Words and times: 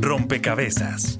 Rompecabezas. 0.00 1.18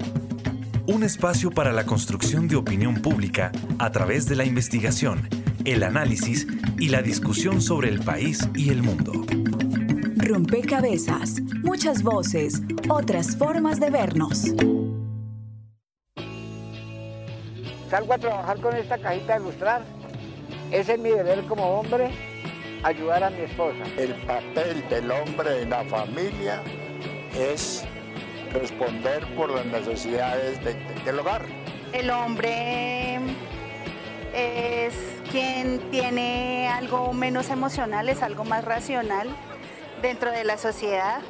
Un 0.87 1.03
espacio 1.03 1.51
para 1.51 1.71
la 1.71 1.85
construcción 1.85 2.47
de 2.47 2.55
opinión 2.55 2.95
pública 2.95 3.51
a 3.79 3.91
través 3.91 4.27
de 4.27 4.35
la 4.35 4.45
investigación, 4.45 5.29
el 5.65 5.83
análisis 5.83 6.47
y 6.79 6.89
la 6.89 7.01
discusión 7.01 7.61
sobre 7.61 7.89
el 7.89 7.99
país 7.99 8.47
y 8.55 8.69
el 8.69 8.81
mundo. 8.81 9.13
Rompecabezas. 10.17 11.41
Muchas 11.63 12.01
voces, 12.01 12.61
otras 12.89 13.37
formas 13.37 13.79
de 13.79 13.89
vernos. 13.89 14.53
Salgo 17.89 18.13
a 18.13 18.17
trabajar 18.17 18.59
con 18.59 18.75
esta 18.75 18.97
cajita 18.97 19.35
de 19.35 19.41
ilustrar. 19.41 19.83
Ese 20.71 20.93
es 20.93 20.99
mi 20.99 21.09
deber 21.09 21.45
como 21.45 21.79
hombre, 21.79 22.09
ayudar 22.83 23.23
a 23.23 23.29
mi 23.29 23.41
esposa. 23.41 23.83
El 23.97 24.13
papel 24.25 24.87
del 24.89 25.11
hombre 25.11 25.61
en 25.61 25.69
la 25.69 25.83
familia 25.85 26.61
es 27.37 27.85
responder 28.51 29.25
por 29.35 29.49
las 29.49 29.65
necesidades 29.65 30.59
del 31.05 31.19
hogar. 31.19 31.43
El 31.91 32.09
hombre 32.09 33.19
es 34.33 34.93
quien 35.31 35.79
tiene 35.91 36.67
algo 36.67 37.13
menos 37.13 37.49
emocional, 37.49 38.09
es 38.09 38.21
algo 38.21 38.43
más 38.43 38.63
racional 38.63 39.29
dentro 40.01 40.31
de 40.31 40.43
la 40.43 40.57
sociedad. 40.57 41.21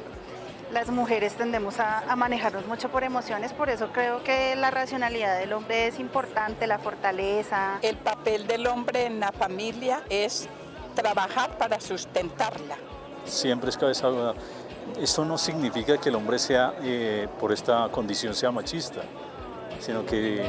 Las 0.72 0.88
mujeres 0.88 1.34
tendemos 1.34 1.78
a, 1.78 2.16
manejarnos 2.16 2.66
mucho 2.66 2.88
por 2.88 3.04
emociones, 3.04 3.52
por 3.52 3.70
eso 3.70 3.90
creo 3.92 4.24
que 4.24 4.56
la 4.56 4.70
racionalidad 4.70 5.38
del 5.38 5.52
hombre 5.52 5.86
es 5.86 6.00
importante, 6.00 6.66
la 6.66 6.78
fortaleza. 6.78 7.78
El 7.82 7.96
papel 7.96 8.46
del 8.46 8.66
hombre 8.66 9.06
en 9.06 9.20
la 9.20 9.30
familia 9.30 10.02
es 10.08 10.48
trabajar 10.94 11.56
para 11.58 11.80
sustentarla. 11.80 12.76
Siempre 13.24 13.70
es 13.70 13.76
cabeza 13.76 14.08
esto 15.00 15.24
no 15.24 15.38
significa 15.38 15.98
que 15.98 16.08
el 16.08 16.14
hombre 16.14 16.38
sea, 16.38 16.74
eh, 16.82 17.26
por 17.40 17.52
esta 17.52 17.88
condición, 17.90 18.34
sea 18.34 18.50
machista, 18.50 19.02
sino 19.80 20.04
que 20.04 20.44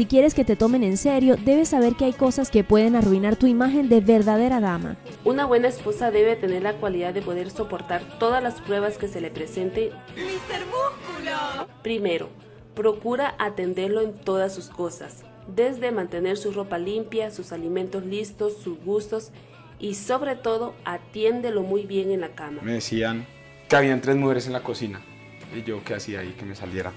Si 0.00 0.06
quieres 0.06 0.32
que 0.32 0.46
te 0.46 0.56
tomen 0.56 0.82
en 0.82 0.96
serio, 0.96 1.36
debes 1.36 1.68
saber 1.68 1.94
que 1.94 2.06
hay 2.06 2.14
cosas 2.14 2.50
que 2.50 2.64
pueden 2.64 2.96
arruinar 2.96 3.36
tu 3.36 3.46
imagen 3.46 3.90
de 3.90 4.00
verdadera 4.00 4.58
dama. 4.58 4.96
Una 5.26 5.44
buena 5.44 5.68
esposa 5.68 6.10
debe 6.10 6.36
tener 6.36 6.62
la 6.62 6.72
cualidad 6.72 7.12
de 7.12 7.20
poder 7.20 7.50
soportar 7.50 8.00
todas 8.18 8.42
las 8.42 8.62
pruebas 8.62 8.96
que 8.96 9.08
se 9.08 9.20
le 9.20 9.30
presenten. 9.30 9.90
¡Mister 10.16 10.62
Músculo! 10.64 11.68
Primero, 11.82 12.30
procura 12.74 13.34
atenderlo 13.38 14.00
en 14.00 14.14
todas 14.14 14.54
sus 14.54 14.70
cosas, 14.70 15.22
desde 15.54 15.92
mantener 15.92 16.38
su 16.38 16.50
ropa 16.52 16.78
limpia, 16.78 17.30
sus 17.30 17.52
alimentos 17.52 18.02
listos, 18.06 18.56
sus 18.56 18.82
gustos 18.82 19.32
y 19.78 19.96
sobre 19.96 20.34
todo 20.34 20.72
atiéndelo 20.86 21.60
muy 21.62 21.84
bien 21.84 22.10
en 22.10 22.22
la 22.22 22.30
cama. 22.30 22.62
Me 22.62 22.72
decían 22.72 23.26
que 23.68 23.76
habían 23.76 24.00
tres 24.00 24.16
mujeres 24.16 24.46
en 24.46 24.54
la 24.54 24.62
cocina 24.62 25.02
y 25.54 25.62
yo 25.62 25.84
qué 25.84 25.92
hacía 25.92 26.20
ahí 26.20 26.34
que 26.38 26.46
me 26.46 26.54
saliera. 26.54 26.90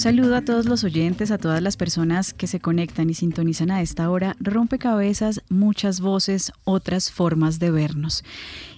Saludo 0.00 0.34
a 0.34 0.40
todos 0.40 0.64
los 0.64 0.82
oyentes, 0.82 1.30
a 1.30 1.36
todas 1.36 1.60
las 1.60 1.76
personas 1.76 2.32
que 2.32 2.46
se 2.46 2.58
conectan 2.58 3.10
y 3.10 3.14
sintonizan 3.14 3.70
a 3.70 3.82
esta 3.82 4.08
hora. 4.08 4.34
Rompecabezas, 4.40 5.42
muchas 5.50 6.00
voces, 6.00 6.52
otras 6.64 7.10
formas 7.10 7.58
de 7.58 7.70
vernos. 7.70 8.24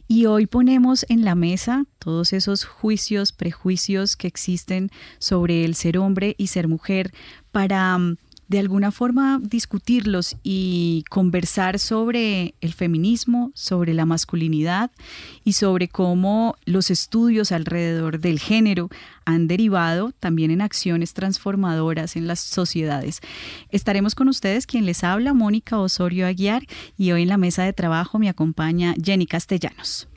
Y 0.09 0.27
hoy 0.27 0.47
ponemos 0.47 1.06
en 1.09 1.25
la 1.25 1.37
mesa 1.37 1.84
todos 2.00 2.33
esos 2.33 2.65
juicios, 2.65 3.31
prejuicios 3.31 4.16
que 4.16 4.27
existen 4.27 4.91
sobre 5.21 5.65
el 5.65 5.77
ser 5.77 5.97
hombre 5.97 6.34
y 6.38 6.49
ser 6.49 6.66
mujer 6.66 7.12
para 7.53 7.97
mm, 7.97 8.16
de 8.53 8.59
alguna 8.59 8.91
forma 8.91 9.41
discutirlos 9.43 10.37
y 10.43 11.05
conversar 11.09 11.79
sobre 11.79 12.55
el 12.61 12.75
feminismo, 12.75 13.51
sobre 13.55 13.95
la 13.95 14.05
masculinidad 14.05 14.91
y 15.43 15.55
sobre 15.55 15.89
cómo 15.89 16.55
los 16.67 16.91
estudios 16.91 17.51
alrededor 17.51 18.21
del 18.21 18.39
género 18.39 18.91
han 19.25 19.49
derivado 19.49 20.13
también 20.13 20.51
en 20.51 20.61
acciones 20.61 21.15
transformadoras 21.15 22.15
en 22.15 22.27
las 22.27 22.41
sociedades. 22.41 23.21
Estaremos 23.71 24.15
con 24.15 24.29
ustedes 24.29 24.67
quien 24.67 24.84
les 24.84 25.03
habla, 25.03 25.33
Mónica 25.33 25.79
Osorio 25.79 26.27
Aguiar, 26.27 26.67
y 26.99 27.13
hoy 27.13 27.23
en 27.23 27.29
la 27.29 27.39
mesa 27.39 27.63
de 27.63 27.73
trabajo 27.73 28.19
me 28.19 28.29
acompaña 28.29 28.95
Jenny 29.03 29.25
Castellanos. 29.25 30.09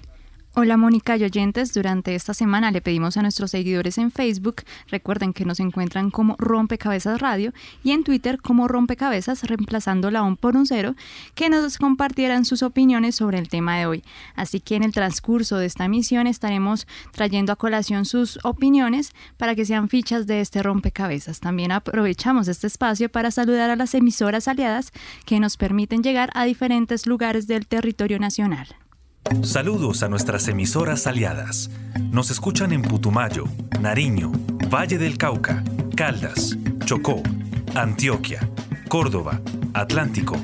Hola 0.58 0.78
Mónica 0.78 1.18
y 1.18 1.24
oyentes, 1.26 1.74
durante 1.74 2.16
esta 2.16 2.34
semana 2.34 2.72
le 2.72 2.80
pedimos 2.80 3.18
a 3.18 3.22
nuestros 3.22 3.52
seguidores 3.52 3.98
en 3.98 4.10
Facebook, 4.10 4.64
recuerden 4.88 5.34
que 5.34 5.44
nos 5.44 5.60
encuentran 5.60 6.12
como 6.12 6.38
Rompecabezas 6.38 7.20
Radio 7.20 7.52
y 7.84 7.92
en 7.92 8.06
Twitter 8.06 8.42
como 8.42 8.70
Rompecabezas, 8.70 9.44
reemplazando 9.44 10.12
la 10.12 10.24
ON 10.24 10.38
por 10.38 10.56
un 10.56 10.66
cero, 10.66 10.96
que 11.34 11.50
nos 11.50 11.78
compartieran 11.78 12.46
sus 12.46 12.64
opiniones 12.64 13.16
sobre 13.16 13.38
el 13.38 13.50
tema 13.50 13.78
de 13.78 13.86
hoy. 13.86 14.04
Así 14.38 14.62
que 14.62 14.78
en 14.78 14.84
el 14.84 14.94
transcurso 14.94 15.58
de 15.58 15.66
esta 15.66 15.84
emisión 15.84 16.26
estaremos 16.26 16.88
trayendo 17.12 17.52
a 17.52 17.58
colación 17.58 18.06
sus 18.06 18.40
opiniones 18.46 19.12
para 19.36 19.56
que 19.56 19.66
sean 19.66 19.90
fichas 19.90 20.26
de 20.26 20.40
este 20.40 20.64
rompecabezas. 20.64 21.42
También 21.42 21.74
aprovechamos 21.74 22.48
este 22.48 22.68
espacio 22.68 23.10
para 23.10 23.30
saludar 23.30 23.72
a 23.72 23.76
las 23.76 23.94
emisoras 23.94 24.48
aliadas 24.48 24.94
que 25.26 25.42
nos 25.42 25.58
permiten 25.58 26.02
llegar 26.02 26.30
a 26.34 26.46
diferentes 26.46 27.08
lugares 27.08 27.46
del 27.46 27.68
territorio 27.68 28.20
nacional. 28.20 28.70
Saludos 29.42 30.04
a 30.04 30.08
nuestras 30.08 30.48
emisoras 30.48 31.08
aliadas. 31.08 31.72
Nos 32.12 32.30
escuchan 32.30 32.72
en 32.74 32.82
Putumayo, 32.84 33.46
Nariño, 33.80 34.32
Valle 34.72 34.98
del 34.98 35.18
Cauca, 35.18 35.64
Caldas, 35.96 36.58
Chocó, 36.86 37.22
Antioquia, 37.74 38.48
Córdoba, 38.88 39.42
Atlántico, 39.74 40.36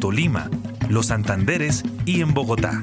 Tolima, 0.00 0.50
Los 0.88 1.06
Santanderes 1.06 1.84
y 2.06 2.22
en 2.22 2.32
Bogotá. 2.32 2.82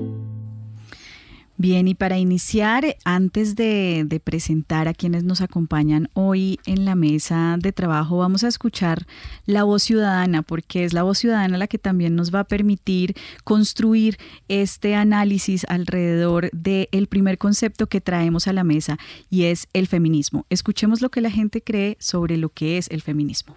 Bien, 1.61 1.87
y 1.87 1.93
para 1.93 2.17
iniciar, 2.17 2.97
antes 3.05 3.55
de, 3.55 4.19
presentar 4.23 4.87
a 4.87 4.95
quienes 4.95 5.23
nos 5.23 5.41
acompañan 5.41 6.09
hoy 6.15 6.59
en 6.65 6.85
la 6.85 6.95
mesa 6.95 7.55
de 7.59 7.71
trabajo, 7.71 8.17
vamos 8.17 8.43
a 8.43 8.47
escuchar 8.47 9.05
la 9.45 9.63
voz 9.63 9.83
ciudadana, 9.83 10.41
porque 10.41 10.85
es 10.85 10.93
la 10.93 11.03
voz 11.03 11.19
ciudadana 11.19 11.59
la 11.59 11.67
que 11.67 11.77
también 11.77 12.15
nos 12.15 12.33
va 12.33 12.39
a 12.39 12.43
permitir 12.45 13.13
construir 13.43 14.17
este 14.47 14.95
análisis 14.95 15.63
alrededor 15.69 16.49
del 16.51 17.05
primer 17.05 17.37
concepto 17.37 17.85
que 17.85 18.01
traemos 18.01 18.47
a 18.47 18.53
la 18.53 18.63
mesa, 18.63 18.97
y 19.29 19.43
es 19.43 19.67
el 19.73 19.85
feminismo. 19.85 20.47
Escuchemos 20.49 20.99
lo 20.99 21.11
que 21.11 21.21
la 21.21 21.29
gente 21.29 21.61
cree 21.61 21.95
sobre 21.99 22.37
lo 22.37 22.49
que 22.49 22.79
es 22.79 22.89
el 22.89 23.03
feminismo. 23.03 23.55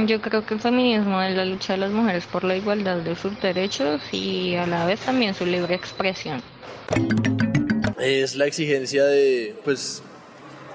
Mm, 0.00 0.06
yo 0.06 0.20
creo 0.20 0.44
que 0.44 0.54
el 0.54 0.60
feminismo 0.60 1.20
es 1.22 1.34
la 1.36 1.44
lucha 1.44 1.74
de 1.74 1.78
las 1.80 1.90
mujeres 1.90 2.26
por 2.26 2.44
la 2.44 2.56
igualdad 2.56 2.98
de 2.98 3.16
sus 3.16 3.40
derechos 3.40 4.00
y 4.12 4.54
a 4.54 4.66
la 4.66 4.86
vez 4.86 5.00
también 5.00 5.34
su 5.34 5.46
libre 5.46 5.74
expresión. 5.74 6.42
Es 7.98 8.36
la 8.36 8.46
exigencia 8.46 9.04
de, 9.04 9.54
pues, 9.64 10.02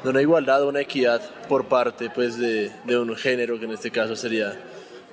de 0.03 0.09
una 0.09 0.21
igualdad, 0.21 0.67
una 0.67 0.81
equidad 0.81 1.21
por 1.47 1.67
parte 1.67 2.09
pues, 2.09 2.37
de, 2.37 2.71
de 2.83 2.97
un 2.97 3.15
género, 3.15 3.59
que 3.59 3.65
en 3.65 3.71
este 3.71 3.91
caso 3.91 4.15
sería 4.15 4.53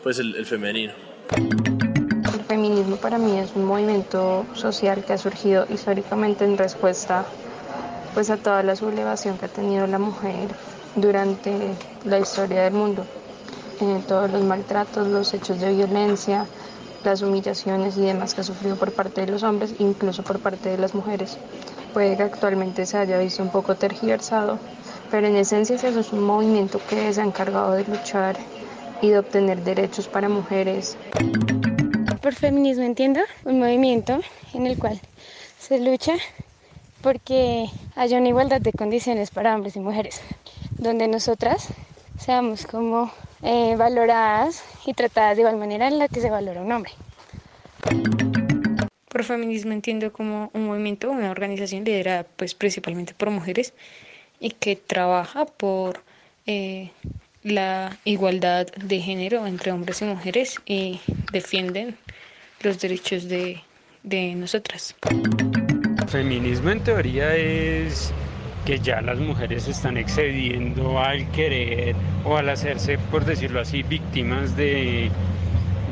pues, 0.03 0.19
el, 0.19 0.35
el 0.37 0.47
femenino. 0.47 0.93
El 1.37 2.45
feminismo 2.47 2.97
para 2.97 3.19
mí 3.19 3.39
es 3.39 3.53
un 3.55 3.65
movimiento 3.65 4.45
social 4.55 5.05
que 5.05 5.15
ha 5.15 5.19
surgido 5.19 5.67
históricamente 5.71 6.45
en 6.45 6.59
respuesta 6.59 7.25
pues, 8.15 8.29
a 8.31 8.37
toda 8.37 8.63
la 8.63 8.77
sublevación 8.77 9.39
que 9.39 9.47
ha 9.47 9.49
tenido 9.49 9.87
la 9.87 9.99
mujer 9.99 10.49
durante 10.97 11.53
la 12.05 12.19
historia 12.19 12.65
del 12.65 12.75
mundo. 12.75 13.07
Eh, 13.83 14.01
todos 14.07 14.31
los 14.31 14.45
maltratos, 14.45 15.09
los 15.09 15.35
hechos 15.35 15.59
de 15.59 15.73
violencia, 15.73 16.47
las 17.03 17.21
humillaciones 17.21 17.97
y 17.97 18.03
demás 18.03 18.33
que 18.33 18.43
ha 18.43 18.45
sufrido 18.45 18.77
por 18.77 18.93
parte 18.93 19.23
de 19.23 19.33
los 19.33 19.43
hombres, 19.43 19.75
incluso 19.81 20.23
por 20.23 20.39
parte 20.39 20.69
de 20.69 20.79
las 20.79 20.95
mujeres. 20.95 21.37
Puede 21.93 22.17
que 22.17 22.23
actualmente 22.23 22.87
se 22.87 22.97
haya 22.99 23.19
visto 23.19 23.43
un 23.43 23.49
poco 23.49 23.75
tergiversado, 23.75 24.61
pero 25.11 25.27
en 25.27 25.35
esencia 25.35 25.75
eso 25.75 25.99
es 25.99 26.13
un 26.13 26.23
movimiento 26.23 26.81
que 26.89 27.13
se 27.13 27.21
ha 27.21 27.25
encargado 27.25 27.73
de 27.73 27.85
luchar 27.85 28.37
y 29.01 29.09
de 29.09 29.19
obtener 29.19 29.65
derechos 29.65 30.07
para 30.07 30.29
mujeres. 30.29 30.97
Por 32.21 32.35
feminismo 32.37 32.85
entiendo 32.85 33.19
un 33.45 33.59
movimiento 33.59 34.21
en 34.55 34.69
el 34.69 34.79
cual 34.79 35.01
se 35.59 35.81
lucha 35.81 36.15
porque 37.03 37.69
haya 37.97 38.19
una 38.19 38.29
igualdad 38.29 38.61
de 38.61 38.73
condiciones 38.73 39.33
para 39.33 39.57
hombres 39.57 39.75
y 39.75 39.81
mujeres, 39.81 40.21
donde 40.79 41.09
nosotras 41.09 41.71
seamos 42.19 42.67
como 42.67 43.13
eh, 43.43 43.75
valoradas 43.77 44.65
y 44.87 44.95
tratadas 44.95 45.37
de 45.37 45.43
igual 45.43 45.57
manera 45.57 45.89
en 45.89 45.99
la 45.99 46.09
que 46.09 46.21
se 46.21 46.31
valora 46.31 46.63
un 46.63 46.73
hombre. 46.73 46.93
Por 49.09 49.25
feminismo 49.25 49.73
entiendo 49.73 50.13
como 50.13 50.51
un 50.55 50.67
movimiento, 50.67 51.11
una 51.11 51.31
organización 51.31 51.85
liderada 51.85 52.25
pues 52.37 52.55
principalmente 52.55 53.15
por 53.15 53.31
mujeres 53.31 53.75
y 54.41 54.51
que 54.51 54.77
trabaja 54.77 55.45
por 55.45 56.03
eh, 56.47 56.91
la 57.43 57.97
igualdad 58.05 58.67
de 58.69 59.01
género 59.01 59.47
entre 59.47 59.73
hombres 59.73 60.03
y 60.03 60.05
mujeres 60.05 60.61
y 60.65 61.01
defienden 61.33 61.97
los 62.61 62.81
derechos 62.81 63.29
de, 63.29 63.61
de 64.03 64.35
nosotras. 64.35 64.95
Feminismo 66.09 66.71
en 66.71 66.83
teoría 66.83 67.35
es 67.37 68.13
que 68.65 68.79
ya 68.79 69.01
las 69.01 69.19
mujeres 69.19 69.67
están 69.69 69.97
excediendo 69.97 71.01
al 71.01 71.29
querer 71.31 71.97
o 72.25 72.37
al 72.37 72.49
hacerse, 72.49 72.99
por 72.99 73.25
decirlo 73.25 73.61
así, 73.61 73.83
víctimas 73.83 74.57
de, 74.57 75.11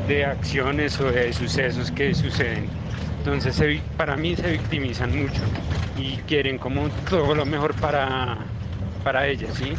de 0.07 0.25
acciones 0.25 1.01
o 1.01 1.11
de 1.11 1.33
sucesos 1.33 1.91
que 1.91 2.15
suceden. 2.15 2.69
Entonces 3.19 3.63
para 3.97 4.17
mí 4.17 4.37
se 4.37 4.51
victimizan 4.53 5.17
mucho 5.17 5.43
y 5.99 6.17
quieren 6.27 6.59
como 6.59 6.89
todo 7.09 7.35
lo 7.35 7.45
mejor 7.45 7.75
para, 7.75 8.39
para 9.05 9.27
ellas, 9.27 9.55
¿sí? 9.55 9.73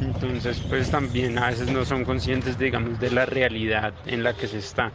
Entonces 0.00 0.60
pues 0.68 0.90
también 0.90 1.38
a 1.38 1.48
veces 1.48 1.70
no 1.70 1.84
son 1.84 2.04
conscientes, 2.04 2.58
digamos, 2.58 2.98
de 3.00 3.10
la 3.10 3.26
realidad 3.26 3.92
en 4.06 4.22
la 4.22 4.32
que 4.32 4.46
se 4.46 4.58
está 4.58 4.92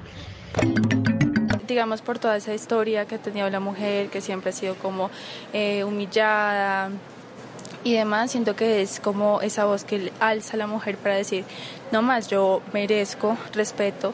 digamos, 1.68 2.01
por 2.01 2.19
toda 2.19 2.38
esa 2.38 2.54
historia 2.54 3.06
que 3.06 3.16
ha 3.16 3.18
tenido 3.18 3.50
la 3.50 3.60
mujer, 3.60 4.10
que 4.10 4.22
siempre 4.22 4.50
ha 4.50 4.54
sido 4.54 4.75
como 4.75 5.10
eh, 5.54 5.84
humillada, 5.84 6.90
y 7.83 7.94
demás, 7.94 8.31
siento 8.31 8.56
que 8.56 8.81
es 8.81 9.00
como 9.00 9.41
esa 9.41 9.65
voz 9.65 9.83
que 9.83 10.12
alza 10.19 10.56
la 10.57 10.68
mujer 10.68 10.97
para 10.97 11.15
decir, 11.15 11.44
no 11.91 12.01
más, 12.01 12.30
yo 12.30 12.62
merezco 12.71 13.38
respeto, 13.53 14.13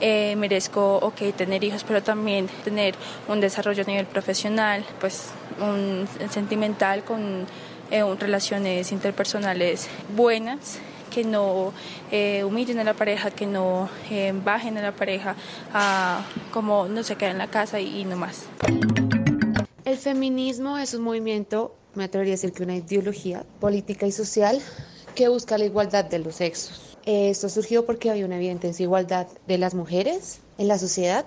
eh, 0.00 0.34
merezco, 0.36 0.96
ok, 0.96 1.34
tener 1.36 1.62
hijos, 1.62 1.84
pero 1.84 2.02
también 2.02 2.48
tener 2.64 2.94
un 3.28 3.40
desarrollo 3.40 3.82
a 3.82 3.86
nivel 3.86 4.06
profesional, 4.06 4.84
pues 5.00 5.30
un 5.60 6.08
sentimental 6.30 7.04
con 7.04 7.46
eh, 7.90 8.02
relaciones 8.18 8.90
interpersonales 8.92 9.88
buenas 10.16 10.78
que 11.10 11.24
no 11.24 11.72
eh, 12.12 12.44
humillen 12.44 12.78
a 12.78 12.84
la 12.84 12.94
pareja, 12.94 13.32
que 13.32 13.44
no 13.44 13.88
bajen 14.44 14.78
a 14.78 14.82
la 14.82 14.92
pareja, 14.92 15.34
a, 15.74 16.24
como 16.52 16.86
no 16.86 17.02
se 17.02 17.16
queda 17.16 17.32
en 17.32 17.38
la 17.38 17.48
casa 17.48 17.80
y 17.80 18.04
no 18.04 18.16
más. 18.16 18.44
El 19.84 19.96
feminismo 19.96 20.78
es 20.78 20.94
un 20.94 21.02
movimiento 21.02 21.74
me 21.94 22.04
atrevería 22.04 22.34
a 22.34 22.36
decir 22.36 22.52
que 22.52 22.62
una 22.62 22.76
ideología 22.76 23.44
política 23.60 24.06
y 24.06 24.12
social 24.12 24.60
que 25.14 25.28
busca 25.28 25.58
la 25.58 25.64
igualdad 25.64 26.04
de 26.04 26.18
los 26.20 26.36
sexos. 26.36 26.96
Esto 27.04 27.48
surgió 27.48 27.86
porque 27.86 28.10
hay 28.10 28.22
una 28.22 28.36
evidente 28.36 28.68
desigualdad 28.68 29.26
de 29.46 29.58
las 29.58 29.74
mujeres 29.74 30.40
en 30.58 30.68
la 30.68 30.78
sociedad 30.78 31.26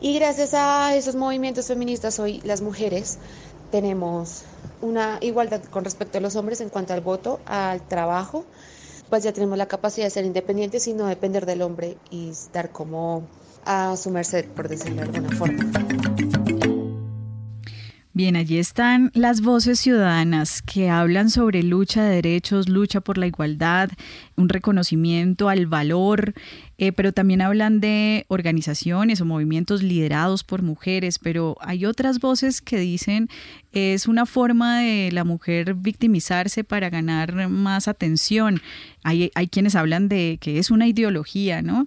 y 0.00 0.14
gracias 0.18 0.52
a 0.54 0.96
esos 0.96 1.14
movimientos 1.14 1.68
feministas 1.68 2.18
hoy 2.18 2.40
las 2.44 2.60
mujeres 2.60 3.18
tenemos 3.70 4.42
una 4.80 5.18
igualdad 5.20 5.62
con 5.64 5.84
respecto 5.84 6.18
a 6.18 6.20
los 6.20 6.34
hombres 6.36 6.60
en 6.60 6.68
cuanto 6.68 6.92
al 6.92 7.00
voto, 7.00 7.40
al 7.46 7.86
trabajo, 7.86 8.44
pues 9.08 9.22
ya 9.22 9.32
tenemos 9.32 9.56
la 9.56 9.66
capacidad 9.66 10.06
de 10.06 10.10
ser 10.10 10.24
independientes 10.24 10.88
y 10.88 10.92
no 10.92 11.06
depender 11.06 11.46
del 11.46 11.62
hombre 11.62 11.96
y 12.10 12.30
estar 12.30 12.70
como 12.70 13.22
a 13.64 13.96
su 13.96 14.10
merced, 14.10 14.46
por 14.46 14.68
decirlo 14.68 15.02
de 15.02 15.02
alguna 15.02 15.36
forma. 15.36 16.01
Bien, 18.14 18.36
allí 18.36 18.58
están 18.58 19.10
las 19.14 19.40
voces 19.40 19.80
ciudadanas 19.80 20.60
que 20.60 20.90
hablan 20.90 21.30
sobre 21.30 21.62
lucha 21.62 22.04
de 22.04 22.16
derechos, 22.16 22.68
lucha 22.68 23.00
por 23.00 23.16
la 23.16 23.26
igualdad, 23.26 23.88
un 24.36 24.50
reconocimiento 24.50 25.48
al 25.48 25.66
valor, 25.66 26.34
eh, 26.76 26.92
pero 26.92 27.14
también 27.14 27.40
hablan 27.40 27.80
de 27.80 28.26
organizaciones 28.28 29.22
o 29.22 29.24
movimientos 29.24 29.82
liderados 29.82 30.44
por 30.44 30.60
mujeres, 30.60 31.18
pero 31.18 31.56
hay 31.62 31.86
otras 31.86 32.20
voces 32.20 32.60
que 32.60 32.76
dicen 32.76 33.30
es 33.72 34.06
una 34.06 34.26
forma 34.26 34.80
de 34.80 35.10
la 35.10 35.24
mujer 35.24 35.72
victimizarse 35.72 36.64
para 36.64 36.90
ganar 36.90 37.48
más 37.48 37.88
atención. 37.88 38.60
Hay, 39.04 39.30
hay 39.34 39.48
quienes 39.48 39.74
hablan 39.74 40.10
de 40.10 40.36
que 40.38 40.58
es 40.58 40.70
una 40.70 40.86
ideología, 40.86 41.62
¿no? 41.62 41.86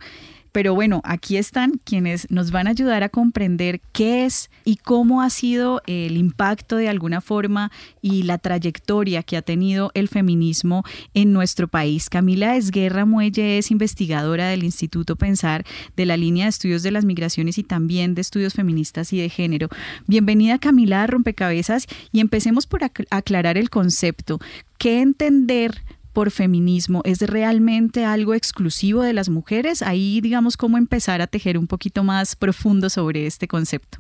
Pero 0.56 0.74
bueno, 0.74 1.02
aquí 1.04 1.36
están 1.36 1.82
quienes 1.84 2.32
nos 2.32 2.52
van 2.52 2.68
a 2.68 2.70
ayudar 2.70 3.04
a 3.04 3.10
comprender 3.10 3.82
qué 3.92 4.24
es 4.24 4.50
y 4.64 4.78
cómo 4.78 5.22
ha 5.22 5.30
sido 5.30 5.82
el 5.86 6.16
impacto 6.16 6.78
de 6.78 6.88
alguna 6.88 7.20
forma 7.20 7.74
y 8.02 8.24
la 8.24 8.38
trayectoria 8.38 9.22
que 9.22 9.36
ha 9.36 9.42
tenido 9.42 9.92
el 9.96 10.08
feminismo 10.08 10.86
en 11.14 11.34
nuestro 11.34 11.68
país. 11.68 12.10
Camila 12.10 12.56
Esguerra 12.56 13.04
Muelle 13.04 13.58
es 13.58 13.70
investigadora 13.70 14.48
del 14.48 14.64
Instituto 14.64 15.18
Pensar 15.18 15.66
de 15.98 16.06
la 16.06 16.16
línea 16.16 16.46
de 16.46 16.52
estudios 16.52 16.84
de 16.84 16.92
las 16.92 17.04
migraciones 17.04 17.58
y 17.58 17.64
también 17.64 18.16
de 18.16 18.22
estudios 18.22 18.54
feministas 18.54 19.12
y 19.12 19.20
de 19.20 19.28
género. 19.28 19.68
Bienvenida 20.08 20.58
Camila 20.58 21.04
a 21.04 21.08
Rompecabezas 21.08 21.86
y 22.14 22.22
empecemos 22.22 22.66
por 22.66 22.80
aclarar 23.10 23.58
el 23.58 23.70
concepto. 23.70 24.40
¿Qué 24.78 25.02
entender 25.02 25.82
por 26.16 26.32
feminismo 26.32 27.02
es 27.04 27.20
realmente 27.20 28.06
algo 28.06 28.34
exclusivo 28.34 29.04
de 29.04 29.12
las 29.12 29.28
mujeres? 29.28 29.82
Ahí, 29.82 30.22
digamos, 30.22 30.56
cómo 30.56 30.78
empezar 30.78 31.22
a 31.22 31.28
tejer 31.28 31.58
un 31.58 31.68
poquito 31.68 32.06
más 32.06 32.38
profundo 32.38 32.90
sobre 32.90 33.28
este 33.28 33.50
concepto. 33.50 34.00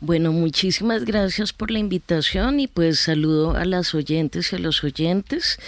Bueno, 0.00 0.32
muchísimas 0.32 1.04
gracias 1.04 1.52
por 1.52 1.70
la 1.70 1.80
invitación 1.80 2.60
y 2.60 2.66
pues 2.66 2.98
saludo 2.98 3.56
a 3.56 3.66
las 3.66 3.94
oyentes 3.94 4.52
y 4.52 4.56
a 4.56 4.58
los 4.58 4.84
oyentes. 4.84 5.58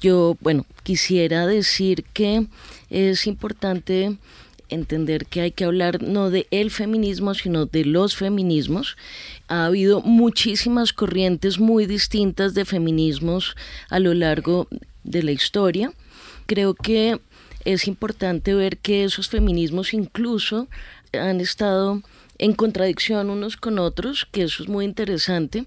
Yo, 0.00 0.38
bueno, 0.40 0.64
quisiera 0.84 1.46
decir 1.46 2.04
que 2.14 2.46
es 2.88 3.26
importante 3.26 4.16
entender 4.70 5.26
que 5.26 5.42
hay 5.42 5.50
que 5.50 5.64
hablar 5.64 6.02
no 6.02 6.30
de 6.30 6.46
el 6.50 6.70
feminismo, 6.70 7.34
sino 7.34 7.66
de 7.66 7.84
los 7.84 8.16
feminismos. 8.16 8.96
Ha 9.48 9.64
habido 9.64 10.02
muchísimas 10.02 10.92
corrientes 10.92 11.58
muy 11.58 11.86
distintas 11.86 12.54
de 12.54 12.64
feminismos 12.64 13.56
a 13.88 13.98
lo 13.98 14.14
largo 14.14 14.68
de 15.04 15.22
la 15.22 15.32
historia. 15.32 15.92
Creo 16.46 16.74
que 16.74 17.18
es 17.64 17.88
importante 17.88 18.54
ver 18.54 18.78
que 18.78 19.04
esos 19.04 19.28
feminismos 19.28 19.94
incluso 19.94 20.68
han 21.12 21.40
estado 21.40 22.02
en 22.38 22.52
contradicción 22.52 23.30
unos 23.30 23.56
con 23.56 23.78
otros, 23.78 24.26
que 24.30 24.42
eso 24.42 24.62
es 24.62 24.68
muy 24.68 24.84
interesante, 24.84 25.66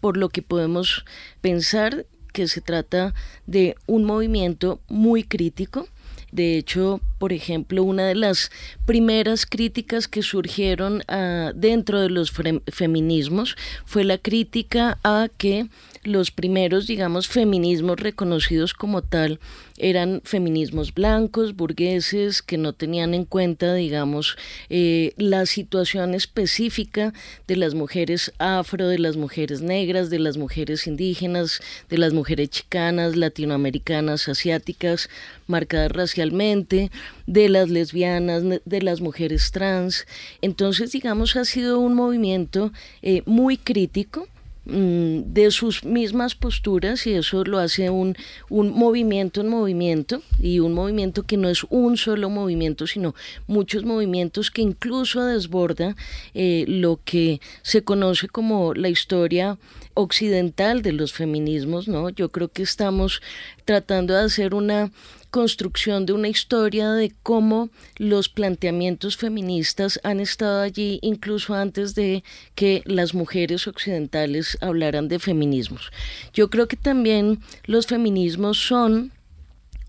por 0.00 0.16
lo 0.16 0.28
que 0.28 0.42
podemos 0.42 1.04
pensar 1.40 2.06
que 2.32 2.48
se 2.48 2.60
trata 2.60 3.14
de 3.46 3.76
un 3.86 4.04
movimiento 4.04 4.80
muy 4.88 5.24
crítico, 5.24 5.88
de 6.32 6.56
hecho, 6.56 7.00
por 7.18 7.32
ejemplo, 7.32 7.84
una 7.84 8.06
de 8.06 8.14
las 8.14 8.50
primeras 8.86 9.46
críticas 9.46 10.08
que 10.08 10.22
surgieron 10.22 11.02
ah, 11.06 11.52
dentro 11.54 12.00
de 12.00 12.08
los 12.08 12.32
feminismos 12.72 13.56
fue 13.84 14.02
la 14.02 14.18
crítica 14.18 14.98
a 15.04 15.28
que 15.36 15.68
los 16.04 16.30
primeros, 16.30 16.86
digamos, 16.86 17.28
feminismos 17.28 17.98
reconocidos 18.00 18.74
como 18.74 19.02
tal 19.02 19.38
eran 19.78 20.20
feminismos 20.24 20.94
blancos, 20.94 21.56
burgueses, 21.56 22.42
que 22.42 22.56
no 22.56 22.72
tenían 22.72 23.14
en 23.14 23.24
cuenta, 23.24 23.74
digamos, 23.74 24.36
eh, 24.70 25.12
la 25.16 25.44
situación 25.46 26.14
específica 26.14 27.12
de 27.48 27.56
las 27.56 27.74
mujeres 27.74 28.32
afro, 28.38 28.86
de 28.88 28.98
las 28.98 29.16
mujeres 29.16 29.60
negras, 29.60 30.10
de 30.10 30.18
las 30.18 30.36
mujeres 30.36 30.86
indígenas, 30.86 31.60
de 31.88 31.98
las 31.98 32.12
mujeres 32.12 32.50
chicanas, 32.50 33.16
latinoamericanas, 33.16 34.28
asiáticas, 34.28 35.08
marcadas 35.46 35.92
racialmente, 35.92 36.90
de 37.26 37.48
las 37.48 37.68
lesbianas, 37.68 38.44
de 38.64 38.82
las 38.82 39.00
mujeres 39.00 39.50
trans. 39.50 40.06
Entonces, 40.42 40.92
digamos, 40.92 41.34
ha 41.36 41.44
sido 41.44 41.80
un 41.80 41.94
movimiento 41.94 42.72
eh, 43.02 43.22
muy 43.26 43.56
crítico 43.56 44.28
de 44.64 45.50
sus 45.50 45.84
mismas 45.84 46.36
posturas 46.36 47.06
y 47.08 47.14
eso 47.14 47.42
lo 47.44 47.58
hace 47.58 47.90
un, 47.90 48.16
un 48.48 48.70
movimiento 48.70 49.40
en 49.40 49.48
movimiento 49.48 50.22
y 50.38 50.60
un 50.60 50.72
movimiento 50.72 51.24
que 51.24 51.36
no 51.36 51.48
es 51.48 51.64
un 51.68 51.96
solo 51.96 52.30
movimiento 52.30 52.86
sino 52.86 53.14
muchos 53.48 53.84
movimientos 53.84 54.52
que 54.52 54.62
incluso 54.62 55.24
desborda 55.24 55.96
eh, 56.34 56.64
lo 56.68 57.00
que 57.04 57.40
se 57.62 57.82
conoce 57.82 58.28
como 58.28 58.72
la 58.74 58.88
historia 58.88 59.58
occidental 59.94 60.82
de 60.82 60.92
los 60.92 61.12
feminismos, 61.12 61.88
¿no? 61.88 62.08
Yo 62.10 62.30
creo 62.30 62.48
que 62.48 62.62
estamos 62.62 63.20
tratando 63.64 64.14
de 64.14 64.20
hacer 64.20 64.54
una 64.54 64.90
construcción 65.32 66.04
de 66.04 66.12
una 66.12 66.28
historia 66.28 66.92
de 66.92 67.12
cómo 67.22 67.70
los 67.96 68.28
planteamientos 68.28 69.16
feministas 69.16 69.98
han 70.04 70.20
estado 70.20 70.60
allí 70.60 70.98
incluso 71.02 71.54
antes 71.54 71.94
de 71.94 72.22
que 72.54 72.82
las 72.84 73.14
mujeres 73.14 73.66
occidentales 73.66 74.58
hablaran 74.60 75.08
de 75.08 75.18
feminismos. 75.18 75.90
Yo 76.34 76.50
creo 76.50 76.68
que 76.68 76.76
también 76.76 77.40
los 77.64 77.86
feminismos 77.86 78.58
son 78.58 79.10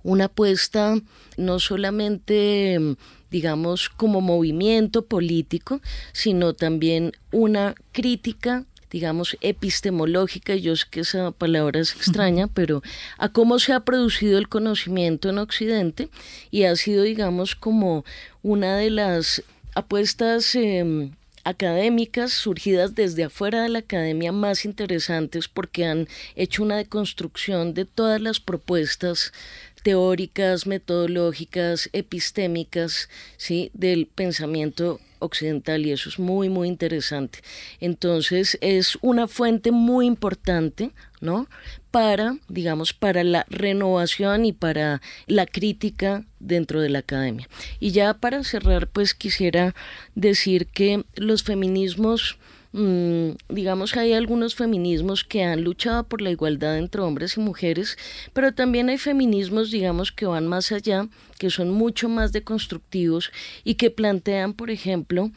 una 0.01 0.25
apuesta 0.25 0.95
no 1.37 1.59
solamente 1.59 2.79
digamos 3.29 3.89
como 3.89 4.21
movimiento 4.21 5.05
político, 5.07 5.81
sino 6.13 6.53
también 6.53 7.13
una 7.31 7.75
crítica 7.91 8.65
digamos, 8.93 9.35
epistemológica, 9.41 10.55
yo 10.55 10.75
sé 10.75 10.85
que 10.89 10.99
esa 10.99 11.31
palabra 11.31 11.79
es 11.79 11.95
extraña, 11.95 12.47
pero 12.47 12.83
a 13.17 13.27
cómo 13.27 13.57
se 13.57 13.73
ha 13.73 13.79
producido 13.79 14.37
el 14.37 14.47
conocimiento 14.47 15.29
en 15.29 15.39
Occidente 15.39 16.09
y 16.51 16.63
ha 16.63 16.75
sido, 16.75 17.01
digamos, 17.01 17.55
como 17.55 18.05
una 18.43 18.77
de 18.77 18.91
las 18.91 19.43
apuestas 19.73 20.53
em, 20.53 21.11
académicas 21.43 22.33
surgidas 22.33 22.93
desde 22.93 23.23
afuera 23.23 23.63
de 23.63 23.69
la 23.69 23.79
academia 23.79 24.31
más 24.31 24.63
interesantes 24.63 25.47
porque 25.47 25.85
han 25.85 26.07
hecho 26.35 26.61
una 26.61 26.77
deconstrucción 26.77 27.73
de 27.73 27.85
todas 27.85 28.21
las 28.21 28.39
propuestas 28.39 29.33
teóricas, 29.83 30.65
metodológicas, 30.65 31.89
epistémicas, 31.93 33.09
¿sí? 33.37 33.69
del 33.73 34.07
pensamiento 34.07 34.99
occidental 35.19 35.85
y 35.85 35.91
eso 35.91 36.09
es 36.09 36.19
muy, 36.19 36.49
muy 36.49 36.67
interesante. 36.67 37.39
Entonces 37.79 38.57
es 38.61 38.97
una 39.01 39.27
fuente 39.27 39.71
muy 39.71 40.05
importante, 40.05 40.91
¿no? 41.21 41.47
Para, 41.91 42.37
digamos, 42.47 42.93
para 42.93 43.23
la 43.23 43.45
renovación 43.49 44.45
y 44.45 44.53
para 44.53 45.01
la 45.27 45.45
crítica 45.45 46.25
dentro 46.39 46.81
de 46.81 46.89
la 46.89 46.99
academia. 46.99 47.47
Y 47.79 47.91
ya 47.91 48.13
para 48.15 48.43
cerrar, 48.43 48.87
pues 48.87 49.13
quisiera 49.13 49.75
decir 50.15 50.67
que 50.67 51.05
los 51.15 51.43
feminismos 51.43 52.37
Mm, 52.73 53.35
digamos, 53.49 53.95
hay 53.95 54.13
algunos 54.13 54.55
feminismos 54.55 55.23
que 55.23 55.43
han 55.43 55.63
luchado 55.63 56.05
por 56.05 56.21
la 56.21 56.31
igualdad 56.31 56.79
entre 56.79 57.01
hombres 57.01 57.37
y 57.37 57.39
mujeres, 57.39 57.97
pero 58.33 58.51
también 58.51 58.89
hay 58.89 58.97
feminismos, 58.97 59.69
digamos, 59.69 60.11
que 60.11 60.25
van 60.25 60.47
más 60.47 60.71
allá, 60.71 61.07
que 61.37 61.51
son 61.51 61.69
mucho 61.69 62.09
más 62.09 62.31
deconstructivos 62.31 63.31
y 63.63 63.75
que 63.75 63.91
plantean, 63.91 64.53
por 64.53 64.71
ejemplo, 64.71 65.31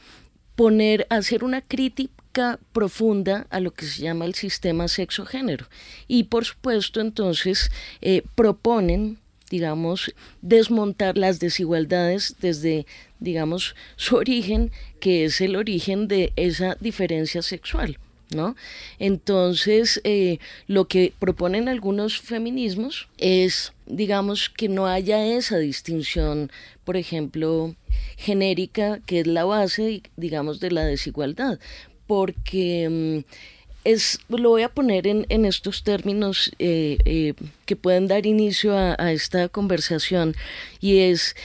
poner, 0.54 1.06
hacer 1.10 1.44
una 1.44 1.60
crítica 1.60 2.58
profunda 2.72 3.46
a 3.50 3.60
lo 3.60 3.70
que 3.72 3.84
se 3.84 4.02
llama 4.02 4.24
el 4.24 4.34
sistema 4.34 4.88
sexo-género. 4.88 5.66
Y 6.08 6.24
por 6.24 6.46
supuesto, 6.46 7.02
entonces, 7.02 7.70
eh, 8.00 8.22
proponen 8.34 9.18
digamos, 9.50 10.14
desmontar 10.42 11.16
las 11.16 11.38
desigualdades 11.40 12.36
desde, 12.40 12.86
digamos, 13.20 13.74
su 13.96 14.16
origen, 14.16 14.72
que 15.00 15.24
es 15.24 15.40
el 15.40 15.56
origen 15.56 16.08
de 16.08 16.32
esa 16.36 16.76
diferencia 16.80 17.42
sexual. 17.42 17.98
¿No? 18.34 18.56
Entonces, 18.98 20.00
eh, 20.02 20.38
lo 20.66 20.88
que 20.88 21.12
proponen 21.16 21.68
algunos 21.68 22.18
feminismos 22.18 23.06
es, 23.18 23.72
digamos, 23.86 24.50
que 24.50 24.68
no 24.68 24.88
haya 24.88 25.24
esa 25.24 25.58
distinción, 25.58 26.50
por 26.82 26.96
ejemplo, 26.96 27.76
genérica, 28.16 28.98
que 29.06 29.20
es 29.20 29.28
la 29.28 29.44
base, 29.44 30.02
digamos, 30.16 30.58
de 30.58 30.72
la 30.72 30.84
desigualdad, 30.84 31.60
porque 32.08 33.24
mm, 33.24 33.55
es, 33.86 34.20
lo 34.28 34.50
voy 34.50 34.62
a 34.62 34.74
poner 34.74 35.06
en, 35.06 35.44
estos 35.44 35.84
términos 35.84 36.52
eh, 36.58 36.98
eh, 37.04 37.34
que 37.64 37.76
pueden 37.76 38.08
dar 38.08 38.26
inicio 38.26 38.76
a 38.76 39.12
esta 39.12 39.48
conversación 39.48 40.34
y 40.80 40.98
es, 40.98 41.36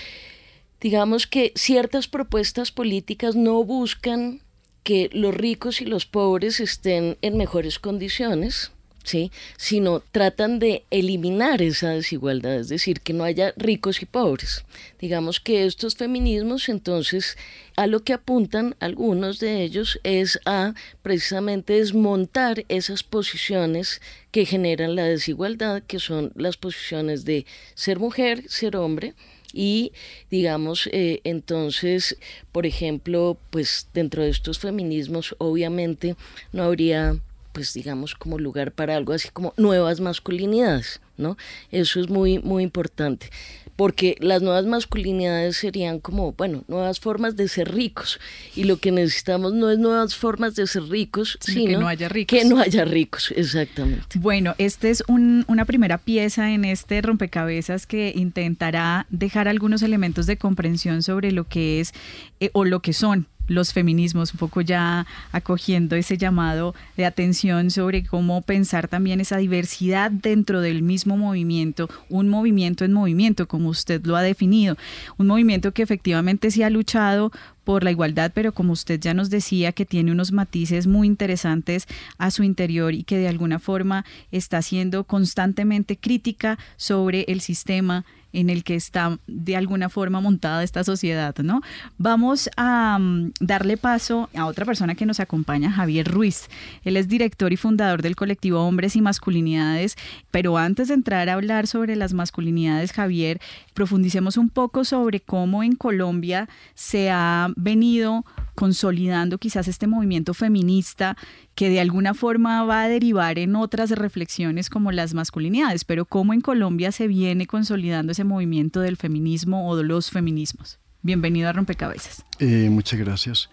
digamos 0.79 1.27
que 1.27 1.53
ciertas 1.55 2.07
propuestas 2.07 2.71
políticas 2.71 3.35
no 3.35 3.63
buscan 3.63 4.41
que 4.83 5.09
los 5.13 5.33
ricos 5.33 5.81
y 5.81 5.85
los 5.85 6.05
pobres 6.05 6.59
estén 6.59 7.17
en 7.21 7.37
mejores 7.37 7.77
condiciones, 7.79 8.71
¿sí? 9.03 9.31
sino 9.57 10.01
tratan 10.11 10.59
de 10.59 10.83
eliminar 10.91 11.61
esa 11.61 11.91
desigualdad, 11.91 12.55
es 12.55 12.69
decir, 12.69 13.01
que 13.01 13.13
no 13.13 13.23
haya 13.23 13.53
ricos 13.57 14.01
y 14.01 14.05
pobres. 14.05 14.63
Digamos 14.99 15.39
que 15.39 15.65
estos 15.65 15.95
feminismos 15.95 16.69
entonces 16.69 17.37
a 17.75 17.87
lo 17.87 18.03
que 18.03 18.13
apuntan 18.13 18.75
algunos 18.79 19.39
de 19.39 19.63
ellos 19.63 19.99
es 20.03 20.39
a 20.45 20.73
precisamente 21.01 21.73
desmontar 21.73 22.65
esas 22.69 23.03
posiciones 23.03 24.01
que 24.31 24.45
generan 24.45 24.95
la 24.95 25.05
desigualdad, 25.05 25.83
que 25.83 25.99
son 25.99 26.31
las 26.35 26.57
posiciones 26.57 27.25
de 27.25 27.45
ser 27.73 27.99
mujer, 27.99 28.43
ser 28.47 28.75
hombre, 28.75 29.13
y 29.53 29.91
digamos 30.29 30.87
eh, 30.93 31.19
entonces 31.25 32.17
por 32.53 32.65
ejemplo 32.65 33.37
pues 33.49 33.87
dentro 33.93 34.23
de 34.23 34.29
estos 34.29 34.59
feminismos 34.59 35.35
obviamente 35.39 36.15
no 36.53 36.63
habría 36.63 37.19
pues 37.51 37.73
digamos 37.73 38.15
como 38.15 38.37
lugar 38.37 38.71
para 38.71 38.95
algo 38.95 39.13
así 39.13 39.29
como 39.29 39.53
nuevas 39.57 39.99
masculinidades, 39.99 41.01
¿no? 41.17 41.37
Eso 41.71 41.99
es 41.99 42.09
muy 42.09 42.39
muy 42.39 42.63
importante, 42.63 43.29
porque 43.75 44.15
las 44.19 44.41
nuevas 44.41 44.65
masculinidades 44.65 45.57
serían 45.57 45.99
como, 45.99 46.33
bueno, 46.33 46.63
nuevas 46.67 46.99
formas 46.99 47.35
de 47.35 47.47
ser 47.47 47.73
ricos 47.73 48.19
y 48.55 48.65
lo 48.65 48.77
que 48.77 48.91
necesitamos 48.91 49.53
no 49.53 49.71
es 49.71 49.79
nuevas 49.79 50.15
formas 50.15 50.55
de 50.55 50.67
ser 50.67 50.83
ricos, 50.83 51.37
sino, 51.41 51.71
que 51.71 51.77
no 51.77 51.87
haya 51.87 52.09
ricos. 52.09 52.39
Que 52.39 52.45
no 52.45 52.59
haya 52.59 52.85
ricos, 52.85 53.33
exactamente. 53.35 54.19
Bueno, 54.19 54.55
esta 54.57 54.87
es 54.87 55.03
una 55.07 55.65
primera 55.65 55.97
pieza 55.97 56.51
en 56.51 56.65
este 56.65 57.01
rompecabezas 57.01 57.87
que 57.87 58.13
intentará 58.15 59.07
dejar 59.09 59.47
algunos 59.47 59.81
elementos 59.81 60.25
de 60.25 60.37
comprensión 60.37 61.03
sobre 61.03 61.31
lo 61.31 61.45
que 61.45 61.79
es 61.79 61.93
eh, 62.39 62.49
o 62.53 62.65
lo 62.65 62.81
que 62.81 62.93
son 62.93 63.27
los 63.51 63.73
feminismos, 63.73 64.33
un 64.33 64.39
poco 64.39 64.61
ya 64.61 65.05
acogiendo 65.31 65.95
ese 65.95 66.17
llamado 66.17 66.73
de 66.95 67.05
atención 67.05 67.69
sobre 67.69 68.03
cómo 68.03 68.41
pensar 68.41 68.87
también 68.87 69.19
esa 69.19 69.37
diversidad 69.37 70.09
dentro 70.09 70.61
del 70.61 70.81
mismo 70.81 71.17
movimiento, 71.17 71.89
un 72.09 72.29
movimiento 72.29 72.85
en 72.85 72.93
movimiento, 72.93 73.47
como 73.47 73.69
usted 73.69 74.03
lo 74.05 74.15
ha 74.15 74.21
definido, 74.21 74.77
un 75.17 75.27
movimiento 75.27 75.73
que 75.73 75.83
efectivamente 75.83 76.49
se 76.49 76.63
ha 76.63 76.69
luchado 76.69 77.31
por 77.63 77.83
la 77.83 77.91
igualdad, 77.91 78.31
pero 78.33 78.53
como 78.53 78.73
usted 78.73 78.99
ya 78.99 79.13
nos 79.13 79.29
decía, 79.29 79.71
que 79.71 79.85
tiene 79.85 80.11
unos 80.11 80.31
matices 80.31 80.87
muy 80.87 81.07
interesantes 81.07 81.87
a 82.17 82.31
su 82.31 82.43
interior 82.43 82.93
y 82.93 83.03
que 83.03 83.17
de 83.17 83.27
alguna 83.27 83.59
forma 83.59 84.05
está 84.31 84.61
siendo 84.61 85.03
constantemente 85.03 85.97
crítica 85.97 86.57
sobre 86.77 87.25
el 87.27 87.41
sistema 87.41 88.05
en 88.33 88.49
el 88.49 88.63
que 88.63 88.75
está 88.75 89.17
de 89.27 89.55
alguna 89.55 89.89
forma 89.89 90.21
montada 90.21 90.63
esta 90.63 90.83
sociedad, 90.83 91.35
¿no? 91.37 91.61
Vamos 91.97 92.49
a 92.57 92.97
mm, 92.99 93.31
darle 93.39 93.77
paso 93.77 94.29
a 94.35 94.45
otra 94.45 94.65
persona 94.65 94.95
que 94.95 95.05
nos 95.05 95.19
acompaña, 95.19 95.71
Javier 95.71 96.07
Ruiz. 96.07 96.49
Él 96.83 96.97
es 96.97 97.07
director 97.07 97.51
y 97.53 97.57
fundador 97.57 98.01
del 98.01 98.15
colectivo 98.15 98.65
Hombres 98.65 98.95
y 98.95 99.01
Masculinidades, 99.01 99.97
pero 100.31 100.57
antes 100.57 100.87
de 100.87 100.93
entrar 100.95 101.29
a 101.29 101.33
hablar 101.33 101.67
sobre 101.67 101.95
las 101.95 102.13
masculinidades, 102.13 102.91
Javier, 102.91 103.39
profundicemos 103.73 104.37
un 104.37 104.49
poco 104.49 104.85
sobre 104.85 105.19
cómo 105.19 105.63
en 105.63 105.75
Colombia 105.75 106.49
se 106.73 107.09
ha 107.11 107.49
venido 107.55 108.25
consolidando 108.55 109.37
quizás 109.37 109.67
este 109.67 109.87
movimiento 109.87 110.33
feminista 110.33 111.17
que 111.61 111.69
de 111.69 111.79
alguna 111.79 112.15
forma 112.15 112.63
va 112.63 112.81
a 112.81 112.89
derivar 112.89 113.37
en 113.37 113.55
otras 113.55 113.91
reflexiones 113.91 114.67
como 114.71 114.91
las 114.91 115.13
masculinidades, 115.13 115.85
pero 115.85 116.05
cómo 116.05 116.33
en 116.33 116.41
Colombia 116.41 116.91
se 116.91 117.07
viene 117.07 117.45
consolidando 117.45 118.13
ese 118.13 118.23
movimiento 118.23 118.79
del 118.79 118.97
feminismo 118.97 119.69
o 119.69 119.77
de 119.77 119.83
los 119.83 120.09
feminismos. 120.09 120.79
Bienvenido 121.03 121.49
a 121.49 121.53
Rompecabezas. 121.53 122.25
Eh, 122.39 122.67
muchas 122.71 122.99
gracias. 122.99 123.51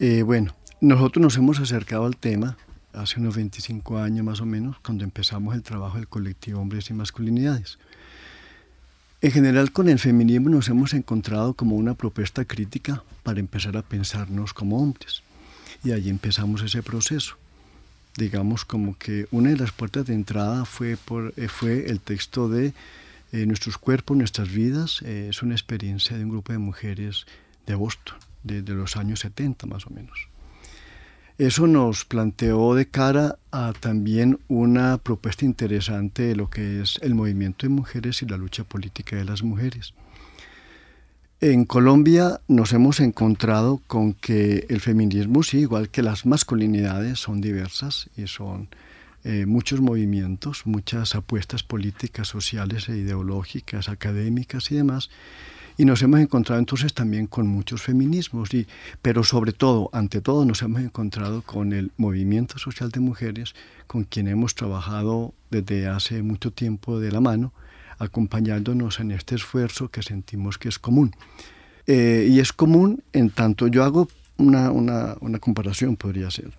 Eh, 0.00 0.22
bueno, 0.22 0.52
nosotros 0.80 1.22
nos 1.22 1.36
hemos 1.36 1.60
acercado 1.60 2.06
al 2.06 2.16
tema 2.16 2.56
hace 2.92 3.20
unos 3.20 3.36
25 3.36 3.98
años 3.98 4.26
más 4.26 4.40
o 4.40 4.44
menos, 4.44 4.76
cuando 4.80 5.04
empezamos 5.04 5.54
el 5.54 5.62
trabajo 5.62 5.96
del 5.98 6.08
colectivo 6.08 6.60
Hombres 6.60 6.90
y 6.90 6.94
Masculinidades. 6.94 7.78
En 9.20 9.30
general 9.30 9.70
con 9.70 9.88
el 9.88 10.00
feminismo 10.00 10.48
nos 10.48 10.68
hemos 10.70 10.92
encontrado 10.92 11.54
como 11.54 11.76
una 11.76 11.94
propuesta 11.94 12.44
crítica 12.44 13.04
para 13.22 13.38
empezar 13.38 13.76
a 13.76 13.82
pensarnos 13.82 14.52
como 14.52 14.82
hombres. 14.82 15.22
Y 15.84 15.92
ahí 15.92 16.08
empezamos 16.08 16.62
ese 16.62 16.82
proceso. 16.82 17.36
Digamos 18.16 18.64
como 18.64 18.98
que 18.98 19.28
una 19.30 19.50
de 19.50 19.56
las 19.56 19.72
puertas 19.72 20.06
de 20.06 20.14
entrada 20.14 20.64
fue, 20.64 20.96
por, 20.96 21.32
eh, 21.36 21.48
fue 21.48 21.88
el 21.88 22.00
texto 22.00 22.48
de 22.48 22.74
eh, 23.30 23.44
Nuestros 23.46 23.76
cuerpos, 23.76 24.16
nuestras 24.16 24.50
vidas. 24.50 25.02
Eh, 25.02 25.28
es 25.30 25.42
una 25.42 25.54
experiencia 25.54 26.16
de 26.16 26.24
un 26.24 26.30
grupo 26.30 26.52
de 26.52 26.58
mujeres 26.58 27.26
de 27.66 27.74
Boston, 27.74 28.16
desde 28.42 28.72
los 28.72 28.96
años 28.96 29.20
70 29.20 29.66
más 29.66 29.86
o 29.86 29.90
menos. 29.90 30.28
Eso 31.36 31.68
nos 31.68 32.04
planteó 32.04 32.74
de 32.74 32.88
cara 32.88 33.38
a 33.52 33.72
también 33.78 34.40
una 34.48 34.98
propuesta 34.98 35.44
interesante 35.44 36.22
de 36.22 36.34
lo 36.34 36.50
que 36.50 36.80
es 36.80 36.98
el 37.02 37.14
movimiento 37.14 37.66
de 37.66 37.68
mujeres 37.68 38.22
y 38.22 38.26
la 38.26 38.36
lucha 38.36 38.64
política 38.64 39.14
de 39.14 39.24
las 39.24 39.44
mujeres. 39.44 39.94
En 41.40 41.66
Colombia 41.66 42.40
nos 42.48 42.72
hemos 42.72 42.98
encontrado 42.98 43.80
con 43.86 44.12
que 44.12 44.66
el 44.70 44.80
feminismo, 44.80 45.44
sí, 45.44 45.58
igual 45.58 45.88
que 45.88 46.02
las 46.02 46.26
masculinidades, 46.26 47.20
son 47.20 47.40
diversas 47.40 48.10
y 48.16 48.26
son 48.26 48.68
eh, 49.22 49.46
muchos 49.46 49.80
movimientos, 49.80 50.62
muchas 50.66 51.14
apuestas 51.14 51.62
políticas, 51.62 52.26
sociales 52.26 52.88
e 52.88 52.96
ideológicas, 52.96 53.88
académicas 53.88 54.72
y 54.72 54.74
demás, 54.74 55.10
y 55.76 55.84
nos 55.84 56.02
hemos 56.02 56.18
encontrado 56.18 56.58
entonces 56.58 56.92
también 56.92 57.28
con 57.28 57.46
muchos 57.46 57.82
feminismos, 57.82 58.52
y, 58.52 58.66
pero 59.00 59.22
sobre 59.22 59.52
todo, 59.52 59.90
ante 59.92 60.20
todo, 60.20 60.44
nos 60.44 60.62
hemos 60.62 60.82
encontrado 60.82 61.42
con 61.42 61.72
el 61.72 61.92
movimiento 61.98 62.58
social 62.58 62.90
de 62.90 62.98
mujeres, 62.98 63.54
con 63.86 64.02
quien 64.02 64.26
hemos 64.26 64.56
trabajado 64.56 65.34
desde 65.52 65.86
hace 65.86 66.20
mucho 66.24 66.50
tiempo 66.50 66.98
de 66.98 67.12
la 67.12 67.20
mano, 67.20 67.52
acompañándonos 67.98 69.00
en 69.00 69.10
este 69.10 69.34
esfuerzo 69.34 69.88
que 69.88 70.02
sentimos 70.02 70.58
que 70.58 70.68
es 70.68 70.78
común. 70.78 71.14
Eh, 71.86 72.28
y 72.30 72.40
es 72.40 72.52
común 72.52 73.02
en 73.12 73.30
tanto 73.30 73.66
yo 73.66 73.82
hago 73.84 74.08
una, 74.36 74.70
una, 74.70 75.38
comparación, 75.40 75.96
podría 75.96 76.30
ser. 76.30 76.52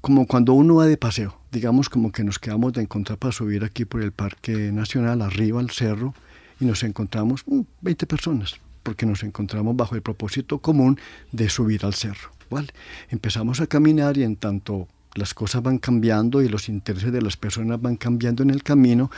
como 0.00 0.26
cuando 0.26 0.52
uno 0.52 0.76
va 0.76 0.86
de 0.86 0.96
paseo, 0.96 1.38
digamos 1.50 1.88
como 1.88 2.12
que 2.12 2.24
nos 2.24 2.38
quedamos 2.38 2.72
de 2.72 2.82
encontrar 2.82 3.18
para 3.18 3.32
subir 3.32 3.64
aquí 3.64 3.84
por 3.84 4.02
el 4.02 4.12
Parque 4.12 4.72
Nacional, 4.72 5.22
arriba 5.22 5.60
al 5.60 5.70
cerro, 5.70 6.14
y 6.60 6.64
nos 6.64 6.82
encontramos 6.84 7.44
20 7.46 8.04
mm, 8.04 8.08
personas, 8.08 8.60
porque 8.82 9.06
nos 9.06 9.22
encontramos 9.22 9.76
bajo 9.76 9.94
el 9.94 10.02
propósito 10.02 10.58
común 10.58 10.98
de 11.32 11.48
subir 11.48 11.84
al 11.84 11.94
cerro. 11.94 12.30
¿vale? 12.50 12.68
Empezamos 13.10 13.60
a 13.60 13.66
caminar 13.66 14.16
y 14.16 14.22
en 14.22 14.36
tanto 14.36 14.86
las 15.14 15.34
cosas 15.34 15.62
van 15.62 15.78
cambiando 15.78 16.42
y 16.42 16.48
los 16.48 16.68
intereses 16.68 17.12
de 17.12 17.22
las 17.22 17.36
personas 17.36 17.80
van 17.80 17.96
cambiando 17.96 18.42
en 18.42 18.50
el 18.50 18.62
camino, 18.62 19.10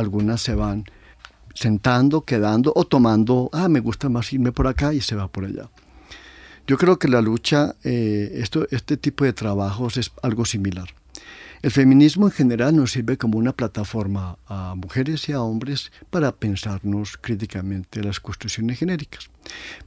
algunas 0.00 0.40
se 0.40 0.54
van 0.54 0.84
sentando, 1.54 2.22
quedando 2.22 2.72
o 2.74 2.84
tomando, 2.84 3.50
ah, 3.52 3.68
me 3.68 3.80
gusta 3.80 4.08
más 4.08 4.32
irme 4.32 4.52
por 4.52 4.66
acá 4.66 4.94
y 4.94 5.00
se 5.00 5.16
va 5.16 5.28
por 5.28 5.44
allá. 5.44 5.68
Yo 6.66 6.78
creo 6.78 6.98
que 6.98 7.08
la 7.08 7.20
lucha, 7.20 7.74
eh, 7.82 8.30
esto, 8.34 8.66
este 8.70 8.96
tipo 8.96 9.24
de 9.24 9.32
trabajos 9.32 9.96
es 9.96 10.12
algo 10.22 10.44
similar. 10.44 10.88
El 11.62 11.70
feminismo 11.70 12.26
en 12.26 12.32
general 12.32 12.74
nos 12.74 12.92
sirve 12.92 13.18
como 13.18 13.36
una 13.36 13.52
plataforma 13.52 14.38
a 14.46 14.74
mujeres 14.76 15.28
y 15.28 15.32
a 15.32 15.42
hombres 15.42 15.92
para 16.08 16.32
pensarnos 16.32 17.18
críticamente 17.20 18.02
las 18.02 18.18
construcciones 18.18 18.78
genéricas. 18.78 19.28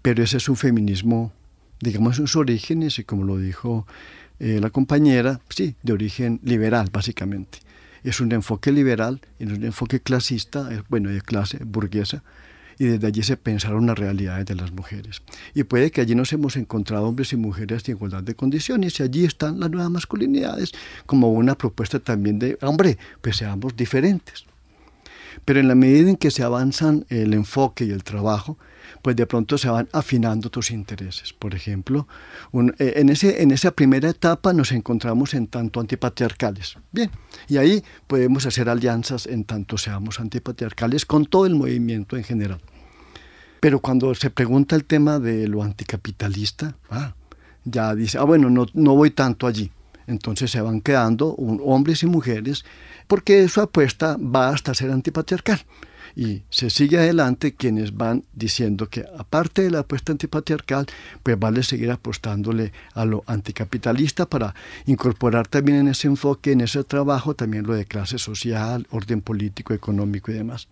Pero 0.01 0.21
ese 0.23 0.37
es 0.37 0.49
un 0.49 0.55
feminismo, 0.55 1.31
digamos, 1.79 2.17
sus 2.17 2.35
orígenes, 2.35 2.99
y 2.99 3.03
como 3.03 3.23
lo 3.23 3.39
dijo 3.39 3.87
eh, 4.39 4.59
la 4.61 4.69
compañera, 4.69 5.41
sí, 5.49 5.75
de 5.81 5.93
origen 5.93 6.39
liberal, 6.43 6.89
básicamente. 6.91 7.59
Es 8.03 8.19
un 8.19 8.31
enfoque 8.31 8.71
liberal, 8.71 9.21
es 9.39 9.47
un 9.47 9.63
enfoque 9.63 9.99
clasista, 10.01 10.69
bueno, 10.89 11.09
de 11.09 11.21
clase 11.21 11.59
burguesa, 11.63 12.23
y 12.77 12.85
desde 12.85 13.07
allí 13.07 13.23
se 13.23 13.37
pensaron 13.37 13.85
las 13.85 13.97
realidades 13.97 14.45
de 14.45 14.55
las 14.55 14.71
mujeres. 14.71 15.21
Y 15.53 15.63
puede 15.63 15.91
que 15.91 16.01
allí 16.01 16.15
nos 16.15 16.33
hemos 16.33 16.55
encontrado 16.55 17.07
hombres 17.07 17.33
y 17.33 17.37
mujeres 17.37 17.83
de 17.83 17.93
igualdad 17.93 18.23
de 18.23 18.35
condiciones 18.35 18.99
y 18.99 19.03
allí 19.03 19.25
están 19.25 19.59
las 19.59 19.69
nuevas 19.69 19.91
masculinidades 19.91 20.71
como 21.05 21.31
una 21.31 21.55
propuesta 21.55 21.99
también 21.99 22.39
de, 22.39 22.57
hombre, 22.61 22.97
pues 23.21 23.37
seamos 23.37 23.75
diferentes. 23.75 24.45
Pero 25.45 25.59
en 25.59 25.67
la 25.67 25.75
medida 25.75 26.09
en 26.09 26.17
que 26.17 26.31
se 26.31 26.43
avanzan 26.43 27.05
el 27.09 27.33
enfoque 27.33 27.85
y 27.85 27.91
el 27.91 28.03
trabajo, 28.03 28.57
pues 29.01 29.15
de 29.15 29.25
pronto 29.25 29.57
se 29.57 29.69
van 29.69 29.89
afinando 29.91 30.49
tus 30.49 30.71
intereses. 30.71 31.33
Por 31.33 31.55
ejemplo, 31.55 32.07
eh, 32.79 32.93
en, 32.97 33.09
ese, 33.09 33.41
en 33.41 33.51
esa 33.51 33.71
primera 33.71 34.09
etapa 34.09 34.53
nos 34.53 34.71
encontramos 34.71 35.33
en 35.33 35.47
tanto 35.47 35.79
antipatriarcales. 35.79 36.77
Bien, 36.91 37.09
y 37.47 37.57
ahí 37.57 37.83
podemos 38.07 38.45
hacer 38.45 38.69
alianzas 38.69 39.25
en 39.25 39.43
tanto 39.45 39.77
seamos 39.77 40.19
antipatriarcales 40.19 41.05
con 41.05 41.25
todo 41.25 41.45
el 41.45 41.55
movimiento 41.55 42.17
en 42.17 42.23
general. 42.23 42.61
Pero 43.59 43.79
cuando 43.79 44.13
se 44.15 44.29
pregunta 44.29 44.75
el 44.75 44.85
tema 44.85 45.19
de 45.19 45.47
lo 45.47 45.63
anticapitalista, 45.63 46.75
ah, 46.89 47.15
ya 47.63 47.95
dice, 47.95 48.17
ah, 48.17 48.23
bueno, 48.23 48.49
no, 48.49 48.65
no 48.73 48.95
voy 48.95 49.11
tanto 49.11 49.47
allí. 49.47 49.71
Entonces 50.05 50.51
se 50.51 50.59
van 50.59 50.81
quedando 50.81 51.29
hombres 51.29 52.03
y 52.03 52.07
mujeres 52.07 52.65
porque 53.07 53.47
su 53.47 53.61
apuesta 53.61 54.17
va 54.17 54.49
hasta 54.49 54.73
ser 54.73 54.91
antipatriarcal 54.91 55.61
y 56.15 56.43
se 56.49 56.69
sigue 56.69 56.97
adelante 56.97 57.53
quienes 57.53 57.95
van 57.95 58.23
diciendo 58.33 58.89
que 58.89 59.05
aparte 59.17 59.63
de 59.63 59.71
la 59.71 59.79
apuesta 59.79 60.11
antipatriarcal, 60.11 60.85
pues 61.23 61.39
vale 61.39 61.63
seguir 61.63 61.91
apostándole 61.91 62.71
a 62.93 63.05
lo 63.05 63.23
anticapitalista 63.27 64.27
para 64.27 64.53
incorporar 64.85 65.47
también 65.47 65.79
en 65.79 65.87
ese 65.87 66.07
enfoque, 66.07 66.51
en 66.51 66.61
ese 66.61 66.83
trabajo, 66.83 67.35
también 67.35 67.65
lo 67.65 67.73
de 67.73 67.85
clase 67.85 68.17
social, 68.17 68.87
orden 68.91 69.21
político, 69.21 69.73
económico 69.73 70.31
y 70.31 70.35
demás. 70.35 70.67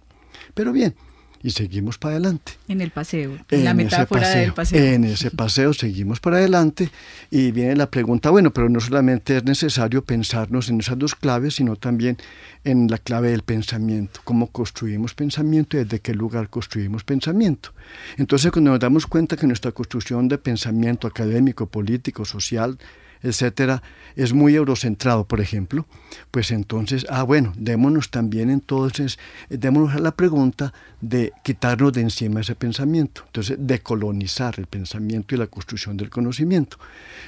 Pero 0.54 0.72
bien, 0.72 0.96
y 1.44 1.52
seguimos 1.52 1.98
para 1.98 2.16
adelante. 2.16 2.54
En 2.68 2.82
el 2.82 2.92
paseo, 2.92 3.38
en 3.50 3.64
la 3.64 3.74
metáfora 3.74 4.30
del 4.30 4.54
paseo. 4.54 4.84
En 4.84 5.04
ese 5.06 5.32
paseo 5.32 5.74
seguimos 5.74 6.20
para 6.20 6.38
adelante 6.38 6.90
y 7.30 7.52
viene 7.52 7.76
la 7.76 7.90
pregunta, 7.90 8.30
bueno, 8.30 8.52
pero 8.52 8.70
no 8.70 8.80
solamente 8.80 9.38
es 9.38 9.44
necesario 9.44 10.04
pensarnos 10.04 10.70
en 10.70 10.80
esas 10.80 10.98
dos 10.98 11.16
claves, 11.16 11.56
sino 11.56 11.76
también 11.76 12.18
en 12.64 12.88
la 12.88 12.98
clave 12.98 13.32
del 13.32 13.42
pensamiento, 13.42 14.22
cómo 14.24 14.48
construimos 14.48 15.14
pensamiento 15.14 15.78
y 15.78 15.84
desde 15.84 16.00
qué 16.00 16.14
lugar 16.14 16.50
construimos 16.50 17.04
pensamiento. 17.04 17.74
Entonces, 18.18 18.52
cuando 18.52 18.72
nos 18.72 18.80
damos 18.80 19.08
cuenta 19.08 19.36
que 19.36 19.48
nuestra 19.48 19.72
construcción 19.72 20.28
de 20.28 20.38
pensamiento 20.38 21.08
académico, 21.08 21.66
político, 21.66 22.26
social, 22.26 22.78
etcétera, 23.24 23.82
es 24.16 24.34
muy 24.34 24.56
eurocentrado, 24.56 25.26
por 25.26 25.42
ejemplo, 25.42 25.86
pues 26.32 26.52
entonces, 26.52 27.06
ah, 27.10 27.24
bueno, 27.24 27.54
démonos 27.58 28.10
también 28.10 28.50
entonces, 28.50 29.20
démonos 29.50 29.96
a 29.96 30.00
la 30.00 30.12
pregunta 30.12 30.74
de 31.00 31.32
quitarnos 31.44 31.94
de 31.94 32.02
encima 32.02 32.42
ese 32.42 32.56
pensamiento, 32.56 33.24
entonces, 33.26 33.58
decolonizar 33.60 34.56
el 34.58 34.68
pensamiento 34.68 35.36
y 35.36 35.38
la 35.38 35.48
construcción 35.48 35.98
del 35.98 36.10
conocimiento. 36.10 36.78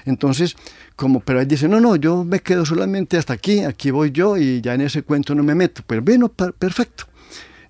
Entonces, 0.05 0.55
como, 0.95 1.19
pero 1.19 1.39
él 1.39 1.47
dice, 1.47 1.67
no, 1.67 1.79
no, 1.79 1.95
yo 1.95 2.23
me 2.23 2.39
quedo 2.39 2.65
solamente 2.65 3.17
hasta 3.17 3.33
aquí, 3.33 3.61
aquí 3.61 3.91
voy 3.91 4.11
yo 4.11 4.37
y 4.37 4.61
ya 4.61 4.73
en 4.73 4.81
ese 4.81 5.03
cuento 5.03 5.35
no 5.35 5.43
me 5.43 5.55
meto, 5.55 5.83
pero 5.85 6.01
bueno, 6.01 6.29
perfecto. 6.29 7.05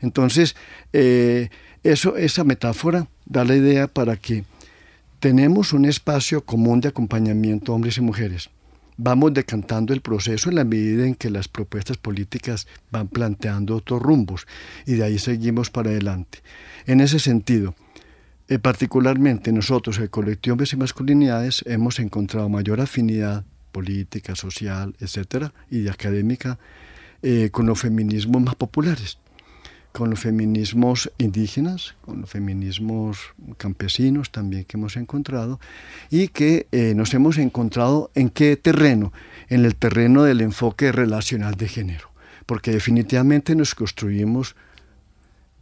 Entonces, 0.02 0.56
eh, 0.92 1.50
eso, 1.84 2.18
esa 2.18 2.44
metáfora 2.44 3.08
da 3.26 3.46
la 3.46 3.56
idea 3.56 3.88
para 3.88 4.16
que 4.16 4.44
tenemos 5.24 5.72
un 5.72 5.86
espacio 5.86 6.44
común 6.44 6.82
de 6.82 6.90
acompañamiento 6.90 7.74
hombres 7.74 7.98
y 7.98 8.02
mujeres. 8.02 8.50
Vamos 8.98 9.34
decantando 9.34 9.94
el 9.94 10.02
proceso 10.02 10.50
en 10.50 10.56
la 10.56 10.66
medida 10.66 11.08
en 11.08 11.16
que 11.16 11.30
las 11.30 11.48
propuestas 11.48 11.96
políticas 11.96 12.68
van 12.92 13.08
planteando 13.08 13.78
otros 13.78 14.02
rumbos 14.02 14.46
y 14.86 14.96
de 14.96 15.06
ahí 15.06 15.18
seguimos 15.18 15.70
para 15.70 15.92
adelante. 15.92 16.40
En 16.88 17.00
ese 17.00 17.20
sentido, 17.20 17.74
eh, 18.50 18.60
particularmente 18.60 19.54
nosotros, 19.54 19.98
el 20.00 20.10
colectivo 20.10 20.56
Hombres 20.56 20.74
y 20.74 20.76
Masculinidades, 20.76 21.64
hemos 21.68 22.00
encontrado 22.00 22.50
mayor 22.50 22.82
afinidad 22.82 23.46
política, 23.72 24.36
social, 24.36 24.94
etcétera, 25.00 25.54
y 25.72 25.88
académica 25.88 26.60
eh, 27.22 27.50
con 27.50 27.66
los 27.66 27.80
feminismos 27.80 28.42
más 28.42 28.56
populares 28.56 29.20
con 29.94 30.10
los 30.10 30.20
feminismos 30.20 31.12
indígenas, 31.20 31.96
con 32.02 32.22
los 32.22 32.30
feminismos 32.30 33.20
campesinos 33.58 34.32
también 34.32 34.66
que 34.66 34.76
hemos 34.76 34.98
encontrado, 34.98 35.60
y 36.10 36.28
que 36.30 36.68
eh, 36.72 36.94
nos 36.96 37.14
hemos 37.14 37.38
encontrado 37.38 38.12
en 38.16 38.30
qué 38.30 38.58
terreno, 38.58 39.14
en 39.50 39.64
el 39.64 39.76
terreno 39.76 40.24
del 40.24 40.42
enfoque 40.42 40.92
relacional 40.92 41.56
de 41.56 41.68
género, 41.68 42.10
porque 42.48 42.72
definitivamente 42.72 43.56
nos 43.56 43.76
construimos 43.76 44.56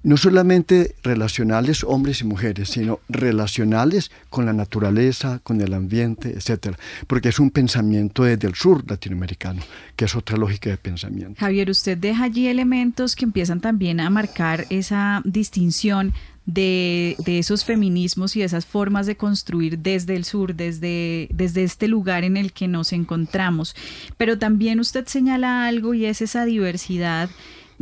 no 0.03 0.17
solamente 0.17 0.95
relacionales 1.03 1.83
hombres 1.83 2.21
y 2.21 2.25
mujeres, 2.25 2.69
sino 2.69 2.99
relacionales 3.09 4.11
con 4.29 4.45
la 4.45 4.53
naturaleza, 4.53 5.39
con 5.43 5.61
el 5.61 5.73
ambiente, 5.73 6.33
etcétera, 6.35 6.77
porque 7.07 7.29
es 7.29 7.39
un 7.39 7.51
pensamiento 7.51 8.23
desde 8.23 8.47
el 8.47 8.55
sur 8.55 8.83
latinoamericano, 8.89 9.61
que 9.95 10.05
es 10.05 10.15
otra 10.15 10.37
lógica 10.37 10.69
de 10.69 10.77
pensamiento. 10.77 11.39
Javier, 11.39 11.69
usted 11.69 11.97
deja 11.97 12.23
allí 12.23 12.47
elementos 12.47 13.15
que 13.15 13.25
empiezan 13.25 13.61
también 13.61 13.99
a 13.99 14.09
marcar 14.09 14.65
esa 14.69 15.21
distinción 15.25 16.13
de, 16.45 17.15
esos 17.25 17.63
feminismos 17.63 18.35
y 18.35 18.41
esas 18.41 18.65
formas 18.65 19.05
de 19.05 19.15
construir 19.15 19.79
desde 19.79 20.15
el 20.15 20.25
sur, 20.25 20.55
desde 20.55 21.29
este 21.63 21.87
lugar 21.87 22.23
en 22.23 22.37
el 22.37 22.51
que 22.51 22.67
nos 22.67 22.93
encontramos. 22.93 23.75
Pero 24.17 24.37
también 24.37 24.79
usted 24.79 25.05
señala 25.05 25.67
algo 25.67 25.93
y 25.93 26.05
es 26.05 26.21
esa 26.21 26.45
diversidad 26.45 27.29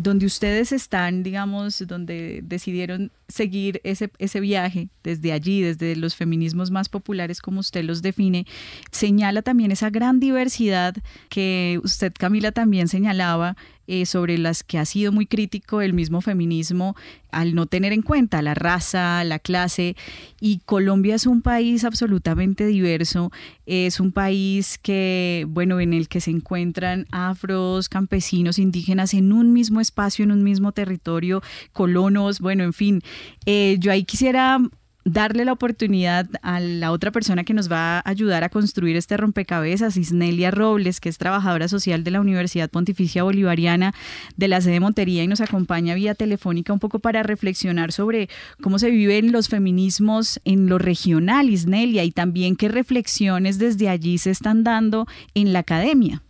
donde 0.01 0.25
ustedes 0.25 0.71
están, 0.71 1.23
digamos, 1.23 1.83
donde 1.85 2.39
decidieron 2.43 3.11
seguir 3.27 3.81
ese, 3.83 4.09
ese 4.17 4.39
viaje 4.39 4.87
desde 5.03 5.33
allí, 5.33 5.61
desde 5.61 5.95
los 5.97 6.15
feminismos 6.15 6.71
más 6.71 6.87
populares 6.87 7.41
como 7.41 7.59
usted 7.59 7.83
los 7.83 8.01
define, 8.01 8.45
señala 8.91 9.41
también 9.41 9.71
esa 9.71 9.89
gran 9.89 10.19
diversidad 10.19 10.95
que 11.27 11.81
usted, 11.83 12.13
Camila, 12.17 12.51
también 12.53 12.87
señalaba 12.87 13.57
eh, 13.91 14.05
sobre 14.05 14.37
las 14.37 14.63
que 14.63 14.77
ha 14.77 14.85
sido 14.85 15.11
muy 15.11 15.25
crítico 15.25 15.81
el 15.81 15.93
mismo 15.93 16.21
feminismo 16.21 16.95
al 17.31 17.55
no 17.55 17.65
tener 17.65 17.91
en 17.91 18.03
cuenta 18.03 18.43
la 18.43 18.53
raza, 18.53 19.23
la 19.23 19.39
clase. 19.39 19.95
Y 20.39 20.59
Colombia 20.59 21.15
es 21.15 21.25
un 21.25 21.41
país 21.41 21.83
absolutamente 21.83 22.67
diverso, 22.67 23.31
es 23.65 23.99
un 23.99 24.11
país 24.11 24.77
que, 24.77 25.47
bueno, 25.49 25.79
en 25.79 25.93
el 25.93 26.07
que 26.07 26.21
se 26.21 26.29
encuentran 26.29 27.07
afros, 27.11 27.89
campesinos, 27.89 28.59
indígenas 28.59 29.15
en 29.15 29.33
un 29.33 29.53
mismo 29.53 29.81
espacio, 29.81 30.23
en 30.23 30.33
un 30.33 30.43
mismo 30.43 30.71
territorio, 30.71 31.41
colonos, 31.73 32.41
bueno, 32.41 32.63
en 32.63 32.73
fin. 32.73 33.01
Eh, 33.47 33.77
yo 33.79 33.91
ahí 33.91 34.03
quisiera 34.03 34.59
darle 35.05 35.45
la 35.45 35.53
oportunidad 35.53 36.27
a 36.41 36.59
la 36.59 36.91
otra 36.91 37.11
persona 37.11 37.43
que 37.43 37.53
nos 37.53 37.71
va 37.71 37.97
a 37.97 38.09
ayudar 38.09 38.43
a 38.43 38.49
construir 38.49 38.95
este 38.95 39.17
rompecabezas, 39.17 39.97
Isnelia 39.97 40.51
Robles, 40.51 40.99
que 40.99 41.09
es 41.09 41.17
trabajadora 41.17 41.67
social 41.67 42.03
de 42.03 42.11
la 42.11 42.21
Universidad 42.21 42.69
Pontificia 42.69 43.23
Bolivariana 43.23 43.93
de 44.35 44.47
la 44.47 44.61
sede 44.61 44.79
Montería 44.79 45.23
y 45.23 45.27
nos 45.27 45.41
acompaña 45.41 45.95
vía 45.95 46.15
telefónica 46.15 46.73
un 46.73 46.79
poco 46.79 46.99
para 46.99 47.23
reflexionar 47.23 47.91
sobre 47.91 48.29
cómo 48.61 48.79
se 48.79 48.89
viven 48.89 49.31
los 49.31 49.49
feminismos 49.49 50.39
en 50.45 50.67
lo 50.67 50.77
regional, 50.77 51.49
Isnelia, 51.49 52.03
y 52.03 52.11
también 52.11 52.55
qué 52.55 52.67
reflexiones 52.69 53.57
desde 53.57 53.89
allí 53.89 54.17
se 54.17 54.31
están 54.31 54.63
dando 54.63 55.07
en 55.33 55.53
la 55.53 55.59
academia. 55.59 56.21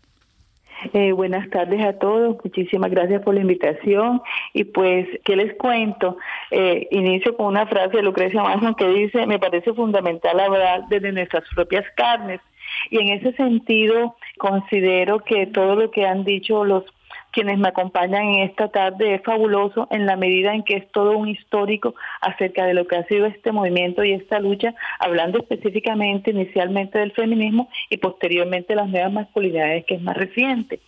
Eh, 0.94 1.12
buenas 1.12 1.50
tardes 1.50 1.84
a 1.84 2.00
todos, 2.00 2.38
muchísimas 2.44 2.90
gracias 2.92 3.22
por 3.22 3.36
la 3.36 3.42
invitación. 3.42 4.22
Y 4.54 4.64
pues, 4.64 5.08
¿qué 5.26 5.36
les 5.36 5.54
cuento? 5.56 6.18
Eh, 6.52 6.88
inicio 6.92 7.36
con 7.36 7.48
una 7.48 7.68
frase 7.68 7.98
de 7.98 8.04
Lucrecia 8.04 8.42
Manson 8.42 8.76
que 8.76 8.88
dice, 8.88 9.26
me 9.26 9.40
parece 9.40 9.74
fundamental 9.74 10.40
hablar 10.40 10.88
desde 10.90 11.12
nuestras 11.12 11.44
propias 11.54 11.86
carnes 11.96 12.40
y 12.92 13.00
en 13.00 13.10
ese 13.10 13.34
sentido 13.34 14.16
Considero 14.40 15.20
que 15.20 15.48
todo 15.48 15.76
lo 15.76 15.92
que 15.92 16.08
han 16.08 16.24
dicho 16.24 16.64
los 16.64 16.86
quienes 17.32 17.58
me 17.58 17.70
acompañan 17.70 18.24
en 18.24 18.50
esta 18.50 18.70
tarde 18.70 19.16
es 19.16 19.24
fabuloso 19.24 19.88
en 19.92 20.06
la 20.06 20.16
medida 20.16 20.54
en 20.54 20.64
que 20.64 20.76
es 20.76 20.92
todo 20.92 21.18
un 21.18 21.28
histórico 21.28 21.96
acerca 22.22 22.66
de 22.66 22.74
lo 22.74 22.88
que 22.88 22.98
ha 22.98 23.06
sido 23.06 23.26
este 23.26 23.52
movimiento 23.52 24.04
y 24.04 24.14
esta 24.14 24.40
lucha, 24.40 24.74
hablando 25.00 25.40
específicamente 25.40 26.32
inicialmente 26.32 27.00
del 27.00 27.12
feminismo 27.12 27.70
y 27.90 27.98
posteriormente 27.98 28.76
las 28.76 28.90
nuevas 28.90 29.12
masculinidades 29.12 29.86
que 29.86 29.96
es 29.96 30.02
más 30.02 30.18
reciente. 30.18 30.80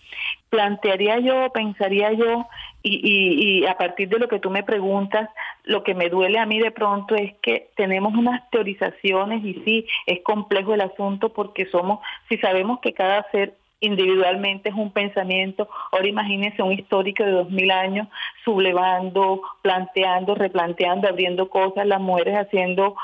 Plantearía 0.49 1.19
yo, 1.19 1.49
pensaría 1.54 2.12
yo, 2.13 2.47
y, 2.84 3.62
y 3.62 3.65
a 3.67 3.77
partir 3.77 4.10
de 4.10 4.19
lo 4.19 4.27
que 4.27 4.39
tú 4.39 4.49
me 4.49 4.63
preguntas, 4.63 5.30
lo 5.63 5.84
que 5.84 5.93
me 5.93 6.10
duele 6.10 6.39
a 6.39 6.45
mí 6.45 6.60
de 6.60 6.71
pronto 6.71 7.15
es 7.15 7.34
que 7.41 7.69
tenemos 7.75 8.13
unas 8.15 8.49
teorizaciones 8.49 9.43
y 9.45 9.62
sí, 9.63 9.86
es 10.08 10.21
complejo 10.23 10.73
el 10.73 10.82
asunto 10.82 11.30
porque 11.30 11.67
somos, 11.67 11.99
si 12.27 12.38
sabemos 12.38 12.80
que 12.80 12.93
cada 12.93 13.25
ser 13.32 13.54
individualmente 13.82 14.70
es 14.70 14.76
un 14.76 14.91
pensamiento. 14.91 15.67
Ahora 15.91 16.08
imagínense 16.08 16.62
un 16.62 16.72
histórico 16.72 17.24
de 17.24 17.32
dos 17.32 17.50
mil 17.50 17.70
años 17.72 18.08
sublevando, 18.46 19.41
planteando, 19.62 20.36
replanteando, 20.36 21.08
abriendo 21.08 21.50
cosas, 21.50 21.86
las 21.86 22.00
mujeres 22.00 22.36
haciendo 22.36 22.96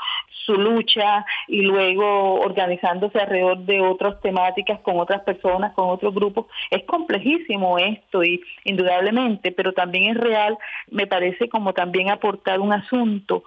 su 0.46 0.54
lucha 0.54 1.26
y 1.46 1.60
luego 1.60 2.40
organizándose 2.40 3.18
alrededor 3.18 3.58
de 3.58 3.82
otras 3.82 4.18
temáticas 4.22 4.80
con 4.80 4.98
otras 4.98 5.22
personas, 5.22 5.74
con 5.74 5.90
otros 5.90 6.14
grupos. 6.14 6.46
Es 6.70 6.84
complejísimo 6.84 7.78
esto 7.78 8.24
y 8.24 8.40
indudablemente, 8.64 9.52
pero 9.52 9.72
también 9.74 10.12
es 10.12 10.16
real, 10.16 10.56
me 10.90 11.06
parece 11.06 11.50
como 11.50 11.74
también 11.74 12.10
aportar 12.10 12.60
un 12.60 12.72
asunto 12.72 13.44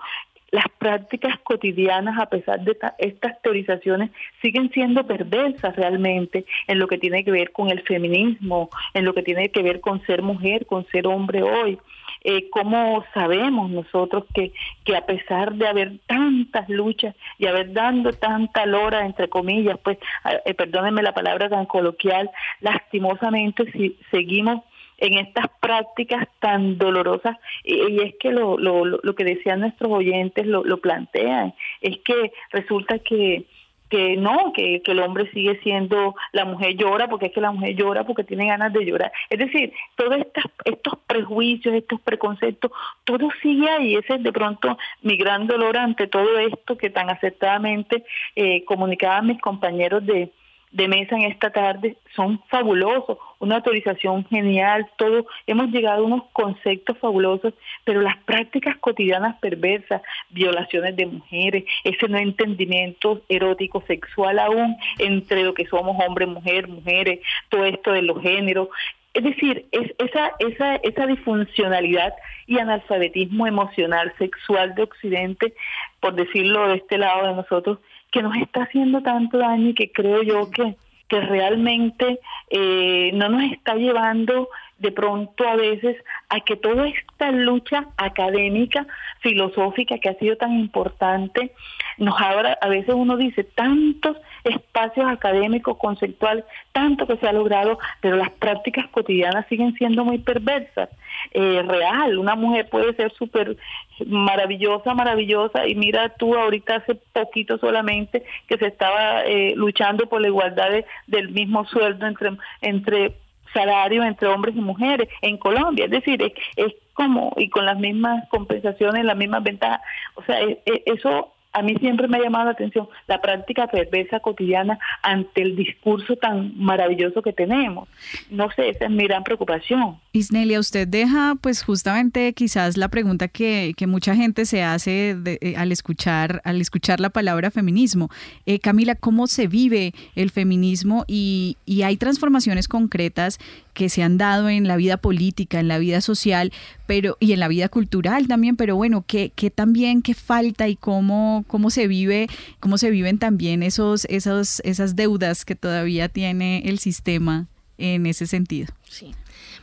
las 0.52 0.66
prácticas 0.78 1.40
cotidianas, 1.44 2.20
a 2.20 2.28
pesar 2.28 2.60
de 2.62 2.78
estas 2.98 3.42
teorizaciones, 3.42 4.12
siguen 4.42 4.70
siendo 4.72 5.06
perversas 5.08 5.76
realmente 5.76 6.46
en 6.68 6.80
lo 6.80 6.88
que 6.88 6.98
tiene 6.98 7.24
que 7.24 7.32
ver 7.32 7.52
con 7.52 7.70
el 7.70 7.82
feminismo, 7.84 8.70
en 8.94 9.06
lo 9.06 9.14
que 9.14 9.24
tiene 9.24 9.50
que 9.50 9.64
ver 9.64 9.80
con 9.80 10.06
ser 10.06 10.22
mujer, 10.22 10.66
con 10.66 10.86
ser 10.88 11.08
hombre 11.08 11.42
hoy. 11.42 11.80
Eh, 12.24 12.50
¿Cómo 12.52 13.04
sabemos 13.16 13.72
nosotros 13.72 14.26
que, 14.36 14.54
que 14.84 14.96
a 14.96 15.06
pesar 15.06 15.56
de 15.56 15.68
haber 15.68 16.00
tantas 16.06 16.70
luchas 16.70 17.16
y 17.40 17.48
haber 17.48 17.74
dado 17.74 18.12
tanta 18.14 18.66
lora, 18.66 19.06
entre 19.06 19.28
comillas, 19.28 19.80
pues, 19.84 19.98
eh, 20.46 20.54
perdónenme 20.54 21.02
la 21.02 21.14
palabra 21.14 21.50
tan 21.50 21.66
coloquial, 21.66 22.30
lastimosamente 22.60 23.72
si 23.72 23.98
seguimos 24.12 24.64
en 25.02 25.18
estas 25.18 25.48
prácticas 25.60 26.28
tan 26.40 26.78
dolorosas 26.78 27.36
y, 27.64 28.02
es 28.02 28.16
que 28.20 28.32
lo, 28.32 28.58
lo, 28.58 28.86
lo, 28.86 29.16
que 29.16 29.24
decían 29.26 29.60
nuestros 29.60 29.92
oyentes 29.92 30.46
lo, 30.46 30.64
lo 30.64 30.78
plantean, 30.78 31.54
es 31.82 31.98
que 32.06 32.32
resulta 32.52 33.00
que 33.00 33.46
que 33.90 34.16
no, 34.16 34.54
que, 34.54 34.82
que, 34.82 34.94
el 34.94 35.00
hombre 35.00 35.30
sigue 35.32 35.60
siendo, 35.64 36.16
la 36.32 36.46
mujer 36.46 36.78
llora 36.78 37.10
porque 37.10 37.26
es 37.26 37.34
que 37.34 37.42
la 37.42 37.52
mujer 37.52 37.76
llora 37.76 38.06
porque 38.06 38.24
tiene 38.24 38.48
ganas 38.48 38.72
de 38.72 38.86
llorar. 38.86 39.12
Es 39.30 39.38
decir, 39.38 39.74
todos 39.98 40.18
estos, 40.18 40.46
estos 40.64 40.94
prejuicios, 41.06 41.76
estos 41.76 42.00
preconceptos, 42.00 42.72
todo 43.04 43.28
sigue 43.42 43.70
ahí. 43.70 43.96
Ese 43.96 44.16
es 44.16 44.24
de 44.24 44.32
pronto 44.32 44.78
mi 45.02 45.18
gran 45.18 45.46
dolor 45.46 45.76
ante 45.76 46.08
todo 46.08 46.40
esto 46.40 46.78
que 46.78 46.90
tan 46.90 47.10
acertadamente 47.10 48.06
eh, 48.38 48.64
comunicaban 48.64 49.28
mis 49.28 49.42
compañeros 49.42 50.06
de, 50.06 50.32
de 50.71 50.88
mesa 50.88 51.15
en 51.15 51.23
esta 51.23 51.51
tarde 51.51 51.97
son 52.15 52.41
fabulosos, 52.47 53.17
una 53.39 53.57
autorización 53.57 54.25
genial, 54.25 54.89
todo, 54.97 55.25
hemos 55.47 55.69
llegado 55.69 56.03
a 56.03 56.07
unos 56.07 56.23
conceptos 56.31 56.97
fabulosos, 56.97 57.53
pero 57.84 58.01
las 58.01 58.17
prácticas 58.23 58.77
cotidianas 58.77 59.38
perversas, 59.39 60.01
violaciones 60.29 60.95
de 60.95 61.07
mujeres, 61.07 61.65
ese 61.84 62.07
no 62.07 62.17
entendimiento 62.17 63.21
erótico 63.27 63.84
sexual 63.88 64.39
aún 64.39 64.77
entre 64.97 65.43
lo 65.43 65.53
que 65.53 65.65
somos 65.65 65.97
hombre, 66.05 66.25
mujer, 66.25 66.67
mujeres, 66.67 67.19
todo 67.49 67.65
esto 67.65 67.91
de 67.91 68.03
los 68.03 68.21
géneros, 68.21 68.69
es 69.13 69.23
decir, 69.23 69.65
es 69.71 69.91
esa, 69.99 70.31
esa, 70.39 70.75
esa 70.77 71.05
disfuncionalidad 71.05 72.13
y 72.47 72.60
analfabetismo 72.60 73.45
emocional 73.45 74.13
sexual 74.17 74.73
de 74.75 74.84
Occidente, 74.84 75.53
por 75.99 76.15
decirlo 76.15 76.69
de 76.69 76.75
este 76.75 76.97
lado 76.97 77.27
de 77.27 77.34
nosotros, 77.34 77.79
que 78.12 78.21
nos 78.21 78.36
está 78.38 78.63
haciendo 78.63 79.02
tanto 79.02 79.38
daño 79.38 79.69
y 79.69 79.74
que 79.74 79.91
creo 79.91 80.21
yo 80.24 80.50
que, 80.52 80.76
que 81.08 81.21
realmente 81.21 82.19
eh, 82.50 83.12
no 83.13 83.30
nos 83.30 83.43
está 83.52 83.76
llevando 83.76 84.50
de 84.82 84.91
pronto 84.91 85.47
a 85.47 85.56
veces 85.56 85.95
a 86.30 86.39
que 86.39 86.56
toda 86.56 86.88
esta 86.88 87.32
lucha 87.32 87.88
académica, 87.97 88.88
filosófica 89.19 90.00
que 90.00 90.10
ha 90.10 90.15
sido 90.15 90.38
tan 90.38 90.54
importante, 90.60 91.52
nos 91.97 92.19
abra, 92.19 92.58
a 92.60 92.67
veces 92.67 92.95
uno 92.95 93.15
dice, 93.15 93.43
tantos 93.43 94.17
espacios 94.43 95.06
académicos, 95.08 95.78
conceptuales, 95.78 96.45
tanto 96.71 97.06
que 97.06 97.17
se 97.17 97.28
ha 97.28 97.34
logrado, 97.34 97.78
pero 98.02 98.17
las 98.17 98.32
prácticas 98.32 98.88
cotidianas 98.88 99.45
siguen 99.47 99.76
siendo 99.76 100.04
muy 100.04 100.17
perversas. 100.17 100.89
Eh, 101.31 101.63
real, 101.67 102.17
una 102.17 102.36
mujer 102.36 102.69
puede 102.69 102.93
ser 102.95 103.12
súper 103.13 103.57
maravillosa, 104.05 104.93
maravillosa, 104.93 105.67
y 105.67 105.75
mira 105.75 106.10
tú 106.10 106.36
ahorita 106.36 106.77
hace 106.77 106.95
poquito 106.95 107.57
solamente 107.57 108.23
que 108.47 108.57
se 108.57 108.67
estaba 108.67 109.23
eh, 109.25 109.53
luchando 109.55 110.07
por 110.07 110.21
la 110.21 110.27
igualdad 110.27 110.69
del 111.07 111.29
mismo 111.29 111.65
sueldo 111.65 112.07
entre, 112.07 112.31
entre 112.62 113.15
salario 113.53 114.03
entre 114.03 114.27
hombres 114.27 114.55
y 114.55 114.62
mujeres 114.62 115.07
en 115.21 115.38
Colombia. 115.38 115.86
Es 115.86 115.91
decir, 115.91 116.21
es, 116.21 116.34
es 116.55 116.73
como, 116.93 117.34
y 117.38 117.49
con 117.49 117.65
las 117.65 117.77
mismas 117.77 118.27
compensaciones, 118.29 119.05
las 119.05 119.17
mismas 119.17 119.43
ventajas. 119.43 119.81
O 120.15 120.23
sea, 120.23 120.39
eso 120.86 121.34
a 121.54 121.62
mí 121.62 121.76
siempre 121.80 122.08
me 122.08 122.18
ha 122.18 122.22
llamado 122.22 122.46
la 122.46 122.52
atención 122.52 122.88
la 123.08 123.22
práctica 123.22 123.68
perversa 123.68 124.20
cotidiana 124.20 124.80
ante 125.02 125.42
el 125.42 125.56
discurso 125.56 126.16
tan 126.16 126.58
maravilloso 126.58 127.22
que 127.22 127.34
tenemos. 127.34 127.90
No 128.30 128.50
sé, 128.52 128.70
esa 128.70 128.86
es 128.86 128.92
mi 128.92 129.04
gran 129.04 129.24
preocupación. 129.24 129.98
Isnelia, 130.14 130.60
usted 130.60 130.88
deja 130.88 131.36
pues 131.42 131.64
justamente 131.64 132.34
quizás 132.34 132.78
la 132.78 132.88
pregunta 132.88 133.28
que, 133.28 133.74
que 133.76 133.88
mucha 133.88 134.16
gente 134.16 134.46
se 134.46 134.64
hace 134.64 135.18
eh, 135.26 135.56
al, 135.58 135.72
escuchar, 135.72 136.42
al 136.46 136.62
escuchar 136.62 137.00
la 137.00 137.10
palabra 137.10 137.52
feminismo. 137.52 138.10
Eh, 138.46 138.60
Camila, 138.60 138.96
¿cómo 138.96 139.28
se 139.28 139.48
vive 139.48 139.94
el 140.16 140.32
feminismo 140.32 141.04
y, 141.08 141.58
y 141.66 141.84
hay 141.84 141.98
transformaciones 141.98 142.68
concretas 142.68 143.40
que 143.73 143.89
se 143.89 144.03
han 144.03 144.17
dado 144.17 144.49
en 144.49 144.67
la 144.67 144.75
vida 144.75 144.97
política, 144.97 145.60
en 145.60 145.67
la 145.67 145.77
vida 145.77 146.01
social, 146.01 146.51
pero 146.88 147.17
y 147.19 147.34
en 147.34 147.39
la 147.39 147.47
vida 147.47 147.69
cultural 147.69 148.27
también, 148.27 148.55
pero 148.55 148.75
bueno, 148.75 149.03
¿qué, 149.07 149.31
qué 149.36 149.49
también, 149.49 150.01
qué 150.01 150.13
falta 150.13 150.67
y 150.67 150.75
cómo, 150.75 151.45
cómo 151.47 151.69
se 151.69 151.88
vive, 151.88 152.27
cómo 152.60 152.77
se 152.77 152.91
viven 152.91 153.17
también 153.17 153.63
esos, 153.63 154.05
esos, 154.05 154.62
esas 154.65 154.95
deudas 154.95 155.45
que 155.45 155.55
todavía 155.55 156.10
tiene 156.10 156.63
el 156.65 156.79
sistema 156.79 157.47
en 157.77 158.05
ese 158.05 158.27
sentido? 158.27 158.73
Sí. 158.89 159.13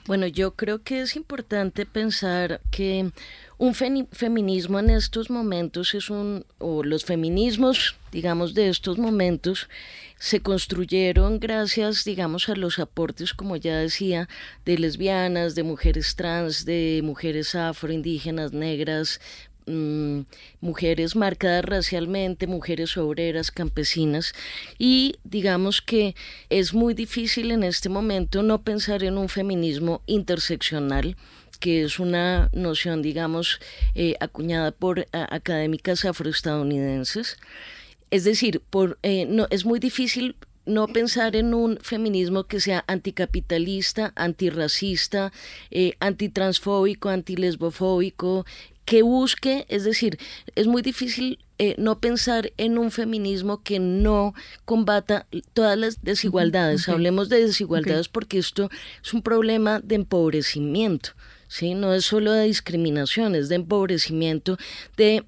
Bueno, 0.08 0.26
yo 0.26 0.52
creo 0.52 0.82
que 0.82 1.02
es 1.02 1.16
importante 1.16 1.84
pensar 1.84 2.62
que 2.70 3.10
un 3.58 3.74
feminismo 3.74 4.78
en 4.78 4.88
estos 4.88 5.28
momentos 5.28 5.92
es 5.92 6.08
un, 6.08 6.46
o 6.56 6.82
los 6.82 7.04
feminismos, 7.04 7.94
digamos, 8.10 8.54
de 8.54 8.70
estos 8.70 8.96
momentos, 8.96 9.68
se 10.18 10.40
construyeron 10.40 11.38
gracias, 11.38 12.04
digamos, 12.04 12.48
a 12.48 12.56
los 12.56 12.78
aportes, 12.78 13.34
como 13.34 13.56
ya 13.56 13.76
decía, 13.76 14.30
de 14.64 14.78
lesbianas, 14.78 15.54
de 15.54 15.62
mujeres 15.62 16.16
trans, 16.16 16.64
de 16.64 17.02
mujeres 17.04 17.54
afroindígenas, 17.54 18.54
negras, 18.54 19.20
Mm, 19.68 20.22
mujeres 20.62 21.14
marcadas 21.14 21.62
racialmente, 21.62 22.46
mujeres 22.46 22.96
obreras, 22.96 23.50
campesinas, 23.50 24.32
y 24.78 25.16
digamos 25.24 25.82
que 25.82 26.14
es 26.48 26.72
muy 26.72 26.94
difícil 26.94 27.50
en 27.50 27.62
este 27.62 27.90
momento 27.90 28.42
no 28.42 28.62
pensar 28.62 29.04
en 29.04 29.18
un 29.18 29.28
feminismo 29.28 30.00
interseccional 30.06 31.16
que 31.60 31.82
es 31.82 31.98
una 31.98 32.50
noción, 32.52 33.02
digamos, 33.02 33.60
eh, 33.94 34.14
acuñada 34.20 34.70
por 34.70 35.06
académicas 35.12 36.04
afroestadounidenses. 36.04 37.36
Es 38.10 38.22
decir, 38.24 38.62
por, 38.70 38.96
eh, 39.02 39.26
no, 39.26 39.48
es 39.50 39.64
muy 39.64 39.80
difícil 39.80 40.36
no 40.68 40.86
pensar 40.86 41.34
en 41.34 41.54
un 41.54 41.78
feminismo 41.80 42.44
que 42.44 42.60
sea 42.60 42.84
anticapitalista, 42.86 44.12
antirracista, 44.14 45.32
eh, 45.70 45.94
antitransfóbico, 45.98 47.08
antilesbofóbico, 47.08 48.44
que 48.88 49.02
busque, 49.02 49.66
es 49.68 49.84
decir, 49.84 50.18
es 50.54 50.66
muy 50.66 50.80
difícil 50.80 51.38
eh, 51.58 51.74
no 51.76 52.00
pensar 52.00 52.54
en 52.56 52.78
un 52.78 52.90
feminismo 52.90 53.62
que 53.62 53.78
no 53.78 54.32
combata 54.64 55.26
todas 55.52 55.76
las 55.76 56.02
desigualdades. 56.02 56.88
Hablemos 56.88 57.28
de 57.28 57.44
desigualdades 57.44 58.08
porque 58.08 58.38
esto 58.38 58.70
es 59.04 59.12
un 59.12 59.20
problema 59.20 59.80
de 59.80 59.96
empobrecimiento, 59.96 61.10
¿sí? 61.48 61.74
No 61.74 61.92
es 61.92 62.06
solo 62.06 62.32
de 62.32 62.46
discriminación, 62.46 63.34
es 63.34 63.50
de 63.50 63.56
empobrecimiento, 63.56 64.56
de 64.96 65.26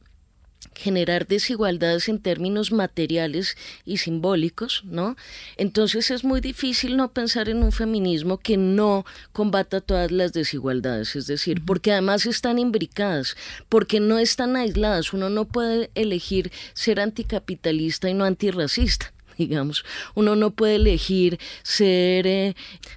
generar 0.74 1.26
desigualdades 1.26 2.08
en 2.08 2.18
términos 2.18 2.72
materiales 2.72 3.56
y 3.84 3.98
simbólicos, 3.98 4.82
¿no? 4.84 5.16
Entonces 5.56 6.10
es 6.10 6.24
muy 6.24 6.40
difícil 6.40 6.96
no 6.96 7.12
pensar 7.12 7.48
en 7.48 7.62
un 7.62 7.72
feminismo 7.72 8.38
que 8.38 8.56
no 8.56 9.04
combata 9.32 9.80
todas 9.80 10.10
las 10.10 10.32
desigualdades, 10.32 11.16
es 11.16 11.26
decir, 11.26 11.64
porque 11.64 11.92
además 11.92 12.26
están 12.26 12.58
imbricadas, 12.58 13.36
porque 13.68 14.00
no 14.00 14.18
están 14.18 14.56
aisladas, 14.56 15.12
uno 15.12 15.30
no 15.30 15.46
puede 15.46 15.90
elegir 15.94 16.52
ser 16.74 17.00
anticapitalista 17.00 18.08
y 18.08 18.14
no 18.14 18.24
antirracista 18.24 19.12
digamos. 19.40 19.84
Uno 20.14 20.36
no 20.36 20.50
puede 20.50 20.76
elegir 20.76 21.38
ser, 21.62 22.26
eh, 22.26 22.54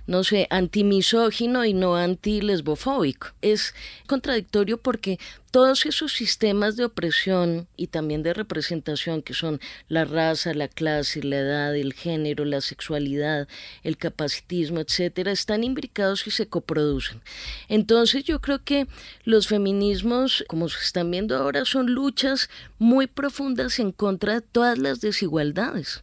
no 0.08 0.24
sé, 0.24 0.48
antimisógino 0.50 1.64
y 1.66 1.74
no 1.74 1.96
anti-lesbofóbico. 1.96 3.28
Es 3.42 3.74
contradictorio 4.08 4.78
porque 4.78 5.20
todos 5.54 5.86
esos 5.86 6.12
sistemas 6.14 6.78
de 6.78 6.86
opresión 6.86 7.68
y 7.78 7.86
también 7.86 8.24
de 8.24 8.34
representación 8.34 9.22
que 9.22 9.36
son 9.36 9.62
la 9.88 10.04
raza, 10.04 10.56
la 10.56 10.68
clase, 10.68 11.22
la 11.22 11.38
edad, 11.38 11.76
el 11.76 11.94
género, 11.94 12.44
la 12.44 12.60
sexualidad, 12.60 13.48
el 13.84 13.98
capacitismo, 13.98 14.80
etcétera, 14.80 15.32
están 15.32 15.64
imbricados 15.64 16.26
y 16.26 16.32
se 16.32 16.48
coproducen. 16.48 17.22
Entonces 17.70 18.24
yo 18.24 18.42
creo 18.42 18.64
que 18.64 18.88
los 19.26 19.48
feminismos, 19.48 20.44
como 20.48 20.70
se 20.70 20.80
están 20.84 21.12
viendo 21.12 21.38
ahora, 21.38 21.66
son 21.66 21.94
luchas 21.94 22.50
muy 22.80 23.06
profundas 23.06 23.78
en 23.78 23.92
contra 23.92 24.34
de 24.34 24.42
todas 24.42 24.80
las 24.80 25.02
desigualdades 25.02 26.02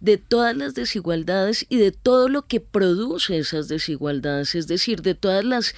de 0.00 0.16
todas 0.16 0.56
las 0.56 0.74
desigualdades 0.74 1.66
y 1.68 1.76
de 1.76 1.92
todo 1.92 2.28
lo 2.28 2.46
que 2.46 2.60
produce 2.60 3.38
esas 3.38 3.68
desigualdades, 3.68 4.54
es 4.54 4.66
decir, 4.66 5.02
de 5.02 5.14
todas 5.14 5.44
las 5.44 5.74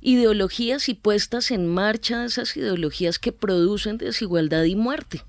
ideologías 0.00 0.88
y 0.88 0.94
puestas 0.94 1.50
en 1.50 1.66
marcha 1.66 2.20
de 2.20 2.26
esas 2.26 2.56
ideologías 2.56 3.18
que 3.18 3.32
producen 3.32 3.98
desigualdad 3.98 4.64
y 4.64 4.76
muerte. 4.76 5.22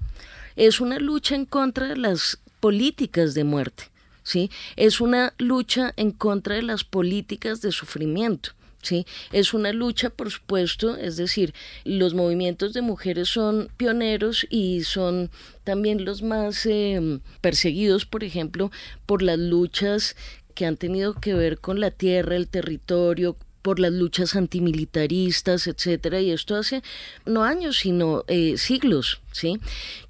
Es 0.56 0.82
una 0.82 1.00
lucha 1.00 1.36
en 1.36 1.46
contra 1.46 1.88
de 1.88 1.98
las 1.98 2.40
políticas 2.60 3.34
de 3.34 3.46
muerte, 3.46 3.86
¿sí? 4.24 4.52
Es 4.76 5.00
una 5.00 5.34
lucha 5.38 5.94
en 5.96 6.12
contra 6.12 6.56
de 6.56 6.62
las 6.62 6.84
políticas 6.84 7.62
de 7.62 7.72
sufrimiento. 7.72 8.52
¿Sí? 8.86 9.08
Es 9.32 9.56
una 9.56 9.74
lucha, 9.74 10.12
por 10.12 10.30
supuesto, 10.30 10.96
es 10.96 11.18
decir, 11.18 11.56
los 11.86 12.14
movimientos 12.14 12.72
de 12.74 12.84
mujeres 12.84 13.30
son 13.30 13.70
pioneros 13.78 14.46
y 14.52 14.84
son 14.84 15.32
también 15.64 16.06
los 16.06 16.22
más 16.22 16.68
em, 16.68 17.22
perseguidos, 17.42 18.06
por 18.06 18.24
ejemplo, 18.24 18.70
por 19.08 19.24
las 19.24 19.40
luchas 19.40 20.16
que 20.54 20.68
han 20.68 20.78
tenido 20.78 21.16
que 21.16 21.34
ver 21.34 21.58
con 21.58 21.80
la 21.80 21.90
tierra, 21.90 22.36
el 22.36 22.48
territorio, 22.48 23.36
por 23.66 23.80
las 23.80 23.94
luchas 23.94 24.36
antimilitaristas, 24.36 25.66
etcétera, 25.66 26.22
y 26.22 26.30
esto 26.30 26.56
hace 26.56 26.84
no 27.26 27.44
años, 27.44 27.80
sino 27.80 28.24
eh, 28.28 28.60
siglos, 28.60 29.22
¿sí? 29.32 29.60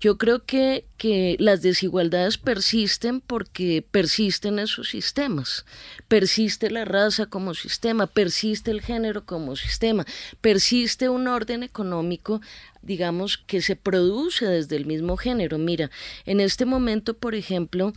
Yo 0.02 0.18
creo 0.18 0.44
que, 0.44 0.84
que 0.98 1.38
las 1.40 1.62
desigualdades 1.62 2.38
persisten 2.38 3.22
porque 3.22 3.82
persisten 3.90 4.60
esos 4.60 4.90
sistemas, 4.90 5.66
persiste 6.10 6.70
la 6.70 6.84
raza 6.84 7.28
como 7.28 7.54
sistema, 7.54 8.08
persiste 8.08 8.72
el 8.72 8.82
género 8.82 9.26
como 9.26 9.56
sistema, 9.56 10.06
persiste 10.42 11.08
un 11.08 11.30
orden 11.30 11.64
económico 11.64 12.42
digamos, 12.86 13.38
que 13.40 13.62
se 13.62 13.76
produce 13.76 14.46
desde 14.46 14.76
el 14.76 14.86
mismo 14.86 15.18
género. 15.18 15.58
Mira, 15.58 15.90
en 16.26 16.40
este 16.40 16.66
momento, 16.66 17.16
por 17.16 17.34
ejemplo, 17.34 17.94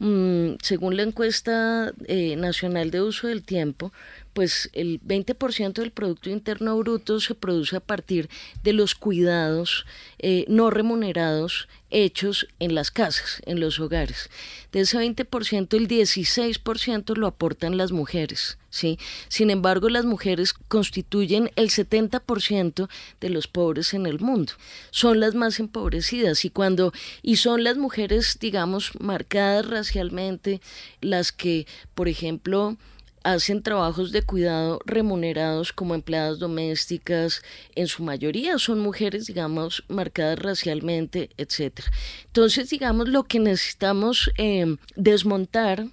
mm, 0.00 0.54
según 0.60 0.96
la 0.96 1.04
encuesta 1.04 1.92
eh, 2.06 2.34
nacional 2.36 2.90
de 2.90 3.02
uso 3.02 3.28
del 3.28 3.44
tiempo, 3.44 3.92
pues 4.32 4.70
el 4.72 5.00
20% 5.00 5.74
del 5.74 5.90
Producto 5.90 6.30
Interno 6.30 6.76
Bruto 6.78 7.20
se 7.20 7.34
produce 7.34 7.76
a 7.76 7.80
partir 7.80 8.28
de 8.62 8.72
los 8.72 8.94
cuidados 8.94 9.86
eh, 10.18 10.44
no 10.48 10.70
remunerados 10.70 11.68
hechos 11.90 12.48
en 12.58 12.74
las 12.74 12.90
casas, 12.90 13.42
en 13.44 13.60
los 13.60 13.78
hogares. 13.78 14.30
De 14.72 14.80
ese 14.80 14.98
20%, 14.98 15.74
el 15.76 15.88
16% 15.88 17.16
lo 17.16 17.26
aportan 17.26 17.76
las 17.76 17.92
mujeres. 17.92 18.58
¿sí? 18.70 18.98
Sin 19.28 19.50
embargo, 19.50 19.88
las 19.88 20.04
mujeres 20.04 20.54
constituyen 20.54 21.50
el 21.56 21.68
70% 21.68 22.88
de 23.20 23.28
los 23.28 23.46
pobres 23.46 23.94
en 23.94 24.06
el 24.06 24.18
mundo. 24.18 24.54
Son 24.90 25.20
las 25.20 25.34
más 25.34 25.60
empobrecidas 25.60 26.44
y 26.44 26.50
cuando 26.50 26.92
y 27.22 27.36
son 27.36 27.62
las 27.62 27.76
mujeres, 27.76 28.38
digamos, 28.40 28.92
marcadas 28.98 29.66
racialmente 29.66 30.60
las 31.00 31.30
que, 31.30 31.66
por 31.94 32.08
ejemplo, 32.08 32.78
hacen 33.24 33.62
trabajos 33.62 34.12
de 34.12 34.22
cuidado 34.22 34.80
remunerados 34.84 35.72
como 35.72 35.94
empleadas 35.94 36.38
domésticas, 36.38 37.42
en 37.74 37.86
su 37.86 38.02
mayoría 38.02 38.58
son 38.58 38.80
mujeres, 38.80 39.26
digamos, 39.26 39.84
marcadas 39.88 40.38
racialmente, 40.38 41.30
etc. 41.36 41.80
Entonces, 42.26 42.70
digamos, 42.70 43.08
lo 43.08 43.24
que 43.24 43.38
necesitamos 43.38 44.30
eh, 44.38 44.76
desmontar 44.96 45.86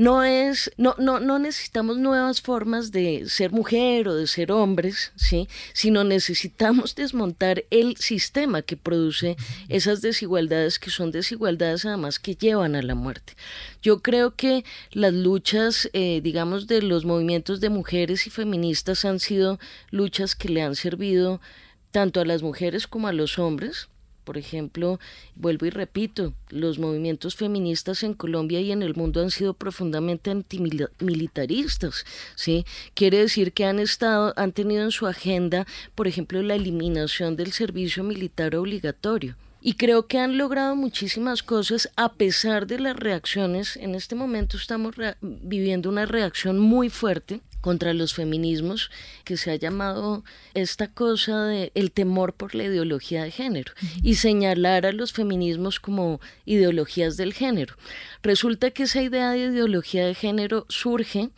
no 0.00 0.24
es, 0.24 0.72
no, 0.78 0.94
no, 0.96 1.20
no 1.20 1.38
necesitamos 1.38 1.98
nuevas 1.98 2.40
formas 2.40 2.90
de 2.90 3.28
ser 3.28 3.52
mujer 3.52 4.08
o 4.08 4.14
de 4.14 4.26
ser 4.26 4.50
hombres, 4.50 5.12
¿sí? 5.14 5.46
sino 5.74 6.04
necesitamos 6.04 6.94
desmontar 6.94 7.64
el 7.68 7.98
sistema 7.98 8.62
que 8.62 8.78
produce 8.78 9.36
esas 9.68 10.00
desigualdades, 10.00 10.78
que 10.78 10.88
son 10.88 11.10
desigualdades 11.10 11.84
además 11.84 12.18
que 12.18 12.34
llevan 12.34 12.76
a 12.76 12.82
la 12.82 12.94
muerte. 12.94 13.34
Yo 13.82 14.00
creo 14.00 14.34
que 14.34 14.64
las 14.92 15.12
luchas, 15.12 15.90
eh, 15.92 16.22
digamos, 16.22 16.66
de 16.66 16.80
los 16.80 17.04
movimientos 17.04 17.60
de 17.60 17.68
mujeres 17.68 18.26
y 18.26 18.30
feministas 18.30 19.04
han 19.04 19.20
sido 19.20 19.58
luchas 19.90 20.34
que 20.34 20.48
le 20.48 20.62
han 20.62 20.76
servido 20.76 21.42
tanto 21.90 22.20
a 22.20 22.24
las 22.24 22.42
mujeres 22.42 22.86
como 22.86 23.06
a 23.08 23.12
los 23.12 23.38
hombres, 23.38 23.90
por 24.30 24.38
ejemplo, 24.38 25.00
vuelvo 25.34 25.66
y 25.66 25.70
repito, 25.70 26.34
los 26.50 26.78
movimientos 26.78 27.34
feministas 27.34 28.04
en 28.04 28.14
Colombia 28.14 28.60
y 28.60 28.70
en 28.70 28.84
el 28.84 28.94
mundo 28.94 29.20
han 29.20 29.32
sido 29.32 29.54
profundamente 29.54 30.30
antimilitaristas, 30.30 32.04
¿sí? 32.36 32.64
Quiere 32.94 33.18
decir 33.18 33.52
que 33.52 33.64
han 33.64 33.80
estado 33.80 34.32
han 34.36 34.52
tenido 34.52 34.84
en 34.84 34.92
su 34.92 35.08
agenda, 35.08 35.66
por 35.96 36.06
ejemplo, 36.06 36.40
la 36.44 36.54
eliminación 36.54 37.34
del 37.34 37.50
servicio 37.50 38.04
militar 38.04 38.54
obligatorio. 38.54 39.34
Y 39.60 39.74
creo 39.74 40.06
que 40.06 40.18
han 40.18 40.38
logrado 40.38 40.76
muchísimas 40.76 41.42
cosas 41.42 41.90
a 41.96 42.12
pesar 42.12 42.68
de 42.68 42.78
las 42.78 42.94
reacciones. 42.94 43.76
En 43.78 43.96
este 43.96 44.14
momento 44.14 44.56
estamos 44.56 44.94
viviendo 45.20 45.88
una 45.88 46.06
reacción 46.06 46.60
muy 46.60 46.88
fuerte 46.88 47.40
contra 47.60 47.94
los 47.94 48.14
feminismos 48.14 48.90
que 49.24 49.36
se 49.36 49.50
ha 49.50 49.56
llamado 49.56 50.24
esta 50.54 50.88
cosa 50.88 51.44
de 51.44 51.72
el 51.74 51.92
temor 51.92 52.34
por 52.34 52.54
la 52.54 52.64
ideología 52.64 53.24
de 53.24 53.30
género 53.30 53.72
y 54.02 54.14
señalar 54.14 54.86
a 54.86 54.92
los 54.92 55.12
feminismos 55.12 55.80
como 55.80 56.20
ideologías 56.44 57.16
del 57.16 57.34
género. 57.34 57.74
Resulta 58.22 58.70
que 58.70 58.84
esa 58.84 59.02
idea 59.02 59.30
de 59.30 59.38
ideología 59.38 60.06
de 60.06 60.14
género 60.14 60.66
surge 60.68 61.30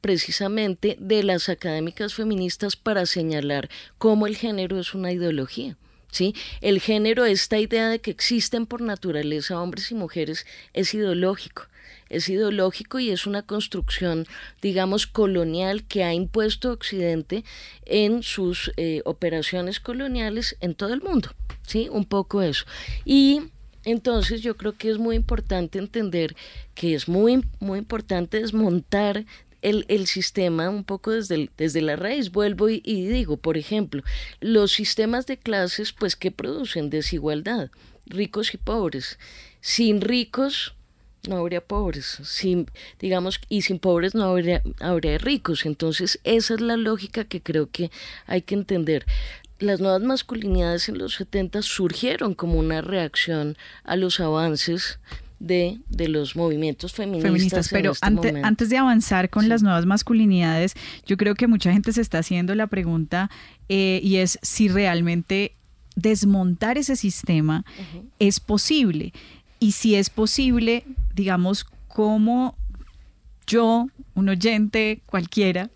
precisamente 0.00 0.96
de 0.98 1.22
las 1.22 1.48
académicas 1.48 2.14
feministas 2.14 2.76
para 2.76 3.06
señalar 3.06 3.68
cómo 3.98 4.26
el 4.26 4.36
género 4.36 4.78
es 4.80 4.94
una 4.94 5.12
ideología. 5.12 5.76
¿Sí? 6.12 6.34
El 6.60 6.80
género, 6.80 7.24
esta 7.24 7.60
idea 7.60 7.88
de 7.88 8.00
que 8.00 8.10
existen 8.10 8.66
por 8.66 8.80
naturaleza 8.80 9.60
hombres 9.60 9.92
y 9.92 9.94
mujeres, 9.94 10.44
es 10.72 10.92
ideológico 10.92 11.69
es 12.10 12.28
ideológico 12.28 12.98
y 12.98 13.10
es 13.10 13.26
una 13.26 13.42
construcción, 13.42 14.26
digamos, 14.60 15.06
colonial 15.06 15.84
que 15.84 16.04
ha 16.04 16.12
impuesto 16.12 16.72
Occidente 16.72 17.44
en 17.86 18.22
sus 18.22 18.72
eh, 18.76 19.00
operaciones 19.04 19.80
coloniales 19.80 20.56
en 20.60 20.74
todo 20.74 20.92
el 20.92 21.00
mundo, 21.00 21.30
¿sí? 21.66 21.88
Un 21.90 22.04
poco 22.04 22.42
eso. 22.42 22.66
Y 23.04 23.42
entonces 23.84 24.42
yo 24.42 24.56
creo 24.56 24.76
que 24.76 24.90
es 24.90 24.98
muy 24.98 25.16
importante 25.16 25.78
entender 25.78 26.36
que 26.74 26.94
es 26.94 27.08
muy, 27.08 27.44
muy 27.60 27.78
importante 27.78 28.40
desmontar 28.40 29.24
el, 29.62 29.84
el, 29.88 30.06
sistema 30.06 30.70
un 30.70 30.84
poco 30.84 31.12
desde, 31.12 31.50
desde 31.56 31.82
la 31.82 31.96
raíz. 31.96 32.32
Vuelvo 32.32 32.68
y, 32.68 32.82
y, 32.84 33.06
digo, 33.06 33.36
por 33.36 33.56
ejemplo, 33.56 34.02
los 34.40 34.72
sistemas 34.72 35.26
de 35.26 35.38
clases, 35.38 35.92
pues, 35.92 36.16
que 36.16 36.30
producen 36.30 36.90
desigualdad, 36.90 37.70
ricos 38.06 38.54
y 38.54 38.56
pobres. 38.56 39.18
Sin 39.60 40.00
ricos, 40.00 40.74
no 41.28 41.36
habría 41.36 41.60
pobres, 41.60 42.18
sin, 42.24 42.66
digamos, 42.98 43.40
y 43.48 43.62
sin 43.62 43.78
pobres 43.78 44.14
no 44.14 44.24
habría, 44.24 44.62
habría 44.80 45.18
ricos. 45.18 45.66
Entonces, 45.66 46.20
esa 46.24 46.54
es 46.54 46.60
la 46.60 46.76
lógica 46.76 47.24
que 47.24 47.42
creo 47.42 47.68
que 47.70 47.90
hay 48.26 48.42
que 48.42 48.54
entender. 48.54 49.06
Las 49.58 49.80
nuevas 49.80 50.00
masculinidades 50.02 50.88
en 50.88 50.98
los 50.98 51.14
70 51.14 51.60
surgieron 51.62 52.34
como 52.34 52.58
una 52.58 52.80
reacción 52.80 53.58
a 53.84 53.96
los 53.96 54.18
avances 54.20 54.98
de, 55.38 55.78
de, 55.88 56.08
los 56.08 56.36
movimientos 56.36 56.92
feministas. 56.92 57.68
pero 57.70 57.92
este 57.92 58.42
antes 58.42 58.68
de 58.68 58.76
avanzar 58.76 59.30
con 59.30 59.48
las 59.48 59.62
nuevas 59.62 59.86
masculinidades, 59.86 60.74
yo 61.06 61.16
creo 61.16 61.34
que 61.34 61.46
mucha 61.46 61.72
gente 61.72 61.92
se 61.92 62.02
está 62.02 62.18
haciendo 62.18 62.54
la 62.54 62.66
pregunta 62.66 63.30
eh, 63.68 64.00
y 64.02 64.16
es 64.16 64.38
si 64.42 64.68
realmente 64.68 65.54
desmontar 65.96 66.76
ese 66.76 66.94
sistema 66.94 67.64
es 68.18 68.38
posible 68.38 69.12
y 69.60 69.72
si 69.72 69.94
es 69.94 70.08
posible, 70.08 70.84
digamos, 71.20 71.66
cómo 71.86 72.56
yo, 73.46 73.88
un 74.14 74.30
oyente 74.30 75.02
cualquiera, 75.04 75.68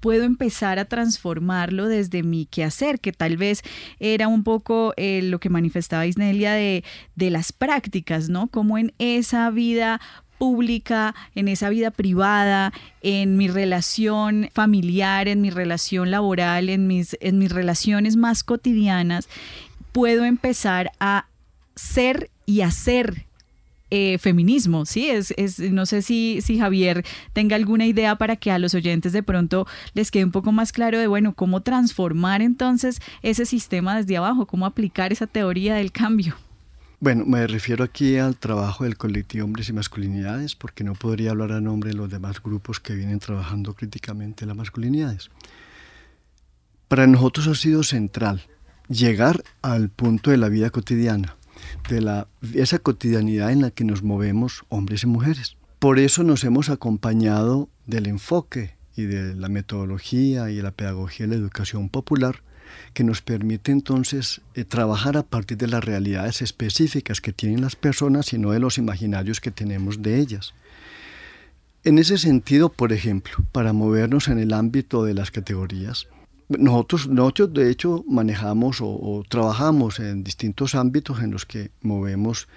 puedo 0.00 0.24
empezar 0.24 0.80
a 0.80 0.86
transformarlo 0.86 1.86
desde 1.86 2.24
mi 2.24 2.46
quehacer, 2.46 2.98
que 2.98 3.12
tal 3.12 3.36
vez 3.36 3.62
era 4.00 4.26
un 4.26 4.42
poco 4.42 4.94
eh, 4.96 5.20
lo 5.22 5.38
que 5.38 5.48
manifestaba 5.48 6.06
Isnelia 6.06 6.54
de, 6.54 6.82
de 7.14 7.30
las 7.30 7.52
prácticas, 7.52 8.28
¿no? 8.28 8.48
Como 8.48 8.78
en 8.78 8.92
esa 8.98 9.48
vida 9.50 10.00
pública, 10.38 11.14
en 11.36 11.46
esa 11.46 11.68
vida 11.68 11.92
privada, 11.92 12.72
en 13.00 13.36
mi 13.36 13.46
relación 13.46 14.48
familiar, 14.52 15.28
en 15.28 15.40
mi 15.40 15.50
relación 15.50 16.10
laboral, 16.10 16.68
en 16.68 16.88
mis, 16.88 17.16
en 17.20 17.38
mis 17.38 17.52
relaciones 17.52 18.16
más 18.16 18.42
cotidianas, 18.42 19.28
puedo 19.92 20.24
empezar 20.24 20.90
a 20.98 21.26
ser 21.76 22.28
y 22.44 22.62
hacer 22.62 23.29
eh, 23.90 24.18
feminismo, 24.18 24.86
¿sí? 24.86 25.08
Es, 25.08 25.32
es, 25.36 25.58
no 25.58 25.86
sé 25.86 26.02
si, 26.02 26.40
si 26.42 26.58
Javier 26.58 27.04
tenga 27.32 27.56
alguna 27.56 27.86
idea 27.86 28.16
para 28.16 28.36
que 28.36 28.50
a 28.50 28.58
los 28.58 28.74
oyentes 28.74 29.12
de 29.12 29.22
pronto 29.22 29.66
les 29.94 30.10
quede 30.10 30.24
un 30.24 30.32
poco 30.32 30.52
más 30.52 30.72
claro 30.72 30.98
de, 30.98 31.06
bueno, 31.06 31.34
cómo 31.34 31.62
transformar 31.62 32.42
entonces 32.42 33.00
ese 33.22 33.46
sistema 33.46 33.96
desde 33.96 34.16
abajo, 34.16 34.46
cómo 34.46 34.66
aplicar 34.66 35.12
esa 35.12 35.26
teoría 35.26 35.74
del 35.74 35.92
cambio. 35.92 36.36
Bueno, 37.02 37.24
me 37.24 37.46
refiero 37.46 37.82
aquí 37.82 38.18
al 38.18 38.36
trabajo 38.36 38.84
del 38.84 38.98
colectivo 38.98 39.46
Hombres 39.46 39.70
y 39.70 39.72
Masculinidades, 39.72 40.54
porque 40.54 40.84
no 40.84 40.94
podría 40.94 41.30
hablar 41.30 41.52
a 41.52 41.60
nombre 41.62 41.90
de 41.90 41.96
los 41.96 42.10
demás 42.10 42.42
grupos 42.42 42.78
que 42.78 42.94
vienen 42.94 43.18
trabajando 43.20 43.72
críticamente 43.72 44.44
las 44.44 44.54
masculinidades. 44.54 45.30
Para 46.88 47.06
nosotros 47.06 47.46
ha 47.46 47.54
sido 47.54 47.82
central 47.84 48.42
llegar 48.88 49.42
al 49.62 49.88
punto 49.88 50.30
de 50.30 50.36
la 50.36 50.50
vida 50.50 50.68
cotidiana, 50.68 51.36
de 51.88 52.00
la, 52.00 52.28
esa 52.54 52.78
cotidianidad 52.78 53.50
en 53.52 53.62
la 53.62 53.70
que 53.70 53.84
nos 53.84 54.02
movemos 54.02 54.64
hombres 54.68 55.04
y 55.04 55.06
mujeres. 55.06 55.56
Por 55.78 55.98
eso 55.98 56.22
nos 56.24 56.44
hemos 56.44 56.68
acompañado 56.68 57.68
del 57.86 58.06
enfoque 58.06 58.74
y 58.96 59.04
de 59.04 59.34
la 59.34 59.48
metodología 59.48 60.50
y 60.50 60.60
la 60.60 60.72
pedagogía 60.72 61.26
de 61.26 61.34
la 61.34 61.40
educación 61.40 61.88
popular 61.88 62.42
que 62.94 63.04
nos 63.04 63.22
permite 63.22 63.72
entonces 63.72 64.40
eh, 64.54 64.64
trabajar 64.64 65.16
a 65.16 65.22
partir 65.22 65.56
de 65.58 65.66
las 65.66 65.84
realidades 65.84 66.42
específicas 66.42 67.20
que 67.20 67.32
tienen 67.32 67.60
las 67.62 67.76
personas 67.76 68.32
y 68.32 68.38
no 68.38 68.52
de 68.52 68.60
los 68.60 68.78
imaginarios 68.78 69.40
que 69.40 69.50
tenemos 69.50 70.02
de 70.02 70.18
ellas. 70.18 70.54
En 71.82 71.98
ese 71.98 72.18
sentido, 72.18 72.68
por 72.68 72.92
ejemplo, 72.92 73.36
para 73.52 73.72
movernos 73.72 74.28
en 74.28 74.38
el 74.38 74.52
ámbito 74.52 75.04
de 75.04 75.14
las 75.14 75.30
categorías, 75.30 76.08
nosotros, 76.58 77.08
nosotros 77.08 77.54
de 77.54 77.70
hecho 77.70 78.04
manejamos 78.08 78.78
o, 78.80 79.22
trabajamos 79.28 80.00
en 80.00 80.24
distintos 80.24 80.74
ámbitos 80.74 81.20
en 81.20 81.30
los 81.30 81.46
que 81.46 81.70
movemos 81.80 82.48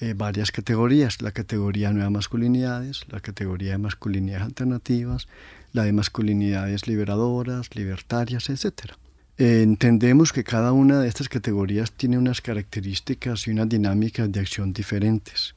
eh, 0.00 0.14
varias 0.16 0.50
categorías, 0.50 1.22
la 1.22 1.30
categoría 1.30 1.88
de 1.88 1.94
nuevas 1.94 2.12
masculinidades, 2.12 3.04
la 3.08 3.20
categoría 3.20 3.72
de 3.72 3.78
masculinidades 3.78 4.44
alternativas, 4.44 5.28
la 5.72 5.84
de 5.84 5.92
masculinidades 5.92 6.88
liberadoras, 6.88 7.74
libertarias, 7.76 8.50
etc. 8.50 8.94
Eh, 9.38 9.62
entendemos 9.62 10.32
que 10.32 10.42
cada 10.42 10.72
una 10.72 11.00
de 11.00 11.08
estas 11.08 11.28
categorías 11.28 11.92
tiene 11.92 12.18
unas 12.18 12.40
características 12.40 13.46
y 13.46 13.52
unas 13.52 13.68
dinámicas 13.68 14.32
de 14.32 14.40
acción 14.40 14.72
diferentes. 14.72 15.54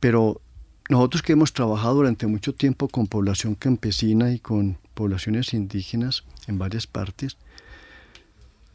Pero 0.00 0.40
nosotros 0.88 1.22
que 1.22 1.32
hemos 1.32 1.52
trabajado 1.52 1.96
durante 1.96 2.26
mucho 2.26 2.54
tiempo 2.54 2.88
con 2.88 3.06
población 3.06 3.54
campesina 3.54 4.32
y 4.32 4.38
con 4.38 4.78
poblaciones 4.96 5.54
indígenas 5.54 6.24
en 6.48 6.58
varias 6.58 6.86
partes, 6.88 7.36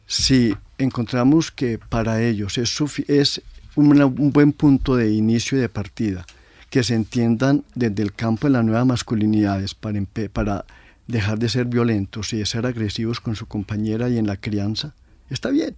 si 0.06 0.54
encontramos 0.78 1.50
que 1.50 1.78
para 1.78 2.22
ellos 2.22 2.56
es, 2.58 2.80
es 3.08 3.42
un 3.74 4.32
buen 4.32 4.52
punto 4.52 4.96
de 4.96 5.12
inicio 5.12 5.58
y 5.58 5.60
de 5.60 5.68
partida, 5.68 6.24
que 6.70 6.82
se 6.82 6.94
entiendan 6.94 7.64
desde 7.74 8.02
el 8.02 8.12
campo 8.12 8.46
de 8.46 8.52
las 8.52 8.64
nuevas 8.64 8.86
masculinidades 8.86 9.74
para, 9.74 10.00
para 10.32 10.64
dejar 11.06 11.38
de 11.38 11.48
ser 11.48 11.66
violentos 11.66 12.32
y 12.32 12.38
de 12.38 12.46
ser 12.46 12.66
agresivos 12.66 13.20
con 13.20 13.34
su 13.36 13.46
compañera 13.46 14.08
y 14.08 14.18
en 14.18 14.26
la 14.26 14.36
crianza, 14.36 14.94
está 15.28 15.50
bien. 15.50 15.74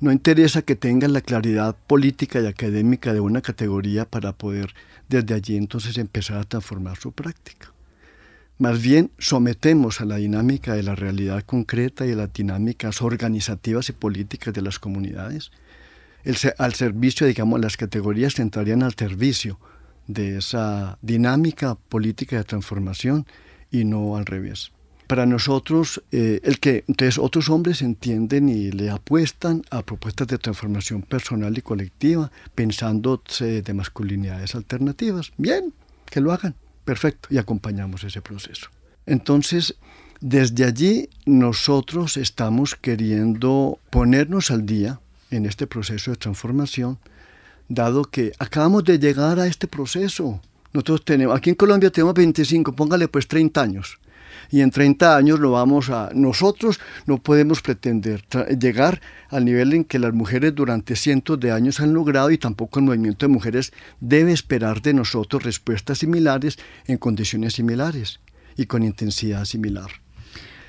No 0.00 0.12
interesa 0.12 0.62
que 0.62 0.76
tengan 0.76 1.12
la 1.12 1.20
claridad 1.20 1.76
política 1.86 2.40
y 2.40 2.46
académica 2.46 3.12
de 3.12 3.20
una 3.20 3.42
categoría 3.42 4.04
para 4.04 4.32
poder 4.32 4.74
desde 5.08 5.34
allí 5.34 5.56
entonces 5.56 5.98
empezar 5.98 6.38
a 6.38 6.44
transformar 6.44 6.96
su 6.96 7.12
práctica. 7.12 7.72
Más 8.60 8.82
bien 8.82 9.10
sometemos 9.18 10.02
a 10.02 10.04
la 10.04 10.16
dinámica 10.16 10.74
de 10.74 10.82
la 10.82 10.94
realidad 10.94 11.42
concreta 11.44 12.04
y 12.04 12.12
a 12.12 12.14
las 12.14 12.30
dinámicas 12.30 13.00
organizativas 13.00 13.88
y 13.88 13.92
políticas 13.92 14.52
de 14.52 14.60
las 14.60 14.78
comunidades. 14.78 15.50
al 16.58 16.74
servicio, 16.74 17.26
digamos, 17.26 17.58
las 17.58 17.78
categorías 17.78 18.38
entrarían 18.38 18.82
al 18.82 18.92
servicio 18.92 19.58
de 20.08 20.36
esa 20.36 20.98
dinámica 21.00 21.74
política 21.74 22.36
de 22.36 22.44
transformación 22.44 23.24
y 23.70 23.86
no 23.86 24.18
al 24.18 24.26
revés. 24.26 24.72
Para 25.06 25.24
nosotros, 25.24 26.02
eh, 26.12 26.40
el 26.44 26.60
que 26.60 26.84
entonces 26.86 27.16
otros 27.16 27.48
hombres 27.48 27.80
entienden 27.80 28.50
y 28.50 28.72
le 28.72 28.90
apuestan 28.90 29.62
a 29.70 29.80
propuestas 29.80 30.28
de 30.28 30.36
transformación 30.36 31.00
personal 31.00 31.56
y 31.56 31.62
colectiva, 31.62 32.30
pensando 32.54 33.22
de 33.38 33.72
masculinidades 33.72 34.54
alternativas. 34.54 35.32
Bien, 35.38 35.72
que 36.10 36.20
lo 36.20 36.30
hagan, 36.30 36.54
perfecto, 36.90 37.28
y 37.30 37.38
acompañamos 37.38 38.02
ese 38.02 38.20
proceso. 38.20 38.66
Entonces, 39.06 39.76
desde 40.20 40.64
allí 40.64 41.08
nosotros 41.24 42.16
estamos 42.16 42.74
queriendo 42.74 43.78
ponernos 43.90 44.50
al 44.50 44.66
día 44.66 44.98
en 45.30 45.46
este 45.46 45.68
proceso 45.68 46.10
de 46.10 46.16
transformación, 46.16 46.98
dado 47.68 48.02
que 48.02 48.32
acabamos 48.40 48.82
de 48.82 48.98
llegar 48.98 49.38
a 49.38 49.46
este 49.46 49.68
proceso. 49.68 50.40
Nosotros 50.72 51.04
tenemos, 51.04 51.36
aquí 51.36 51.50
en 51.50 51.54
Colombia 51.54 51.90
tenemos 51.92 52.14
25, 52.14 52.72
póngale 52.74 53.06
pues 53.06 53.28
30 53.28 53.62
años. 53.62 54.00
Y 54.50 54.60
en 54.60 54.70
30 54.70 55.16
años 55.16 55.40
lo 55.40 55.52
vamos 55.52 55.90
a... 55.90 56.10
Nosotros 56.14 56.80
no 57.06 57.18
podemos 57.18 57.60
pretender 57.62 58.24
llegar 58.58 59.00
al 59.28 59.44
nivel 59.44 59.72
en 59.72 59.84
que 59.84 59.98
las 59.98 60.12
mujeres 60.12 60.54
durante 60.54 60.96
cientos 60.96 61.38
de 61.40 61.52
años 61.52 61.80
han 61.80 61.92
logrado 61.92 62.30
y 62.30 62.38
tampoco 62.38 62.78
el 62.78 62.86
movimiento 62.86 63.26
de 63.26 63.32
mujeres 63.32 63.72
debe 64.00 64.32
esperar 64.32 64.82
de 64.82 64.94
nosotros 64.94 65.42
respuestas 65.42 65.98
similares 65.98 66.58
en 66.86 66.98
condiciones 66.98 67.54
similares 67.54 68.20
y 68.56 68.66
con 68.66 68.82
intensidad 68.82 69.44
similar. 69.44 69.90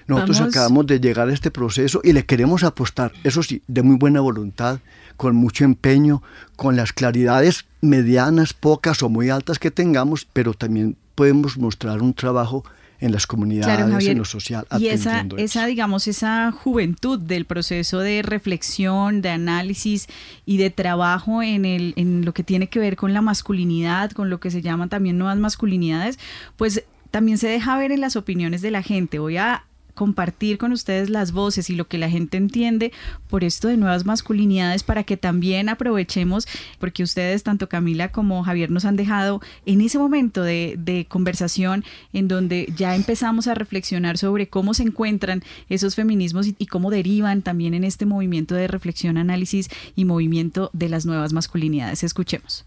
Nosotros 0.08 0.42
acabamos 0.42 0.88
de 0.88 1.00
llegar 1.00 1.30
a 1.30 1.34
este 1.34 1.52
proceso 1.52 2.02
y 2.04 2.12
le 2.12 2.26
queremos 2.26 2.64
apostar, 2.64 3.14
eso 3.24 3.44
sí, 3.44 3.62
de 3.68 3.82
muy 3.82 3.96
buena 3.96 4.20
voluntad, 4.20 4.80
con 5.16 5.36
mucho 5.36 5.64
empeño, 5.64 6.22
con 6.56 6.76
las 6.76 6.92
claridades 6.92 7.66
medianas, 7.80 8.54
pocas 8.54 9.04
o 9.04 9.10
muy 9.10 9.30
altas 9.30 9.60
que 9.60 9.72
tengamos, 9.72 10.28
pero 10.34 10.54
también 10.54 10.98
podemos 11.16 11.58
mostrar 11.58 12.02
un 12.02 12.14
trabajo 12.14 12.66
en 13.02 13.12
las 13.12 13.26
comunidades, 13.26 14.08
en 14.08 14.18
lo 14.20 14.26
social. 14.26 14.66
Y 14.78 14.88
esa, 14.88 15.26
esa, 15.38 15.66
digamos, 15.66 16.08
esa 16.08 16.52
juventud 16.52 17.20
del 17.20 17.46
proceso 17.46 18.00
de 18.00 18.22
reflexión, 18.22 19.22
de 19.24 19.30
análisis 19.30 20.08
y 20.46 20.58
de 20.58 20.70
trabajo 20.70 21.42
en, 21.42 21.66
el, 21.66 21.94
en 21.98 22.24
lo 22.24 22.34
que 22.34 22.44
tiene 22.44 22.68
que 22.68 22.80
ver 22.80 22.96
con 22.96 23.14
la 23.14 23.22
masculinidad, 23.22 24.12
con 24.12 24.30
lo 24.30 24.40
que 24.40 24.52
se 24.52 24.62
llaman 24.62 24.90
también 24.90 25.18
nuevas 25.18 25.40
masculinidades, 25.40 26.20
pues 26.58 26.84
también 27.10 27.40
se 27.40 27.48
deja 27.48 27.76
ver 27.76 27.92
en 27.92 28.02
las 28.02 28.16
opiniones 28.16 28.62
de 28.62 28.70
la 28.70 28.84
gente. 28.84 29.18
Voy 29.18 29.38
a 29.38 29.66
compartir 29.94 30.58
con 30.58 30.72
ustedes 30.72 31.10
las 31.10 31.32
voces 31.32 31.70
y 31.70 31.76
lo 31.76 31.88
que 31.88 31.98
la 31.98 32.10
gente 32.10 32.38
entiende 32.38 32.92
por 33.30 33.44
esto 33.44 33.68
de 33.68 33.78
nuevas 33.78 34.06
masculinidades 34.06 34.84
para 34.84 35.04
que 35.04 35.18
también 35.18 35.70
aprovechemos, 35.70 36.48
porque 36.80 37.04
ustedes, 37.04 37.44
tanto 37.44 37.70
Camila 37.70 38.12
como 38.12 38.44
Javier, 38.44 38.72
nos 38.72 38.86
han 38.86 38.96
dejado 38.96 39.42
en 39.66 39.82
ese 39.82 39.98
momento 39.98 40.44
de, 40.44 41.06
conversación 41.10 41.84
en 42.14 42.28
donde 42.28 42.72
ya 42.76 42.96
empezamos 42.96 43.48
a 43.48 43.56
reflexionar 43.56 44.18
sobre 44.18 44.48
cómo 44.48 44.74
se 44.74 44.84
encuentran 44.84 45.44
esos 45.70 45.96
feminismos 45.96 46.48
y, 46.48 46.66
cómo 46.68 46.90
derivan 46.90 47.42
también 47.42 47.74
en 47.74 47.84
este 47.84 48.06
movimiento 48.06 48.56
de 48.56 48.68
reflexión, 48.68 49.18
análisis 49.18 49.70
y 49.96 50.06
movimiento 50.06 50.70
de 50.74 50.90
las 50.90 51.06
nuevas 51.06 51.34
masculinidades. 51.34 52.04
Escuchemos. 52.04 52.66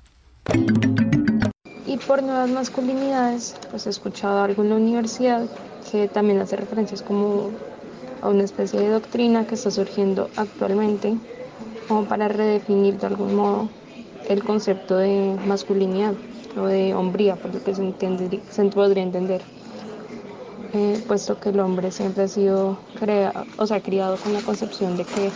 Y 1.94 1.96
por 1.96 2.24
nuevas 2.24 2.50
masculinidades, 2.50 3.54
pues 3.70 3.86
he 3.86 3.90
escuchado 3.90 4.42
algo 4.42 4.64
en 4.64 4.70
la 4.70 4.74
universidad 4.74 5.46
que 5.92 6.08
también 6.08 6.40
hace 6.40 6.56
referencias 6.56 7.02
como 7.02 7.50
a 8.20 8.30
una 8.30 8.42
especie 8.42 8.80
de 8.80 8.88
doctrina 8.88 9.46
que 9.46 9.54
está 9.54 9.70
surgiendo 9.70 10.28
actualmente, 10.34 11.16
como 11.86 12.04
para 12.06 12.26
redefinir 12.26 12.98
de 12.98 13.06
algún 13.06 13.36
modo 13.36 13.68
el 14.28 14.42
concepto 14.42 14.96
de 14.96 15.38
masculinidad 15.46 16.14
o 16.60 16.66
de 16.66 16.96
hombría, 16.96 17.36
por 17.36 17.54
lo 17.54 17.62
que 17.62 17.72
se, 17.76 17.84
entiende, 17.84 18.42
se 18.50 18.64
podría 18.64 19.04
entender. 19.04 19.42
Eh, 20.72 21.00
puesto 21.06 21.38
que 21.38 21.50
el 21.50 21.60
hombre 21.60 21.92
siempre 21.92 22.24
ha 22.24 22.28
sido 22.28 22.76
crea, 22.98 23.44
o 23.56 23.68
sea, 23.68 23.80
criado 23.80 24.16
con 24.16 24.32
la 24.32 24.40
concepción 24.40 24.96
de 24.96 25.04
que 25.04 25.30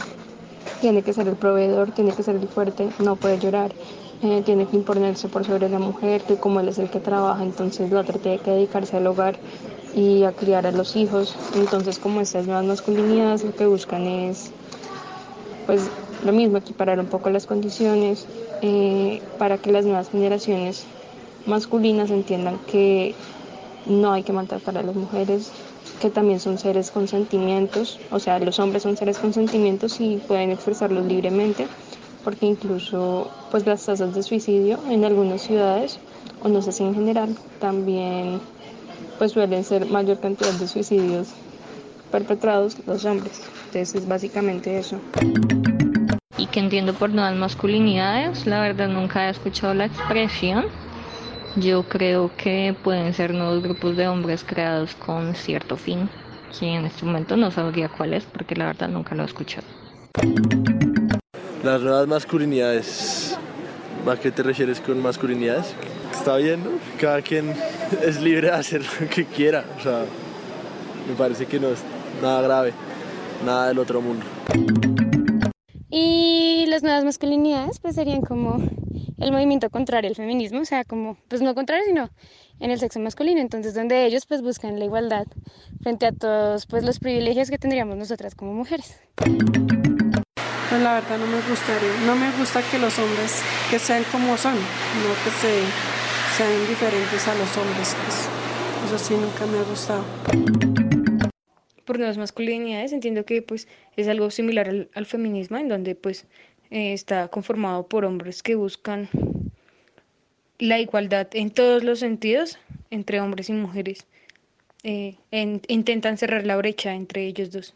tiene 0.80 1.02
que 1.02 1.12
ser 1.12 1.28
el 1.28 1.36
proveedor, 1.36 1.92
tiene 1.92 2.10
que 2.10 2.24
ser 2.24 2.34
el 2.34 2.48
fuerte, 2.48 2.88
no 2.98 3.14
puede 3.14 3.38
llorar, 3.38 3.70
eh, 4.22 4.42
tiene 4.44 4.66
que 4.66 4.76
imponerse 4.76 5.28
por 5.28 5.44
sobre 5.44 5.68
la 5.68 5.78
mujer, 5.78 6.22
que 6.22 6.36
como 6.36 6.60
él 6.60 6.68
es 6.68 6.78
el 6.78 6.90
que 6.90 7.00
trabaja, 7.00 7.42
entonces 7.42 7.90
la 7.90 8.00
otra 8.00 8.18
tiene 8.18 8.38
que 8.38 8.50
dedicarse 8.50 8.96
al 8.96 9.06
hogar 9.06 9.36
y 9.94 10.24
a 10.24 10.32
criar 10.32 10.66
a 10.66 10.72
los 10.72 10.96
hijos. 10.96 11.36
Entonces, 11.54 11.98
como 11.98 12.20
estas 12.20 12.46
nuevas 12.46 12.64
masculinidades 12.64 13.44
lo 13.44 13.54
que 13.54 13.66
buscan 13.66 14.06
es, 14.06 14.50
pues, 15.66 15.88
lo 16.24 16.32
mismo, 16.32 16.58
equiparar 16.58 16.98
un 16.98 17.06
poco 17.06 17.30
las 17.30 17.46
condiciones 17.46 18.26
eh, 18.62 19.22
para 19.38 19.58
que 19.58 19.70
las 19.70 19.84
nuevas 19.84 20.10
generaciones 20.10 20.84
masculinas 21.46 22.10
entiendan 22.10 22.58
que 22.66 23.14
no 23.86 24.12
hay 24.12 24.22
que 24.22 24.32
maltratar 24.32 24.78
a 24.78 24.82
las 24.82 24.96
mujeres, 24.96 25.50
que 26.00 26.10
también 26.10 26.40
son 26.40 26.58
seres 26.58 26.90
con 26.90 27.08
sentimientos, 27.08 27.98
o 28.10 28.18
sea, 28.18 28.38
los 28.38 28.58
hombres 28.58 28.82
son 28.82 28.96
seres 28.96 29.18
con 29.18 29.32
sentimientos 29.32 30.00
y 30.00 30.16
pueden 30.16 30.50
expresarlos 30.50 31.06
libremente, 31.06 31.66
porque 32.28 32.44
incluso 32.44 33.30
pues 33.50 33.64
las 33.64 33.86
tasas 33.86 34.14
de 34.14 34.22
suicidio 34.22 34.78
en 34.90 35.02
algunas 35.06 35.40
ciudades, 35.40 35.98
o 36.42 36.48
no 36.48 36.60
sé 36.60 36.72
si 36.72 36.84
en 36.84 36.94
general, 36.94 37.34
también 37.58 38.38
pues 39.16 39.32
suelen 39.32 39.64
ser 39.64 39.86
mayor 39.86 40.20
cantidad 40.20 40.52
de 40.52 40.68
suicidios 40.68 41.28
perpetrados 42.12 42.76
los 42.86 43.06
hombres. 43.06 43.40
Entonces 43.68 43.94
es 43.94 44.06
básicamente 44.06 44.78
eso. 44.78 45.00
Y 46.36 46.44
¿Qué 46.48 46.60
entiendo 46.60 46.92
por 46.92 47.08
nuevas 47.08 47.34
masculinidades? 47.34 48.46
La 48.46 48.60
verdad 48.60 48.88
nunca 48.88 49.28
he 49.28 49.30
escuchado 49.30 49.72
la 49.72 49.86
expresión. 49.86 50.66
Yo 51.56 51.84
creo 51.84 52.30
que 52.36 52.76
pueden 52.84 53.14
ser 53.14 53.32
nuevos 53.32 53.62
grupos 53.62 53.96
de 53.96 54.06
hombres 54.06 54.44
creados 54.46 54.94
con 54.96 55.34
cierto 55.34 55.78
fin, 55.78 56.10
que 56.60 56.74
en 56.74 56.84
este 56.84 57.06
momento 57.06 57.38
no 57.38 57.50
sabría 57.50 57.88
cuál 57.88 58.12
es 58.12 58.24
porque 58.24 58.54
la 58.54 58.66
verdad 58.66 58.90
nunca 58.90 59.14
lo 59.14 59.22
he 59.22 59.26
escuchado. 59.26 59.66
Las 61.68 61.82
nuevas 61.82 62.08
masculinidades. 62.08 63.36
¿A 64.06 64.16
qué 64.16 64.30
te 64.30 64.42
refieres 64.42 64.80
con 64.80 65.02
masculinidades? 65.02 65.74
Está 66.10 66.36
bien, 66.38 66.64
¿no? 66.64 66.70
Cada 66.98 67.20
quien 67.20 67.52
es 68.02 68.22
libre 68.22 68.46
de 68.46 68.54
hacer 68.54 68.80
lo 68.98 69.06
que 69.06 69.26
quiera. 69.26 69.66
O 69.78 69.82
sea, 69.82 70.06
me 71.06 71.14
parece 71.14 71.44
que 71.44 71.60
no 71.60 71.68
es 71.68 71.80
nada 72.22 72.40
grave, 72.40 72.72
nada 73.44 73.68
del 73.68 73.80
otro 73.80 74.00
mundo. 74.00 74.24
Y 75.90 76.64
las 76.68 76.82
nuevas 76.82 77.04
masculinidades 77.04 77.80
pues 77.80 77.96
serían 77.96 78.22
como 78.22 78.62
el 79.18 79.30
movimiento 79.30 79.68
contrario 79.68 80.08
al 80.08 80.16
feminismo, 80.16 80.60
o 80.60 80.64
sea, 80.64 80.84
como, 80.84 81.18
pues 81.28 81.42
no 81.42 81.54
contrario, 81.54 81.84
sino 81.86 82.08
en 82.60 82.70
el 82.70 82.78
sexo 82.78 82.98
masculino, 82.98 83.42
entonces 83.42 83.74
donde 83.74 84.06
ellos 84.06 84.24
pues 84.24 84.40
buscan 84.40 84.78
la 84.78 84.86
igualdad 84.86 85.26
frente 85.82 86.06
a 86.06 86.12
todos 86.12 86.64
pues 86.64 86.82
los 86.82 86.98
privilegios 86.98 87.50
que 87.50 87.58
tendríamos 87.58 87.98
nosotras 87.98 88.34
como 88.34 88.54
mujeres. 88.54 88.98
Pues 90.68 90.82
la 90.82 90.94
verdad 90.94 91.18
no 91.18 91.26
me 91.26 91.40
gustaría, 91.48 91.90
no 92.06 92.14
me 92.14 92.30
gusta 92.32 92.62
que 92.70 92.78
los 92.78 92.98
hombres 92.98 93.42
que 93.70 93.78
sean 93.78 94.04
como 94.12 94.36
son, 94.36 94.54
no 94.54 95.14
que 95.24 95.30
se, 95.30 95.62
sean 96.36 96.68
diferentes 96.68 97.26
a 97.26 97.34
los 97.34 97.56
hombres, 97.56 97.96
pues 98.04 98.28
eso 98.86 98.98
sí 98.98 99.14
nunca 99.14 99.46
me 99.46 99.58
ha 99.58 99.62
gustado. 99.62 100.04
Por 101.86 101.98
nuevas 101.98 102.18
masculinidades 102.18 102.92
entiendo 102.92 103.24
que 103.24 103.40
pues 103.40 103.66
es 103.96 104.08
algo 104.08 104.30
similar 104.30 104.68
al, 104.68 104.90
al 104.94 105.06
feminismo, 105.06 105.56
en 105.56 105.68
donde 105.68 105.94
pues 105.94 106.26
eh, 106.70 106.92
está 106.92 107.28
conformado 107.28 107.88
por 107.88 108.04
hombres 108.04 108.42
que 108.42 108.54
buscan 108.54 109.08
la 110.58 110.78
igualdad 110.80 111.28
en 111.32 111.50
todos 111.50 111.82
los 111.82 112.00
sentidos 112.00 112.58
entre 112.90 113.20
hombres 113.20 113.48
y 113.48 113.52
mujeres. 113.52 114.06
Eh, 114.82 115.16
en, 115.30 115.62
intentan 115.68 116.18
cerrar 116.18 116.46
la 116.46 116.56
brecha 116.56 116.94
entre 116.94 117.26
ellos 117.26 117.50
dos. 117.50 117.74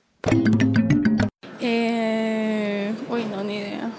Eh, 1.61 2.02
uy, 3.13 3.25
no, 3.25 3.45
ni 3.45 3.57
idea. 3.57 3.91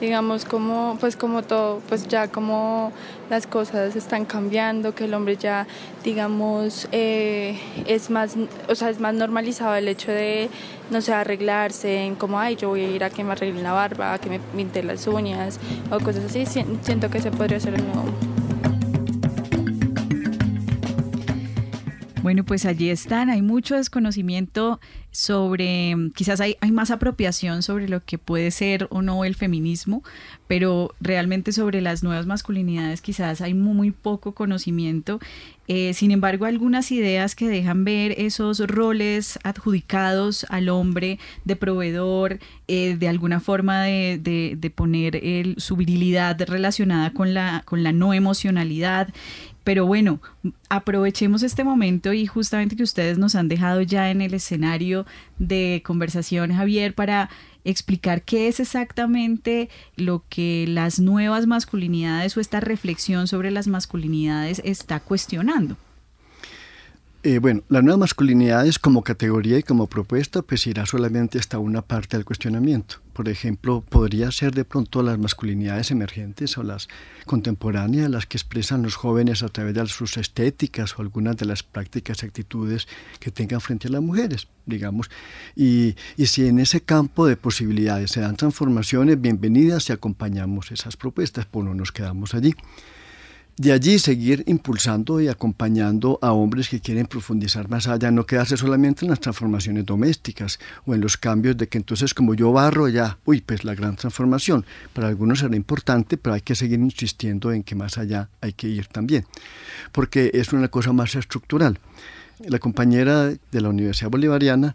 Digamos 0.00 0.46
como, 0.46 0.96
pues 0.98 1.14
como 1.14 1.42
todo, 1.42 1.80
pues 1.88 2.08
ya 2.08 2.28
como 2.28 2.90
las 3.28 3.46
cosas 3.46 3.94
están 3.96 4.24
cambiando, 4.24 4.94
que 4.94 5.04
el 5.04 5.12
hombre 5.12 5.36
ya, 5.36 5.66
digamos, 6.02 6.88
eh, 6.90 7.60
es 7.86 8.08
más, 8.08 8.34
o 8.68 8.74
sea, 8.74 8.88
es 8.88 8.98
más 8.98 9.12
normalizado 9.12 9.74
el 9.74 9.88
hecho 9.88 10.10
de, 10.10 10.48
no 10.90 11.02
sé, 11.02 11.12
arreglarse, 11.12 12.04
en 12.04 12.14
como, 12.14 12.38
ay, 12.38 12.56
yo 12.56 12.70
voy 12.70 12.80
a 12.80 12.88
ir 12.88 13.04
a 13.04 13.10
que 13.10 13.22
me 13.22 13.32
arreglen 13.32 13.62
la 13.62 13.72
barba, 13.72 14.14
a 14.14 14.18
que 14.18 14.30
me 14.30 14.40
pinte 14.40 14.82
las 14.82 15.06
uñas, 15.06 15.60
o 15.90 16.00
cosas 16.00 16.24
así. 16.24 16.46
Siento 16.46 17.10
que 17.10 17.20
se 17.20 17.30
podría 17.30 17.58
el 17.58 17.84
nuevo. 17.84 18.29
Bueno, 22.22 22.44
pues 22.44 22.66
allí 22.66 22.90
están. 22.90 23.30
Hay 23.30 23.40
mucho 23.40 23.76
desconocimiento 23.76 24.78
sobre, 25.10 25.96
quizás 26.14 26.40
hay, 26.40 26.56
hay, 26.60 26.70
más 26.70 26.90
apropiación 26.90 27.62
sobre 27.62 27.88
lo 27.88 28.04
que 28.04 28.18
puede 28.18 28.50
ser 28.50 28.86
o 28.90 29.00
no 29.00 29.24
el 29.24 29.34
feminismo, 29.34 30.04
pero 30.46 30.94
realmente 31.00 31.52
sobre 31.52 31.80
las 31.80 32.02
nuevas 32.02 32.26
masculinidades 32.26 33.00
quizás 33.00 33.40
hay 33.40 33.54
muy, 33.54 33.90
poco 33.90 34.34
conocimiento. 34.34 35.18
Eh, 35.66 35.94
sin 35.94 36.10
embargo, 36.10 36.44
algunas 36.44 36.92
ideas 36.92 37.34
que 37.34 37.48
dejan 37.48 37.84
ver 37.84 38.14
esos 38.18 38.58
roles 38.60 39.38
adjudicados 39.42 40.44
al 40.48 40.68
hombre 40.68 41.18
de 41.44 41.56
proveedor, 41.56 42.38
eh, 42.68 42.96
de 42.96 43.08
alguna 43.08 43.40
forma 43.40 43.84
de 43.84 44.72
poner 44.74 45.16
el, 45.16 45.54
su 45.58 45.76
virilidad 45.76 46.40
relacionada 46.42 47.12
con 47.12 47.34
la, 47.34 47.62
con 47.64 47.82
la 47.82 47.92
no 47.92 48.12
emocionalidad. 48.12 49.08
Pero 49.64 49.86
bueno, 49.86 50.20
aprovechemos 50.68 51.42
este 51.42 51.64
momento 51.64 52.12
y 52.12 52.26
justamente 52.26 52.76
que 52.76 52.82
ustedes 52.82 53.18
nos 53.18 53.34
han 53.34 53.48
dejado 53.48 53.82
ya 53.82 54.10
en 54.10 54.22
el 54.22 54.34
escenario 54.34 55.06
de 55.38 55.82
conversación, 55.84 56.52
Javier, 56.54 56.94
para 56.94 57.28
explicar 57.64 58.22
qué 58.22 58.48
es 58.48 58.58
exactamente 58.58 59.68
lo 59.96 60.24
que 60.28 60.64
las 60.66 60.98
nuevas 60.98 61.46
masculinidades 61.46 62.36
o 62.36 62.40
esta 62.40 62.60
reflexión 62.60 63.26
sobre 63.26 63.50
las 63.50 63.68
masculinidades 63.68 64.62
está 64.64 65.00
cuestionando. 65.00 65.76
Eh, 67.22 67.38
bueno, 67.38 67.62
las 67.68 67.82
nuevas 67.82 68.00
masculinidades 68.00 68.78
como 68.78 69.02
categoría 69.02 69.58
y 69.58 69.62
como 69.62 69.88
propuesta, 69.88 70.40
pues 70.40 70.66
irá 70.66 70.86
solamente 70.86 71.38
hasta 71.38 71.58
una 71.58 71.82
parte 71.82 72.16
del 72.16 72.24
cuestionamiento. 72.24 72.96
Por 73.20 73.28
ejemplo, 73.28 73.84
podría 73.86 74.30
ser 74.30 74.54
de 74.54 74.64
pronto 74.64 75.02
las 75.02 75.18
masculinidades 75.18 75.90
emergentes 75.90 76.56
o 76.56 76.62
las 76.62 76.88
contemporáneas, 77.26 78.08
las 78.08 78.24
que 78.24 78.38
expresan 78.38 78.82
los 78.82 78.94
jóvenes 78.94 79.42
a 79.42 79.50
través 79.50 79.74
de 79.74 79.86
sus 79.88 80.16
estéticas 80.16 80.98
o 80.98 81.02
algunas 81.02 81.36
de 81.36 81.44
las 81.44 81.62
prácticas 81.62 82.22
y 82.22 82.26
actitudes 82.26 82.88
que 83.18 83.30
tengan 83.30 83.60
frente 83.60 83.88
a 83.88 83.90
las 83.90 84.00
mujeres, 84.00 84.48
digamos. 84.64 85.10
Y, 85.54 85.96
y 86.16 86.28
si 86.28 86.46
en 86.46 86.60
ese 86.60 86.80
campo 86.80 87.26
de 87.26 87.36
posibilidades 87.36 88.10
se 88.10 88.22
dan 88.22 88.36
transformaciones, 88.36 89.20
bienvenidas 89.20 89.90
y 89.90 89.92
acompañamos 89.92 90.72
esas 90.72 90.96
propuestas, 90.96 91.44
pues 91.44 91.66
no 91.66 91.74
nos 91.74 91.92
quedamos 91.92 92.32
allí. 92.32 92.54
De 93.60 93.72
allí 93.72 93.98
seguir 93.98 94.42
impulsando 94.46 95.20
y 95.20 95.28
acompañando 95.28 96.18
a 96.22 96.32
hombres 96.32 96.70
que 96.70 96.80
quieren 96.80 97.04
profundizar 97.04 97.68
más 97.68 97.88
allá, 97.88 98.10
no 98.10 98.24
quedarse 98.24 98.56
solamente 98.56 99.04
en 99.04 99.10
las 99.10 99.20
transformaciones 99.20 99.84
domésticas 99.84 100.58
o 100.86 100.94
en 100.94 101.02
los 101.02 101.18
cambios 101.18 101.58
de 101.58 101.68
que 101.68 101.76
entonces 101.76 102.14
como 102.14 102.32
yo 102.32 102.52
barro 102.52 102.88
ya, 102.88 103.18
uy, 103.26 103.42
pues 103.42 103.64
la 103.64 103.74
gran 103.74 103.96
transformación. 103.96 104.64
Para 104.94 105.08
algunos 105.08 105.40
será 105.40 105.54
importante, 105.56 106.16
pero 106.16 106.36
hay 106.36 106.40
que 106.40 106.54
seguir 106.54 106.78
insistiendo 106.78 107.52
en 107.52 107.62
que 107.62 107.74
más 107.74 107.98
allá 107.98 108.30
hay 108.40 108.54
que 108.54 108.66
ir 108.66 108.86
también, 108.86 109.26
porque 109.92 110.30
es 110.32 110.54
una 110.54 110.68
cosa 110.68 110.94
más 110.94 111.14
estructural. 111.14 111.78
La 112.38 112.60
compañera 112.60 113.26
de 113.26 113.60
la 113.60 113.68
Universidad 113.68 114.08
Bolivariana 114.08 114.74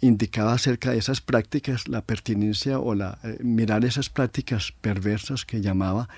indicaba 0.00 0.54
acerca 0.54 0.90
de 0.90 0.98
esas 0.98 1.20
prácticas, 1.20 1.86
la 1.86 2.00
pertinencia 2.00 2.80
o 2.80 2.96
la 2.96 3.16
eh, 3.22 3.38
mirar 3.44 3.84
esas 3.84 4.10
prácticas 4.10 4.72
perversas 4.80 5.44
que 5.44 5.60
llamaba 5.60 6.08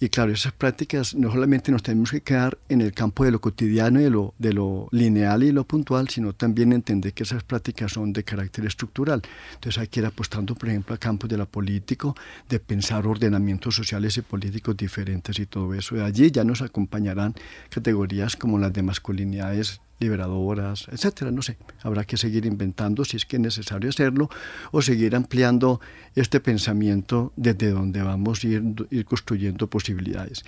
y 0.00 0.10
claro, 0.10 0.32
esas 0.32 0.52
prácticas 0.52 1.14
no 1.16 1.32
solamente 1.32 1.72
nos 1.72 1.82
tenemos 1.82 2.12
que 2.12 2.20
quedar 2.20 2.56
en 2.68 2.80
el 2.80 2.92
campo 2.92 3.24
de 3.24 3.32
lo 3.32 3.40
cotidiano 3.40 3.98
y 3.98 4.04
de 4.04 4.10
lo, 4.10 4.34
de 4.38 4.52
lo 4.52 4.88
lineal 4.92 5.42
y 5.42 5.50
lo 5.50 5.64
puntual, 5.64 6.08
sino 6.08 6.32
también 6.32 6.72
entender 6.72 7.12
que 7.12 7.24
esas 7.24 7.42
prácticas 7.42 7.92
son 7.92 8.12
de 8.12 8.22
carácter 8.22 8.64
estructural. 8.66 9.22
Entonces 9.54 9.78
hay 9.80 9.88
que 9.88 9.98
ir 9.98 10.06
apostando, 10.06 10.54
por 10.54 10.68
ejemplo, 10.68 10.94
a 10.94 10.98
campos 10.98 11.28
de 11.28 11.36
lo 11.36 11.46
político, 11.46 12.14
de 12.48 12.60
pensar 12.60 13.08
ordenamientos 13.08 13.74
sociales 13.74 14.16
y 14.16 14.22
políticos 14.22 14.76
diferentes 14.76 15.38
y 15.40 15.46
todo 15.46 15.74
eso. 15.74 15.96
De 15.96 16.04
allí 16.04 16.30
ya 16.30 16.44
nos 16.44 16.62
acompañarán 16.62 17.34
categorías 17.68 18.36
como 18.36 18.58
las 18.58 18.72
de 18.72 18.82
masculinidades 18.82 19.80
liberadoras, 19.98 20.86
etcétera, 20.90 21.30
no 21.30 21.42
sé. 21.42 21.56
Habrá 21.82 22.04
que 22.04 22.16
seguir 22.16 22.46
inventando 22.46 23.04
si 23.04 23.16
es 23.16 23.26
que 23.26 23.36
es 23.36 23.42
necesario 23.42 23.90
hacerlo 23.90 24.28
o 24.70 24.82
seguir 24.82 25.16
ampliando 25.16 25.80
este 26.14 26.40
pensamiento 26.40 27.32
desde 27.36 27.70
donde 27.70 28.02
vamos 28.02 28.44
a 28.44 28.46
ir, 28.46 29.04
construyendo 29.04 29.68
posibilidades. 29.68 30.44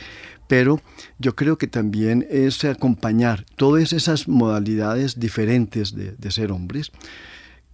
Pero 0.47 0.81
yo 1.19 1.35
creo 1.35 1.59
que 1.59 1.67
también 1.67 2.27
es 2.31 2.65
acompañar 2.65 3.45
todas 3.57 3.93
esas 3.93 4.29
modalidades 4.29 5.19
diferentes 5.19 5.95
de 5.95 6.31
ser 6.31 6.53
hombres 6.53 6.93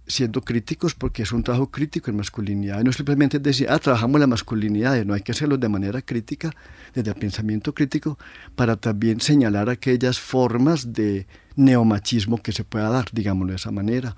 siendo 0.07 0.41
críticos 0.41 0.95
porque 0.95 1.23
es 1.23 1.31
un 1.31 1.43
trabajo 1.43 1.69
crítico 1.69 2.09
en 2.09 2.17
masculinidad. 2.17 2.83
No 2.83 2.91
simplemente 2.91 3.39
decir, 3.39 3.67
ah, 3.69 3.79
trabajamos 3.79 4.19
la 4.19 4.27
masculinidad, 4.27 5.03
no 5.05 5.13
hay 5.13 5.21
que 5.21 5.33
hacerlo 5.33 5.57
de 5.57 5.69
manera 5.69 6.01
crítica, 6.01 6.51
desde 6.93 7.11
el 7.11 7.17
pensamiento 7.17 7.73
crítico, 7.73 8.17
para 8.55 8.77
también 8.77 9.19
señalar 9.19 9.69
aquellas 9.69 10.19
formas 10.19 10.93
de 10.93 11.27
neomachismo 11.55 12.41
que 12.41 12.51
se 12.51 12.63
pueda 12.63 12.89
dar, 12.89 13.05
digámoslo 13.11 13.51
de 13.51 13.57
esa 13.57 13.71
manera, 13.71 14.15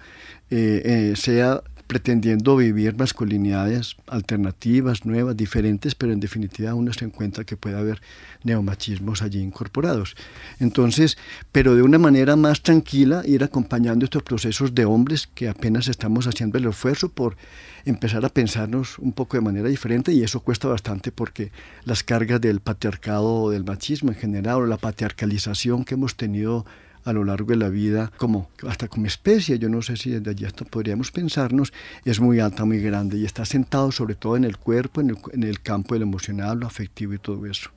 eh, 0.49 0.81
eh, 0.85 1.13
sea 1.15 1.61
pretendiendo 1.89 2.55
vivir 2.55 2.95
masculinidades 2.95 3.95
alternativas, 4.05 5.07
nuevas, 5.07 5.35
diferentes, 5.35 5.95
pero 5.95 6.13
en 6.13 6.19
definitiva 6.19 6.75
uno 6.75 6.93
se 6.93 7.03
encuentra 7.03 7.45
que 7.45 7.57
puede 7.57 7.79
haber 7.79 7.99
neomachismos 8.43 9.23
allí 9.23 9.41
incorporados. 9.41 10.15
Entonces, 10.59 11.17
pero 11.51 11.73
de 11.73 11.81
una 11.81 11.97
manera 11.97 12.35
más 12.35 12.61
tranquila, 12.61 13.23
ir 13.25 13.43
acompañando 13.43 14.05
estos 14.05 14.21
procesos 14.21 14.75
de 14.75 14.85
hombres 14.85 15.27
que 15.33 15.49
apenas 15.49 15.87
estamos 15.87 16.27
haciendo 16.27 16.59
el 16.59 16.67
esfuerzo 16.67 17.09
por 17.09 17.37
empezar 17.85 18.23
a 18.23 18.29
pensarnos 18.29 18.99
un 18.99 19.11
poco 19.11 19.37
de 19.37 19.41
manera 19.41 19.67
diferente 19.67 20.13
y 20.13 20.21
eso 20.21 20.41
cuesta 20.41 20.67
bastante 20.67 21.11
porque 21.11 21.51
las 21.85 22.03
cargas 22.03 22.39
del 22.39 22.59
patriarcado 22.59 23.33
o 23.33 23.49
del 23.49 23.63
machismo 23.63 24.11
en 24.11 24.17
general 24.17 24.57
o 24.57 24.65
la 24.67 24.77
patriarcalización 24.77 25.85
que 25.85 25.95
hemos 25.95 26.15
tenido 26.15 26.67
a 27.09 27.13
lo 27.13 27.23
largo 27.23 27.49
de 27.49 27.57
la 27.57 27.69
vida, 27.69 28.11
como 28.17 28.49
hasta 28.67 28.87
como 28.87 29.05
especie, 29.05 29.59
yo 29.59 29.69
no 29.69 29.81
sé 29.81 29.97
si 29.97 30.11
desde 30.11 30.31
allí 30.31 30.45
podríamos 30.69 31.11
pensarnos, 31.11 31.73
es 32.05 32.19
muy 32.19 32.39
alta, 32.39 32.65
muy 32.65 32.79
grande 32.79 33.17
y 33.17 33.25
está 33.25 33.45
sentado 33.45 33.91
sobre 33.91 34.15
todo 34.15 34.37
en 34.37 34.43
el 34.43 34.57
cuerpo, 34.57 35.01
en 35.01 35.11
el, 35.11 35.17
en 35.33 35.43
el 35.43 35.61
campo 35.61 35.95
del 35.95 36.03
emocional, 36.03 36.59
lo 36.59 36.67
afectivo 36.67 37.13
y 37.13 37.19
todo 37.19 37.45
eso. 37.45 37.71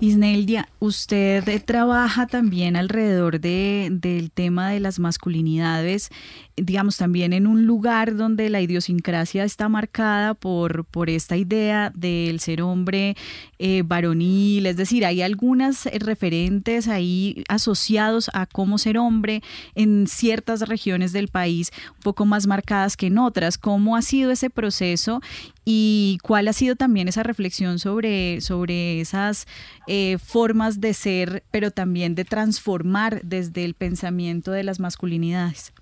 Isneldia, 0.00 0.68
usted 0.78 1.62
trabaja 1.64 2.26
también 2.26 2.76
alrededor 2.76 3.40
de, 3.40 3.88
del 3.90 4.30
tema 4.30 4.70
de 4.70 4.80
las 4.80 4.98
masculinidades, 4.98 6.10
digamos, 6.56 6.96
también 6.96 7.32
en 7.32 7.46
un 7.46 7.66
lugar 7.66 8.16
donde 8.16 8.50
la 8.50 8.60
idiosincrasia 8.60 9.44
está 9.44 9.68
marcada 9.68 10.34
por, 10.34 10.84
por 10.84 11.10
esta 11.10 11.36
idea 11.36 11.90
del 11.94 12.40
ser 12.40 12.62
hombre 12.62 13.16
eh, 13.58 13.82
varonil, 13.84 14.66
es 14.66 14.76
decir, 14.76 15.04
hay 15.04 15.22
algunas 15.22 15.86
referentes 15.86 16.88
ahí 16.88 17.44
asociados 17.48 18.30
a 18.34 18.46
cómo 18.46 18.78
ser 18.78 18.98
hombre 18.98 19.42
en 19.74 20.06
ciertas 20.06 20.68
regiones 20.68 21.12
del 21.12 21.28
país, 21.28 21.70
un 21.96 22.02
poco 22.02 22.24
más 22.24 22.46
marcadas 22.46 22.96
que 22.96 23.06
en 23.06 23.18
otras. 23.18 23.58
¿Cómo 23.58 23.96
ha 23.96 24.02
sido 24.02 24.30
ese 24.30 24.50
proceso 24.50 25.20
y 25.70 26.16
cuál 26.22 26.48
ha 26.48 26.54
sido 26.54 26.76
también 26.76 27.08
esa 27.08 27.22
reflexión 27.22 27.78
sobre, 27.78 28.40
sobre 28.40 29.02
esas 29.02 29.46
eh, 29.86 30.16
formas 30.16 30.80
de 30.80 30.94
ser, 30.94 31.42
pero 31.50 31.70
también 31.70 32.14
de 32.14 32.24
transformar 32.24 33.20
desde 33.22 33.66
el 33.66 33.74
pensamiento 33.74 34.50
de 34.50 34.62
las 34.62 34.80
masculinidades? 34.80 35.74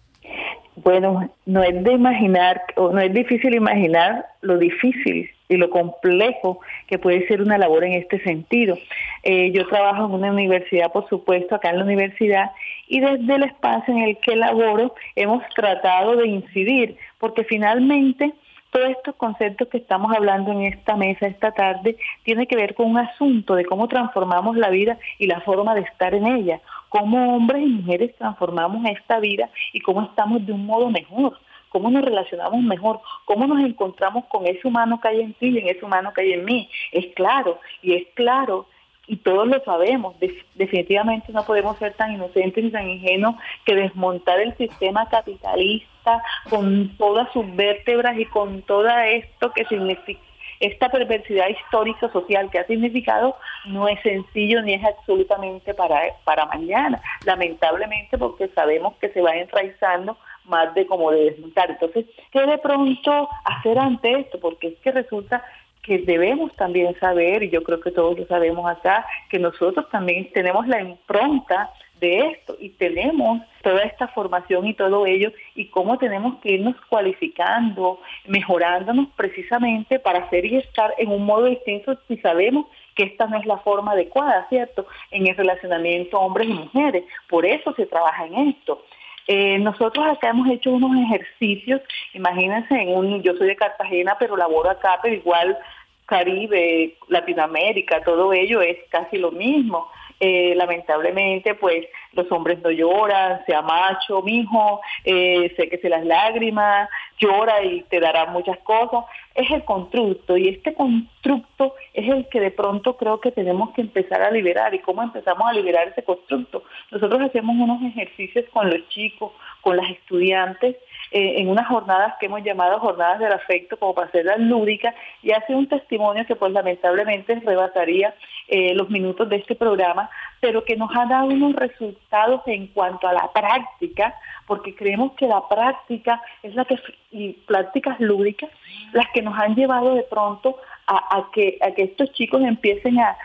Bueno, 0.75 1.31
no 1.47 1.63
es 1.63 1.85
de 1.85 1.93
imaginar, 1.93 2.63
o 2.75 2.91
no 2.91 3.01
es 3.01 3.15
difícil 3.15 3.55
imaginar 3.55 4.27
lo 4.41 4.59
difícil 4.59 5.31
y 5.49 5.57
lo 5.57 5.71
complejo 5.71 6.59
que 6.89 6.99
puede 6.99 7.25
ser 7.29 7.41
una 7.41 7.57
labor 7.57 7.85
en 7.85 7.93
este 7.93 8.21
sentido. 8.25 8.77
Eh, 9.23 9.53
yo 9.53 9.69
trabajo 9.69 10.07
en 10.07 10.11
una 10.11 10.33
universidad, 10.33 10.91
por 10.91 11.09
supuesto, 11.09 11.55
acá 11.55 11.71
en 11.71 11.79
la 11.79 11.85
universidad, 11.85 12.51
y 12.89 12.99
desde 12.99 13.37
el 13.37 13.45
espacio 13.45 13.95
en 13.95 14.03
el 14.03 14.19
que 14.19 14.35
laboro 14.35 14.97
hemos 15.15 15.45
tratado 15.55 16.17
de 16.17 16.27
incidir, 16.27 16.97
porque 17.21 17.45
finalmente 17.45 18.35
todos 18.71 18.91
estos 18.91 19.15
conceptos 19.17 19.69
que 19.69 19.79
estamos 19.79 20.15
hablando 20.15 20.53
en 20.53 20.63
esta 20.63 20.97
mesa 20.97 21.27
esta 21.27 21.53
tarde 21.53 21.97
tiene 22.25 22.47
que 22.47 22.57
ver 22.57 22.75
con 22.75 22.91
un 22.91 22.99
asunto 22.99 23.55
de 23.55 23.65
cómo 23.65 23.89
transformamos 23.89 24.57
la 24.57 24.71
vida 24.71 24.99
y 25.19 25.27
la 25.27 25.41
forma 25.41 25.75
de 25.75 25.83
estar 25.83 26.15
en 26.15 26.27
ella, 26.27 26.61
cómo 26.89 27.37
hombres 27.37 27.63
y 27.63 27.67
mujeres 27.67 28.15
transformamos 28.17 28.85
esta 28.87 29.19
vida 29.21 29.49
y 29.73 29.81
cómo 29.81 30.03
estamos 30.03 30.45
de 30.45 30.53
un 30.53 30.67
modo 30.67 30.91
mejor 30.91 31.39
cómo 31.69 31.91
nos 31.91 32.05
relacionamos 32.07 32.63
mejor, 32.63 33.01
cómo 33.27 33.47
nos 33.47 33.61
encontramos 33.61 34.25
con 34.27 34.47
ese 34.47 34.67
humano 34.67 34.99
que 34.99 35.09
hay 35.09 35.21
en 35.21 35.35
ti 35.35 35.49
y 35.49 35.59
en 35.59 35.69
ese 35.69 35.85
humano 35.85 36.11
que 36.15 36.23
hay 36.23 36.33
en 36.33 36.47
mí. 36.47 36.71
Es 36.91 37.13
claro, 37.15 37.61
y 37.83 37.93
es 37.93 38.07
claro 38.15 38.67
y 39.09 39.17
todos 39.19 39.47
lo 39.47 39.63
sabemos, 39.65 40.17
definitivamente 40.55 41.33
no 41.33 41.45
podemos 41.45 41.79
ser 41.79 41.95
tan 41.95 42.13
inocentes 42.13 42.65
ni 42.65 42.71
tan 42.71 42.89
ingenuos 42.89 43.37
que 43.65 43.75
desmontar 43.75 44.41
el 44.41 44.57
sistema 44.57 45.09
capitalista 45.09 46.23
con 46.51 46.97
todas 46.97 47.33
sus 47.33 47.55
vértebras 47.55 48.19
y 48.19 48.25
con 48.27 48.63
todo 48.63 48.89
esto 48.89 49.53
que 49.53 49.65
significa 49.67 50.21
esta 50.61 50.89
perversidad 50.89 51.49
histórica 51.49 52.11
social 52.11 52.51
que 52.51 52.59
ha 52.59 52.67
significado 52.67 53.37
no 53.67 53.89
es 53.89 54.01
sencillo 54.01 54.63
ni 54.63 54.75
es 54.75 54.85
absolutamente 54.85 55.75
para, 55.75 56.01
para 56.25 56.47
mañana, 56.47 57.01
lamentablemente 57.25 58.17
porque 58.17 58.49
sabemos 58.49 58.95
que 58.97 59.11
se 59.11 59.21
va 59.21 59.37
enraizando 59.37 60.17
más 60.45 60.73
de 60.75 60.87
como 60.87 61.11
de 61.11 61.31
desmontar. 61.31 61.71
Entonces, 61.71 62.07
¿qué 62.31 62.47
de 62.47 62.59
pronto 62.59 63.29
hacer 63.45 63.79
ante 63.79 64.21
esto? 64.21 64.39
Porque 64.41 64.69
es 64.69 64.79
que 64.79 64.93
resulta 64.93 65.45
que 65.87 65.99
debemos 65.99 66.55
también 66.57 66.99
saber, 66.99 67.45
y 67.45 67.51
yo 67.51 67.63
creo 67.63 67.81
que 67.81 67.93
todos 67.93 68.19
lo 68.19 68.27
sabemos 68.27 68.69
acá, 68.69 69.07
que 69.31 69.39
nosotros 69.39 69.89
también 69.91 70.31
tenemos 70.33 70.67
la 70.67 70.83
impronta 70.83 71.71
de 72.01 72.19
esto 72.31 72.57
y 72.61 72.71
tenemos 72.71 73.41
toda 73.63 73.83
esta 73.83 74.09
formación 74.09 74.67
y 74.67 74.75
todo 74.75 75.07
ello 75.07 75.33
y 75.55 75.69
cómo 75.69 75.97
tenemos 75.97 76.41
que 76.41 76.53
irnos 76.53 76.77
cualificando, 76.89 78.01
mejorándonos 78.27 79.09
precisamente 79.17 79.99
para 79.99 80.25
hacer 80.25 80.45
y 80.45 80.57
estar 80.57 80.93
en 80.99 81.11
un 81.11 81.25
modo 81.25 81.47
distinto 81.47 81.97
si 82.07 82.19
sabemos 82.19 82.67
que 82.95 83.05
esta 83.05 83.27
no 83.27 83.39
es 83.39 83.47
la 83.47 83.59
forma 83.59 83.93
adecuada, 83.93 84.47
¿cierto? 84.49 84.87
En 85.11 85.27
el 85.27 85.37
relacionamiento 85.37 86.19
hombres 86.19 86.49
y 86.49 86.53
mujeres. 86.53 87.05
Por 87.29 87.47
eso 87.47 87.73
se 87.75 87.87
trabaja 87.87 88.27
en 88.27 88.49
esto. 88.49 88.83
Eh, 89.29 89.59
nosotros 89.59 90.07
acá 90.07 90.31
hemos 90.31 90.49
hecho 90.49 90.71
unos 90.71 90.97
ejercicios, 90.97 91.81
imagínense, 92.15 92.75
en 92.75 92.97
un, 92.97 93.23
yo 93.23 93.35
soy 93.37 93.49
de 93.49 93.57
Cartagena, 93.57 94.17
pero 94.19 94.37
laboro 94.37 94.71
acá, 94.71 94.99
pero 95.03 95.15
igual 95.15 95.59
Caribe, 96.07 96.97
Latinoamérica, 97.09 98.03
todo 98.05 98.33
ello 98.33 98.61
es 98.63 98.79
casi 98.91 99.19
lo 99.19 99.33
mismo. 99.33 99.89
Eh, 100.19 100.55
lamentablemente, 100.57 101.55
pues 101.55 101.87
los 102.13 102.31
hombres 102.33 102.59
no 102.63 102.71
lloran, 102.71 103.45
sea 103.45 103.61
macho, 103.61 104.23
mijo, 104.23 104.81
eh, 105.05 105.53
sé 105.57 105.69
que 105.69 105.77
se 105.77 105.91
las 105.91 106.07
lágrimas, 106.07 106.89
llora 107.19 107.63
y 107.63 107.83
te 107.83 108.01
dará 108.01 108.25
muchas 108.27 108.59
cosas. 108.61 109.05
Es 109.35 109.51
el 109.51 109.63
constructo 109.65 110.37
y 110.39 110.49
este 110.49 110.73
constructo 110.73 111.75
es 111.93 112.09
el 112.09 112.27
que 112.29 112.41
de 112.41 112.51
pronto 112.51 112.97
creo 112.97 113.21
que 113.21 113.31
tenemos 113.31 113.75
que 113.75 113.83
empezar 113.83 114.23
a 114.23 114.31
liberar. 114.31 114.75
¿Y 114.75 114.79
cómo 114.79 115.03
empezamos 115.03 115.47
a 115.47 115.53
liberar 115.53 115.89
ese 115.89 116.03
constructo? 116.03 116.65
Nosotros 116.91 117.21
hacemos 117.21 117.55
unos 117.57 117.83
ejercicios 117.83 118.47
con 118.53 118.71
los 118.71 118.89
chicos, 118.89 119.33
con 119.61 119.77
las 119.77 119.91
estudiantes, 119.91 120.77
en 121.17 121.49
unas 121.49 121.67
jornadas 121.67 122.15
que 122.21 122.27
hemos 122.27 122.43
llamado 122.43 122.79
jornadas 122.79 123.19
del 123.19 123.33
afecto 123.33 123.79
como 123.79 123.95
para 123.95 124.09
hacerlas 124.09 124.39
lúdicas 124.39 124.95
y 125.23 125.33
hace 125.33 125.55
un 125.55 125.67
testimonio 125.67 126.27
que 126.27 126.37
pues 126.37 126.53
lamentablemente 126.53 127.41
rebasaría 127.45 128.15
eh, 128.49 128.75
los 128.75 128.91
minutos 128.91 129.29
de 129.29 129.37
este 129.37 129.55
programa, 129.55 130.11
pero 130.41 130.65
que 130.65 130.77
nos 130.77 130.91
ha 130.95 131.07
dado 131.07 131.27
unos 131.27 131.55
resultados 131.55 132.43
en 132.47 132.67
cuanto 132.69 133.09
a 133.09 133.15
la 133.15 133.33
práctica, 133.33 134.15
porque 134.47 134.75
creemos 134.75 135.13
que 135.13 135.27
la 135.27 135.49
práctica 135.49 136.21
es 136.43 136.55
la 136.55 136.65
que, 136.67 136.79
y 137.11 137.33
prácticas 137.33 137.99
lúdicas, 137.99 138.51
las 138.93 139.07
que 139.15 139.23
nos 139.23 139.39
han 139.39 139.55
llevado 139.55 139.95
de 139.95 140.03
pronto 140.03 140.59
a, 140.87 141.29
que, 141.33 141.59
a 141.63 141.73
que 141.73 141.85
estos 141.85 142.13
chicos 142.13 142.43
empiecen 142.43 143.01
a, 143.01 143.17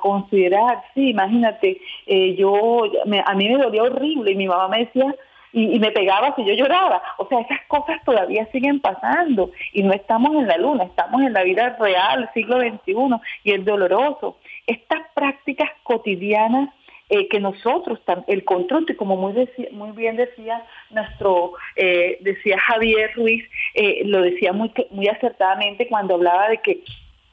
considerar, 0.00 0.82
sí, 0.94 1.10
imagínate, 1.10 1.80
eh, 2.06 2.34
yo, 2.36 2.84
a 3.24 3.34
mí 3.34 3.48
me 3.48 3.62
dolía 3.62 3.84
horrible 3.84 4.32
y 4.32 4.36
mi 4.36 4.46
mamá 4.46 4.68
me 4.68 4.80
decía, 4.80 5.14
y, 5.52 5.78
me 5.78 5.90
pegaba 5.90 6.34
si 6.34 6.44
yo 6.44 6.54
lloraba. 6.54 7.02
O 7.18 7.26
sea, 7.28 7.40
esas 7.40 7.60
cosas 7.68 8.02
todavía 8.04 8.46
siguen 8.52 8.80
pasando 8.80 9.50
y 9.72 9.82
no 9.82 9.92
estamos 9.92 10.34
en 10.34 10.48
la 10.48 10.56
luna, 10.56 10.84
estamos 10.84 11.22
en 11.22 11.32
la 11.32 11.42
vida 11.42 11.76
real, 11.78 12.30
siglo 12.34 12.60
XXI, 12.60 12.94
y 13.44 13.52
es 13.52 13.64
doloroso. 13.64 14.38
Estas 14.66 15.00
prácticas 15.14 15.70
cotidianas 15.82 16.70
eh, 17.14 17.28
que 17.28 17.40
nosotros, 17.40 18.00
el 18.26 18.42
control, 18.44 18.86
y 18.88 18.94
como 18.94 19.16
muy, 19.16 19.34
muy 19.72 19.90
bien 19.90 20.16
decía 20.16 20.64
nuestro, 20.90 21.52
eh, 21.76 22.16
decía 22.22 22.58
Javier 22.58 23.12
Ruiz, 23.14 23.44
eh, 23.74 24.02
lo 24.06 24.22
decía 24.22 24.54
muy, 24.54 24.72
muy 24.90 25.08
acertadamente 25.08 25.88
cuando 25.88 26.14
hablaba 26.14 26.48
de 26.48 26.58
que 26.58 26.82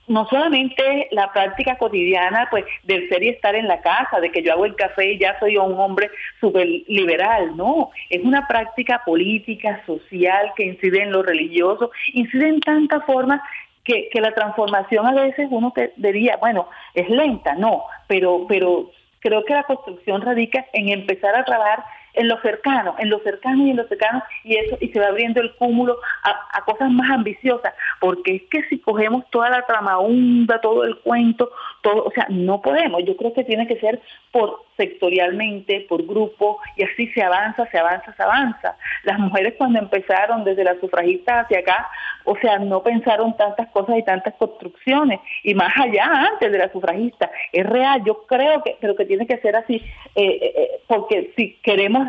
no 0.10 0.28
solamente 0.28 1.08
la 1.12 1.32
práctica 1.32 1.78
cotidiana 1.78 2.48
pues 2.50 2.66
del 2.84 3.08
ser 3.10 3.24
y 3.24 3.30
estar 3.30 3.56
en 3.56 3.68
la 3.68 3.80
casa, 3.80 4.20
de 4.20 4.32
que 4.32 4.42
yo 4.42 4.52
hago 4.52 4.66
el 4.66 4.76
café 4.76 5.14
y 5.14 5.20
ya 5.20 5.38
soy 5.40 5.56
un 5.56 5.80
hombre 5.80 6.10
súper 6.42 6.68
liberal, 6.88 7.56
no, 7.56 7.92
es 8.10 8.22
una 8.24 8.48
práctica 8.48 9.04
política, 9.06 9.82
social, 9.86 10.52
que 10.56 10.66
incide 10.66 11.04
en 11.04 11.12
lo 11.12 11.22
religioso, 11.22 11.92
incide 12.14 12.50
en 12.50 12.60
tantas 12.60 13.06
formas 13.06 13.40
que, 13.84 14.10
que 14.12 14.20
la 14.20 14.34
transformación 14.34 15.06
a 15.06 15.14
veces 15.14 15.48
uno 15.52 15.72
diría, 15.98 16.38
bueno, 16.38 16.68
es 16.96 17.08
lenta, 17.10 17.54
no, 17.54 17.84
pero, 18.08 18.46
pero 18.50 18.92
creo 19.20 19.46
que 19.46 19.54
la 19.54 19.64
construcción 19.64 20.22
radica 20.22 20.66
en 20.74 20.90
empezar 20.90 21.36
a 21.36 21.46
trabajar 21.46 21.84
en 22.14 22.28
lo 22.28 22.40
cercano, 22.42 22.96
en 22.98 23.10
lo 23.10 23.20
cercano 23.20 23.66
y 23.66 23.72
en 23.72 23.78
lo 23.78 23.88
cercano, 23.88 24.24
y 24.44 24.56
eso, 24.56 24.78
y 24.80 24.90
se 24.90 25.00
va 25.00 25.08
abriendo 25.08 25.42
el 25.42 25.54
cúmulo 25.56 25.98
a, 26.24 26.64
cosas 26.66 26.92
más 26.92 27.10
ambiciosas, 27.10 27.74
porque 28.00 28.36
es 28.36 28.44
que 28.52 28.64
si 28.70 28.80
cogemos 28.80 29.24
toda 29.32 29.50
la 29.50 29.66
trama 29.66 29.92
tramaunda, 29.92 30.62
todo 30.62 30.84
el 30.84 30.98
cuento, 30.98 31.52
todo, 31.82 32.04
o 32.04 32.12
sea, 32.12 32.28
no 32.30 32.62
podemos, 32.62 33.04
yo 33.06 33.16
creo 33.18 33.34
que 33.34 33.44
tiene 33.44 33.66
que 33.66 33.80
ser 33.80 34.02
por 34.32 34.69
sectorialmente, 34.80 35.86
por 35.90 36.06
grupo, 36.06 36.60
y 36.78 36.84
así 36.84 37.08
se 37.08 37.22
avanza, 37.22 37.70
se 37.70 37.78
avanza, 37.78 38.14
se 38.16 38.24
avanza. 38.24 38.78
Las 39.04 39.20
mujeres 39.20 39.56
cuando 39.58 39.80
empezaron 39.80 40.46
desde 40.46 40.64
las 40.64 40.80
sufragistas 40.80 41.44
hacia 41.44 41.60
acá, 41.60 41.90
o 42.24 42.38
sea, 42.38 42.58
no 42.60 42.82
pensaron 42.82 43.36
tantas 43.36 43.68
cosas 43.72 43.98
y 43.98 44.04
tantas 44.04 44.34
construcciones, 44.36 45.20
y 45.44 45.54
más 45.54 45.74
allá 45.78 46.06
antes 46.32 46.50
de 46.52 46.58
las 46.58 46.72
sufragistas, 46.72 47.30
es 47.52 47.66
real, 47.66 48.02
yo 48.06 48.26
creo 48.26 48.64
que, 48.64 48.78
pero 48.80 48.96
que 48.96 49.06
tiene 49.06 49.28
que 49.28 49.38
ser 49.40 49.58
así, 49.58 49.76
eh, 50.16 50.40
eh, 50.42 50.54
eh, 50.56 50.82
porque 50.88 51.34
si 51.36 51.60
queremos 51.62 52.08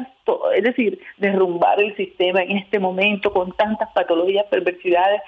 es 0.54 0.62
decir, 0.62 0.98
derrumbar 1.16 1.80
el 1.80 1.94
sistema 1.96 2.42
en 2.42 2.58
este 2.58 2.78
momento 2.78 3.32
con 3.32 3.52
tantas 3.52 3.90
patologías, 3.92 4.46
perversidades, 4.46 5.20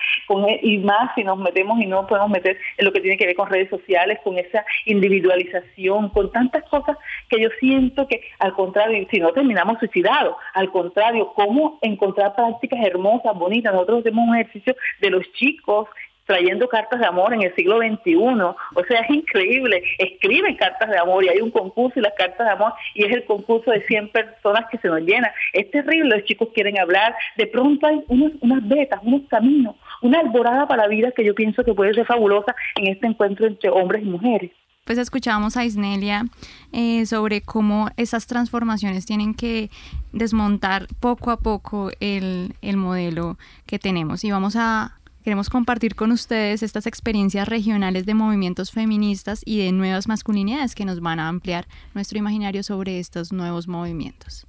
e, 0.48 0.60
y 0.62 0.78
más 0.78 1.14
si 1.14 1.24
nos 1.24 1.38
metemos 1.38 1.80
y 1.80 1.86
no 1.86 2.06
podemos 2.06 2.30
meter 2.30 2.58
en 2.76 2.84
lo 2.84 2.92
que 2.92 3.00
tiene 3.00 3.16
que 3.16 3.26
ver 3.26 3.36
con 3.36 3.48
redes 3.48 3.70
sociales, 3.70 4.18
con 4.24 4.38
esa 4.38 4.64
individualización, 4.86 6.08
con 6.10 6.30
tantas 6.32 6.64
cosas 6.68 6.96
que 7.28 7.40
yo 7.40 7.48
siento 7.60 8.06
que 8.06 8.20
al 8.38 8.52
contrario, 8.52 9.06
si 9.10 9.20
no 9.20 9.32
terminamos 9.32 9.78
suicidados, 9.78 10.36
al 10.54 10.70
contrario, 10.70 11.32
cómo 11.34 11.78
encontrar 11.82 12.34
prácticas 12.34 12.84
hermosas, 12.84 13.34
bonitas. 13.34 13.72
Nosotros 13.72 14.00
hacemos 14.00 14.28
un 14.28 14.36
ejercicio 14.36 14.74
de 15.00 15.10
los 15.10 15.30
chicos 15.32 15.88
trayendo 16.26 16.68
cartas 16.68 17.00
de 17.00 17.06
amor 17.06 17.32
en 17.34 17.42
el 17.42 17.54
siglo 17.54 17.78
XXI. 17.78 18.16
O 18.16 18.84
sea, 18.88 19.00
es 19.00 19.10
increíble. 19.10 19.82
Escriben 19.98 20.56
cartas 20.56 20.90
de 20.90 20.98
amor 20.98 21.24
y 21.24 21.28
hay 21.28 21.40
un 21.40 21.50
concurso 21.50 21.98
y 21.98 22.02
las 22.02 22.14
cartas 22.14 22.46
de 22.46 22.52
amor 22.52 22.72
y 22.94 23.04
es 23.04 23.12
el 23.12 23.24
concurso 23.24 23.70
de 23.70 23.84
100 23.86 24.10
personas 24.10 24.64
que 24.70 24.78
se 24.78 24.88
nos 24.88 25.00
llena. 25.00 25.32
Es 25.52 25.70
terrible, 25.70 26.16
los 26.16 26.24
chicos 26.24 26.48
quieren 26.54 26.78
hablar. 26.78 27.14
De 27.36 27.46
pronto 27.46 27.86
hay 27.86 28.02
unas 28.08 28.68
vetas, 28.68 29.00
unos 29.02 29.22
caminos, 29.28 29.76
una 30.00 30.20
alborada 30.20 30.66
para 30.66 30.82
la 30.82 30.88
vida 30.88 31.12
que 31.12 31.24
yo 31.24 31.34
pienso 31.34 31.64
que 31.64 31.74
puede 31.74 31.94
ser 31.94 32.06
fabulosa 32.06 32.54
en 32.76 32.92
este 32.92 33.06
encuentro 33.06 33.46
entre 33.46 33.70
hombres 33.70 34.02
y 34.02 34.06
mujeres. 34.06 34.50
pues 34.84 34.98
escuchábamos 34.98 35.56
a 35.56 35.64
Isnelia 35.64 36.24
eh, 36.72 37.06
sobre 37.06 37.40
cómo 37.40 37.88
esas 37.96 38.26
transformaciones 38.26 39.06
tienen 39.06 39.34
que 39.34 39.70
desmontar 40.12 40.88
poco 41.00 41.30
a 41.30 41.36
poco 41.38 41.90
el, 42.00 42.54
el 42.62 42.76
modelo 42.76 43.38
que 43.66 43.78
tenemos. 43.78 44.24
Y 44.24 44.30
vamos 44.32 44.56
a 44.56 44.98
Queremos 45.22 45.50
compartir 45.50 45.94
con 45.94 46.10
ustedes 46.10 46.64
estas 46.64 46.88
experiencias 46.88 47.46
regionales 47.46 48.06
de 48.06 48.14
movimientos 48.14 48.72
feministas 48.72 49.42
y 49.44 49.58
de 49.58 49.70
nuevas 49.70 50.08
masculinidades 50.08 50.74
que 50.74 50.84
nos 50.84 51.00
van 51.00 51.20
a 51.20 51.28
ampliar 51.28 51.68
nuestro 51.94 52.18
imaginario 52.18 52.64
sobre 52.64 52.98
estos 52.98 53.32
nuevos 53.32 53.68
movimientos. 53.68 54.48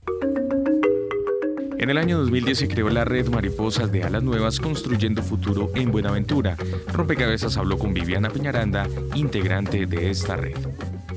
En 1.77 1.89
el 1.89 1.97
año 1.97 2.17
2010 2.17 2.57
se 2.57 2.67
creó 2.67 2.89
la 2.89 3.05
red 3.05 3.27
Mariposas 3.27 3.91
de 3.91 4.03
Alas 4.03 4.23
Nuevas 4.23 4.59
Construyendo 4.59 5.21
Futuro 5.21 5.69
en 5.75 5.91
Buenaventura. 5.91 6.57
Rompecabezas 6.91 7.57
habló 7.57 7.77
con 7.77 7.93
Viviana 7.93 8.29
Peñaranda, 8.29 8.87
integrante 9.13 9.85
de 9.85 10.09
esta 10.09 10.37
red. 10.37 10.55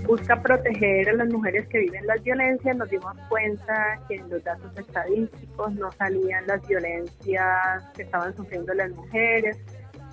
Busca 0.07 0.41
proteger 0.41 1.09
a 1.09 1.13
las 1.15 1.29
mujeres 1.29 1.67
que 1.69 1.81
viven 1.81 2.07
las 2.07 2.23
violencias. 2.23 2.77
Nos 2.77 2.89
dimos 2.89 3.15
cuenta 3.29 4.01
que 4.09 4.17
en 4.17 4.31
los 4.31 4.43
datos 4.45 4.71
estadísticos 4.79 5.75
no 5.75 5.91
salían 5.93 6.47
las 6.47 6.67
violencias 6.67 7.85
que 7.95 8.03
estaban 8.03 8.37
sufriendo 8.37 8.73
las 8.75 8.91
mujeres, 8.91 9.59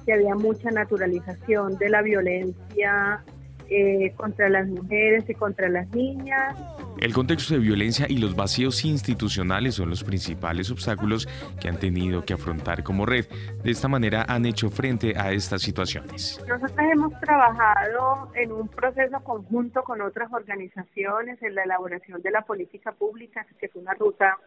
que 0.05 0.13
había 0.13 0.35
mucha 0.35 0.71
naturalización 0.71 1.77
de 1.77 1.89
la 1.89 2.01
violencia 2.01 3.23
eh, 3.69 4.13
contra 4.15 4.49
las 4.49 4.67
mujeres 4.67 5.29
y 5.29 5.33
contra 5.33 5.69
las 5.69 5.87
niñas. 5.89 6.57
El 6.99 7.13
contexto 7.13 7.53
de 7.53 7.59
violencia 7.59 8.05
y 8.09 8.17
los 8.17 8.35
vacíos 8.35 8.85
institucionales 8.85 9.75
son 9.75 9.89
los 9.89 10.03
principales 10.03 10.71
obstáculos 10.71 11.27
que 11.59 11.67
han 11.67 11.77
tenido 11.77 12.23
que 12.23 12.33
afrontar 12.33 12.83
como 12.83 13.05
red. 13.05 13.25
De 13.63 13.71
esta 13.71 13.87
manera 13.87 14.25
han 14.27 14.45
hecho 14.45 14.69
frente 14.69 15.13
a 15.17 15.31
estas 15.31 15.61
situaciones. 15.61 16.39
Nosotros 16.47 16.87
hemos 16.91 17.19
trabajado 17.19 18.31
en 18.35 18.51
un 18.51 18.67
proceso 18.67 19.19
conjunto 19.23 19.83
con 19.83 20.01
otras 20.01 20.31
organizaciones 20.31 21.41
en 21.41 21.55
la 21.55 21.63
elaboración 21.63 22.21
de 22.21 22.31
la 22.31 22.41
política 22.41 22.91
pública, 22.91 23.45
que 23.59 23.65
es 23.65 23.75
una 23.75 23.93
ruta 23.93 24.37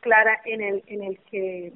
clara 0.00 0.40
en 0.44 0.60
el, 0.60 0.84
en 0.86 1.02
el 1.02 1.18
que 1.30 1.72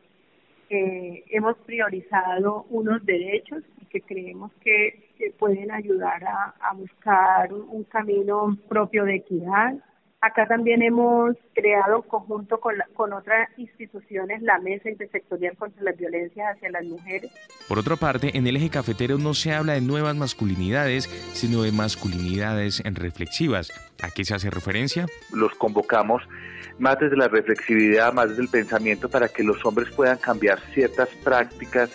eh, 0.71 1.25
hemos 1.31 1.57
priorizado 1.59 2.67
unos 2.69 3.05
derechos 3.07 3.63
y 3.81 3.87
que 3.87 4.03
creemos 4.03 4.53
que, 4.61 5.08
pueden 5.39 5.71
ayudar 5.71 6.23
a, 6.25 6.75
buscar 6.75 7.53
un, 7.53 7.85
camino 7.85 8.57
propio 8.69 9.05
de 9.05 9.17
equidad. 9.17 9.75
Acá 10.21 10.47
también 10.49 10.83
hemos 10.83 11.37
creado 11.55 11.97
en 11.97 12.03
conjunto 12.03 12.59
con, 12.59 12.75
con 12.95 13.13
otras 13.13 13.49
instituciones 13.57 14.43
la 14.43 14.59
Mesa 14.59 14.91
Intersectorial 14.91 15.57
contra 15.57 15.83
las 15.85 15.97
Violencias 15.97 16.57
hacia 16.57 16.71
las 16.71 16.85
Mujeres. 16.85 17.31
Por 17.69 17.79
otra 17.79 17.97
parte, 17.97 18.37
en 18.37 18.47
el 18.47 18.57
eje 18.57 18.71
cafetero 18.71 19.17
no 19.19 19.35
se 19.35 19.53
habla 19.53 19.75
de 19.75 19.81
nuevas 19.81 20.17
masculinidades, 20.17 21.05
sino 21.33 21.63
de 21.63 21.71
masculinidades 21.71 22.83
reflexivas. 22.85 23.71
¿A 24.03 24.11
qué 24.11 24.25
se 24.25 24.35
hace 24.35 24.51
referencia? 24.51 25.07
Los 25.33 25.55
convocamos 25.55 26.23
más 26.79 26.99
desde 26.99 27.17
la 27.17 27.29
reflexividad, 27.29 28.13
más 28.13 28.31
desde 28.31 28.43
el 28.43 28.49
pensamiento, 28.49 29.09
para 29.09 29.29
que 29.29 29.43
los 29.43 29.65
hombres 29.65 29.91
puedan 29.95 30.19
cambiar 30.19 30.61
ciertas 30.73 31.09
prácticas, 31.25 31.91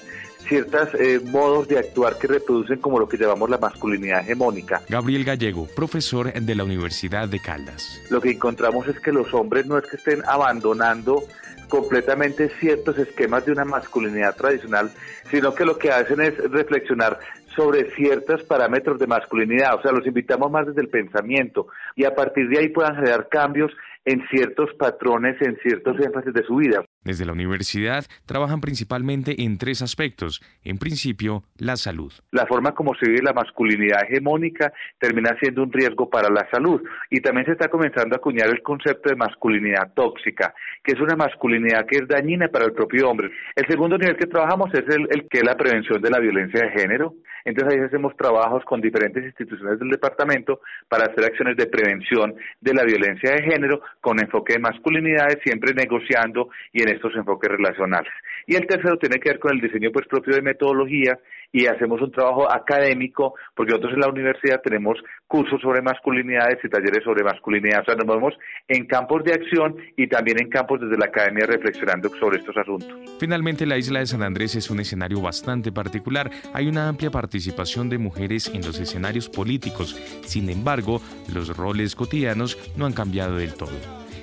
ciertos 0.47 0.89
eh, 0.95 1.19
modos 1.23 1.67
de 1.67 1.79
actuar 1.79 2.17
que 2.17 2.27
reproducen 2.27 2.79
como 2.79 2.99
lo 2.99 3.07
que 3.07 3.17
llamamos 3.17 3.49
la 3.49 3.57
masculinidad 3.57 4.21
hegemónica. 4.21 4.81
Gabriel 4.89 5.23
Gallego, 5.23 5.67
profesor 5.75 6.33
de 6.33 6.55
la 6.55 6.63
Universidad 6.63 7.27
de 7.27 7.39
Caldas. 7.39 8.01
Lo 8.09 8.21
que 8.21 8.31
encontramos 8.31 8.87
es 8.87 8.99
que 8.99 9.11
los 9.11 9.33
hombres 9.33 9.65
no 9.65 9.77
es 9.77 9.85
que 9.85 9.97
estén 9.97 10.23
abandonando 10.25 11.23
completamente 11.69 12.49
ciertos 12.59 12.97
esquemas 12.99 13.45
de 13.45 13.51
una 13.51 13.65
masculinidad 13.65 14.35
tradicional, 14.35 14.91
sino 15.31 15.55
que 15.55 15.65
lo 15.65 15.77
que 15.77 15.89
hacen 15.91 16.21
es 16.21 16.37
reflexionar 16.51 17.17
sobre 17.55 17.89
ciertos 17.91 18.43
parámetros 18.43 18.99
de 18.99 19.07
masculinidad, 19.07 19.75
o 19.75 19.81
sea, 19.81 19.91
los 19.91 20.05
invitamos 20.05 20.51
más 20.51 20.67
desde 20.67 20.81
el 20.81 20.89
pensamiento 20.89 21.67
y 21.95 22.05
a 22.05 22.13
partir 22.13 22.47
de 22.49 22.59
ahí 22.59 22.69
puedan 22.69 22.95
generar 22.95 23.27
cambios 23.29 23.71
en 24.05 24.23
ciertos 24.27 24.73
patrones, 24.75 25.41
en 25.41 25.57
ciertos 25.57 25.99
énfasis 25.99 26.33
de 26.33 26.43
su 26.43 26.57
vida. 26.57 26.83
Desde 27.03 27.25
la 27.25 27.33
universidad 27.33 28.05
trabajan 28.25 28.61
principalmente 28.61 29.43
en 29.43 29.57
tres 29.57 29.81
aspectos. 29.81 30.41
En 30.63 30.77
principio, 30.77 31.43
la 31.57 31.75
salud. 31.75 32.13
La 32.31 32.45
forma 32.45 32.73
como 32.73 32.95
se 32.95 33.09
vive 33.09 33.21
la 33.21 33.33
masculinidad 33.33 34.03
hegemónica 34.03 34.71
termina 34.99 35.35
siendo 35.39 35.63
un 35.63 35.71
riesgo 35.71 36.09
para 36.09 36.29
la 36.29 36.47
salud. 36.49 36.81
Y 37.09 37.19
también 37.19 37.45
se 37.45 37.53
está 37.53 37.67
comenzando 37.67 38.15
a 38.15 38.17
acuñar 38.17 38.47
el 38.49 38.61
concepto 38.61 39.09
de 39.09 39.15
masculinidad 39.15 39.93
tóxica, 39.93 40.53
que 40.83 40.93
es 40.93 40.99
una 40.99 41.15
masculinidad 41.15 41.85
que 41.85 41.97
es 41.97 42.07
dañina 42.07 42.47
para 42.47 42.65
el 42.65 42.73
propio 42.73 43.09
hombre. 43.09 43.29
El 43.55 43.67
segundo 43.67 43.97
nivel 43.97 44.17
que 44.17 44.27
trabajamos 44.27 44.73
es 44.73 44.87
el, 44.87 45.07
el 45.11 45.27
que 45.29 45.39
es 45.39 45.43
la 45.43 45.57
prevención 45.57 46.01
de 46.01 46.09
la 46.09 46.19
violencia 46.19 46.61
de 46.61 46.71
género. 46.71 47.15
Entonces 47.45 47.77
ahí 47.77 47.85
hacemos 47.85 48.15
trabajos 48.15 48.63
con 48.65 48.81
diferentes 48.81 49.23
instituciones 49.23 49.79
del 49.79 49.89
departamento 49.89 50.61
para 50.87 51.05
hacer 51.05 51.25
acciones 51.25 51.57
de 51.57 51.67
prevención 51.67 52.35
de 52.61 52.73
la 52.73 52.83
violencia 52.83 53.31
de 53.31 53.43
género 53.43 53.81
con 54.01 54.19
enfoque 54.19 54.53
de 54.53 54.59
masculinidades, 54.59 55.39
siempre 55.43 55.73
negociando 55.73 56.49
y 56.71 56.81
en 56.83 56.89
estos 56.89 57.15
enfoques 57.15 57.51
relacionales. 57.51 58.11
Y 58.47 58.55
el 58.55 58.67
tercero 58.67 58.97
tiene 58.97 59.19
que 59.19 59.29
ver 59.29 59.39
con 59.39 59.53
el 59.53 59.61
diseño 59.61 59.91
pues 59.91 60.07
propio 60.07 60.35
de 60.35 60.41
metodología 60.41 61.19
y 61.53 61.67
hacemos 61.67 62.01
un 62.01 62.11
trabajo 62.11 62.51
académico, 62.51 63.35
porque 63.55 63.71
nosotros 63.71 63.93
en 63.93 63.99
la 63.99 64.09
universidad 64.09 64.59
tenemos 64.61 64.97
cursos 65.27 65.61
sobre 65.61 65.81
masculinidades 65.81 66.57
y 66.63 66.67
talleres 66.67 67.03
sobre 67.03 67.23
masculinidad, 67.23 67.81
o 67.81 67.85
sea, 67.85 67.95
nos 67.95 68.07
movemos 68.07 68.33
en 68.67 68.85
campos 68.87 69.23
de 69.23 69.33
acción 69.33 69.77
y 69.95 70.07
también 70.07 70.39
en 70.41 70.49
campos 70.49 70.81
desde 70.81 70.97
la 70.97 71.05
academia 71.05 71.45
reflexionando 71.45 72.09
sobre 72.19 72.39
estos 72.39 72.57
asuntos. 72.57 72.89
Finalmente, 73.19 73.67
la 73.67 73.77
isla 73.77 73.99
de 73.99 74.07
San 74.07 74.23
Andrés 74.23 74.55
es 74.55 74.71
un 74.71 74.79
escenario 74.79 75.21
bastante 75.21 75.71
particular. 75.71 76.31
Hay 76.53 76.67
una 76.67 76.89
amplia 76.89 77.11
participación 77.11 77.87
de 77.87 77.99
mujeres 77.99 78.51
en 78.53 78.65
los 78.65 78.79
escenarios 78.79 79.29
políticos. 79.29 79.93
Sin 80.25 80.49
embargo, 80.49 81.01
los 81.31 81.55
roles 81.55 81.95
cotidianos 81.95 82.57
no 82.75 82.87
han 82.87 82.93
cambiado 82.93 83.37
del 83.37 83.53
todo. 83.53 83.71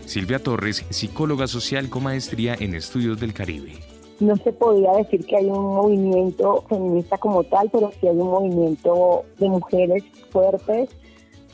Silvia 0.04 0.40
Torres, 0.40 0.84
psicóloga 0.90 1.46
social 1.46 1.88
con 1.88 2.02
maestría 2.02 2.56
en 2.58 2.74
estudios 2.74 3.20
del 3.20 3.32
Caribe 3.32 3.89
no 4.20 4.36
se 4.36 4.52
podía 4.52 4.92
decir 4.92 5.24
que 5.26 5.36
hay 5.36 5.46
un 5.46 5.74
movimiento 5.74 6.62
feminista 6.68 7.16
como 7.18 7.42
tal, 7.44 7.70
pero 7.70 7.90
sí 7.92 8.06
hay 8.06 8.16
un 8.16 8.30
movimiento 8.30 9.24
de 9.38 9.48
mujeres 9.48 10.04
fuertes 10.30 10.90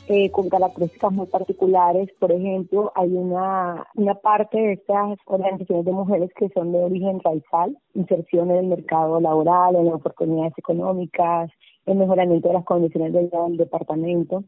eh, 0.09 0.29
con 0.31 0.49
características 0.49 1.11
muy 1.11 1.27
particulares. 1.27 2.09
Por 2.19 2.31
ejemplo, 2.31 2.91
hay 2.95 3.11
una, 3.11 3.87
una 3.95 4.15
parte 4.15 4.57
de 4.57 4.73
estas 4.73 5.17
organizaciones 5.25 5.85
de 5.85 5.91
mujeres 5.91 6.29
que 6.35 6.49
son 6.49 6.71
de 6.71 6.79
origen 6.79 7.19
raizal, 7.21 7.77
inserción 7.93 8.51
en 8.51 8.57
el 8.57 8.67
mercado 8.67 9.19
laboral, 9.19 9.75
en 9.75 9.85
las 9.85 9.95
oportunidades 9.95 10.53
económicas, 10.57 11.49
el 11.85 11.97
mejoramiento 11.97 12.49
de 12.49 12.53
las 12.53 12.65
condiciones 12.65 13.13
del 13.13 13.57
departamento. 13.57 14.43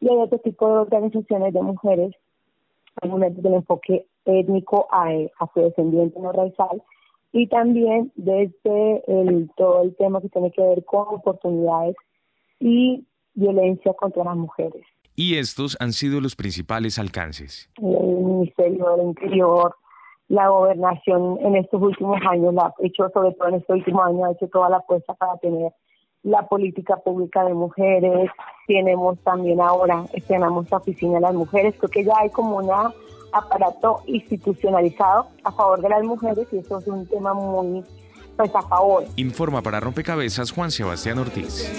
Y 0.00 0.08
hay 0.08 0.16
otro 0.16 0.38
tipo 0.38 0.68
de 0.68 0.74
organizaciones 0.74 1.54
de 1.54 1.62
mujeres, 1.62 2.14
algunas 3.00 3.34
del 3.40 3.54
enfoque 3.54 4.06
étnico 4.24 4.86
a, 4.90 5.08
afrodescendiente 5.38 6.18
no 6.20 6.32
raizal, 6.32 6.82
y 7.34 7.48
también 7.48 8.12
desde 8.14 9.02
el, 9.08 9.50
todo 9.56 9.82
el 9.82 9.96
tema 9.96 10.20
que 10.20 10.28
tiene 10.28 10.52
que 10.52 10.62
ver 10.62 10.84
con 10.84 11.16
oportunidades 11.16 11.96
y 12.60 13.04
violencia 13.34 13.92
contra 13.94 14.22
las 14.22 14.36
mujeres. 14.36 14.86
Y 15.16 15.36
estos 15.36 15.76
han 15.80 15.92
sido 15.92 16.20
los 16.20 16.36
principales 16.36 16.96
alcances. 16.96 17.68
El 17.78 18.24
Ministerio 18.24 18.88
del 18.96 19.06
Interior, 19.08 19.74
la 20.28 20.48
gobernación 20.48 21.38
en 21.40 21.56
estos 21.56 21.82
últimos 21.82 22.20
años, 22.30 22.54
la 22.54 22.66
ha 22.66 22.74
hecho, 22.78 23.08
sobre 23.12 23.32
todo 23.32 23.48
en 23.48 23.54
este 23.56 23.72
último 23.72 24.00
año, 24.04 24.24
ha 24.26 24.32
hecho 24.32 24.46
toda 24.46 24.68
la 24.68 24.76
apuesta 24.76 25.12
para 25.14 25.36
tener 25.38 25.72
la 26.22 26.46
política 26.46 26.98
pública 26.98 27.44
de 27.44 27.54
mujeres. 27.54 28.30
Tenemos 28.68 29.18
también 29.24 29.60
ahora, 29.60 30.04
estrenamos 30.12 30.70
la 30.70 30.76
oficina 30.76 31.14
de 31.14 31.20
las 31.22 31.34
mujeres. 31.34 31.74
Creo 31.78 31.90
que 31.90 32.04
ya 32.04 32.14
hay 32.16 32.30
como 32.30 32.58
una 32.58 32.92
aparato 33.34 34.02
institucionalizado 34.06 35.28
a 35.42 35.52
favor 35.52 35.80
de 35.82 35.88
las 35.88 36.02
mujeres 36.04 36.46
y 36.52 36.58
eso 36.58 36.78
es 36.78 36.86
un 36.86 37.06
tema 37.06 37.34
muy 37.34 37.84
pues 38.36 38.50
a 38.54 38.62
favor. 38.62 39.04
Informa 39.16 39.62
para 39.62 39.80
Rompecabezas 39.80 40.50
Juan 40.50 40.70
Sebastián 40.70 41.18
Ortiz. 41.18 41.70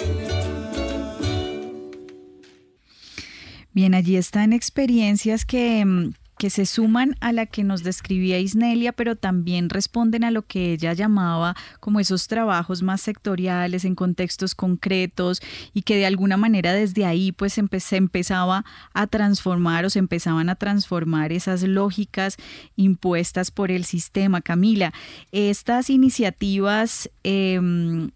Bien, 3.74 3.94
allí 3.94 4.16
están 4.16 4.54
experiencias 4.54 5.44
que 5.46 5.84
mm, 5.84 6.14
que 6.38 6.50
se 6.50 6.66
suman 6.66 7.16
a 7.22 7.32
la 7.32 7.46
que 7.46 7.64
nos 7.64 7.84
describía 7.84 8.40
Isnelia, 8.40 8.92
pero 8.92 9.16
también 9.16 9.70
responden 9.70 10.24
a 10.24 10.32
lo 10.32 10.44
que 10.44 10.74
ella 10.74 10.94
llamaba 10.94 11.56
como 11.80 12.00
esos 12.00 12.28
trabajos 12.28 12.82
más 12.82 13.02
sectoriales 13.02 13.86
en 13.86 13.96
contextos 13.96 14.56
concretos 14.56 15.42
y 15.74 15.84
que 15.84 15.96
de 15.96 16.06
alguna 16.06 16.38
manera 16.38 16.74
desde 16.74 17.06
ahí 17.06 17.32
pues 17.32 17.54
se 17.54 17.96
empezaba 17.98 18.66
a 18.94 19.08
transformar 19.08 19.86
o 19.86 19.90
se 19.90 20.00
empezaban 20.00 20.50
a 20.50 20.56
transformar 20.56 21.32
esas 21.32 21.64
lógicas 21.64 22.38
impuestas 22.76 23.52
por 23.52 23.72
el 23.72 23.86
sistema. 23.86 24.42
Camila, 24.42 24.94
estas 25.32 25.90
iniciativas 25.90 27.10
em, 27.24 28.12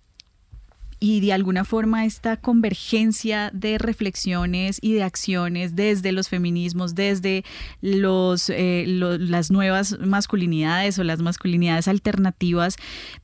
y 1.00 1.22
de 1.22 1.34
alguna 1.34 1.64
forma 1.64 2.06
esta 2.06 2.38
convergencia 2.38 3.52
de 3.54 3.78
reflexiones 3.78 4.80
y 4.82 4.94
de 4.94 5.04
acciones 5.04 5.76
desde 5.76 6.12
los 6.12 6.28
feminismos, 6.30 6.96
desde 6.96 7.44
los, 7.82 8.50
eh, 8.50 8.84
las 8.88 9.50
nuevas 9.52 9.98
masculinidades 10.00 11.00
o 11.00 11.04
las 11.04 11.20
masculinidades 11.20 11.88
alternativas, 11.88 12.76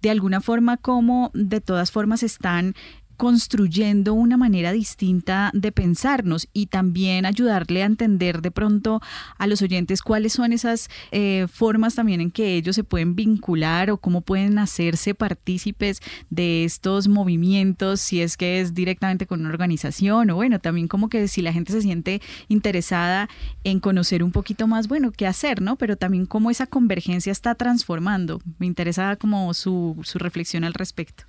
de 0.02 0.10
alguna 0.10 0.42
forma 0.42 0.78
como 0.78 1.32
de 1.34 1.60
todas 1.62 1.92
formas 1.92 2.24
están 2.24 2.76
construyendo 3.18 4.14
una 4.14 4.38
manera 4.38 4.72
distinta 4.72 5.52
de 5.54 5.72
pensarnos 5.72 6.48
y 6.54 6.68
también 6.68 7.26
ayudarle 7.26 7.84
a 7.84 7.86
entender 7.86 8.42
de 8.42 8.52
pronto 8.52 9.02
a 9.38 9.48
los 9.48 9.62
oyentes 9.62 10.02
cuáles 10.02 10.34
son 10.34 10.54
esas 10.54 10.90
eh, 11.12 11.48
formas 11.52 11.96
también 11.96 12.22
en 12.22 12.32
que 12.32 12.56
ellos 12.56 12.76
se 12.76 12.84
pueden 12.84 13.16
vincular 13.16 13.92
o 13.92 13.98
cómo 13.98 14.22
pueden 14.22 14.60
hacerse 14.60 15.14
partícipes 15.14 16.02
de 16.30 16.64
estos 16.64 17.08
movimientos, 17.08 18.02
si 18.02 18.22
es 18.22 18.38
que 18.38 18.62
es 18.62 18.74
directamente 18.74 19.28
con 19.28 19.40
una 19.42 19.50
organización 19.50 20.30
o 20.30 20.36
bueno, 20.36 20.60
también 20.60 20.88
como 20.88 21.10
que 21.10 21.28
si 21.28 21.42
la 21.42 21.54
gente 21.54 21.72
se 21.72 21.82
siente 21.82 22.22
interesada 22.48 23.30
en 23.64 23.80
conocer 23.80 24.24
un 24.24 24.32
poquito 24.32 24.68
más, 24.68 24.88
bueno, 24.88 25.12
qué 25.12 25.28
hacer, 25.28 25.62
¿no? 25.62 25.76
Pero 25.76 25.98
también 25.98 26.26
cómo 26.26 26.52
esa 26.52 26.68
convergencia 26.68 27.32
está 27.32 27.56
transformando. 27.56 28.42
Me 28.60 28.66
interesa 28.66 29.16
como 29.16 29.54
su, 29.54 30.00
su 30.04 30.20
reflexión 30.20 30.64
al 30.64 30.74
respecto. 30.74 31.26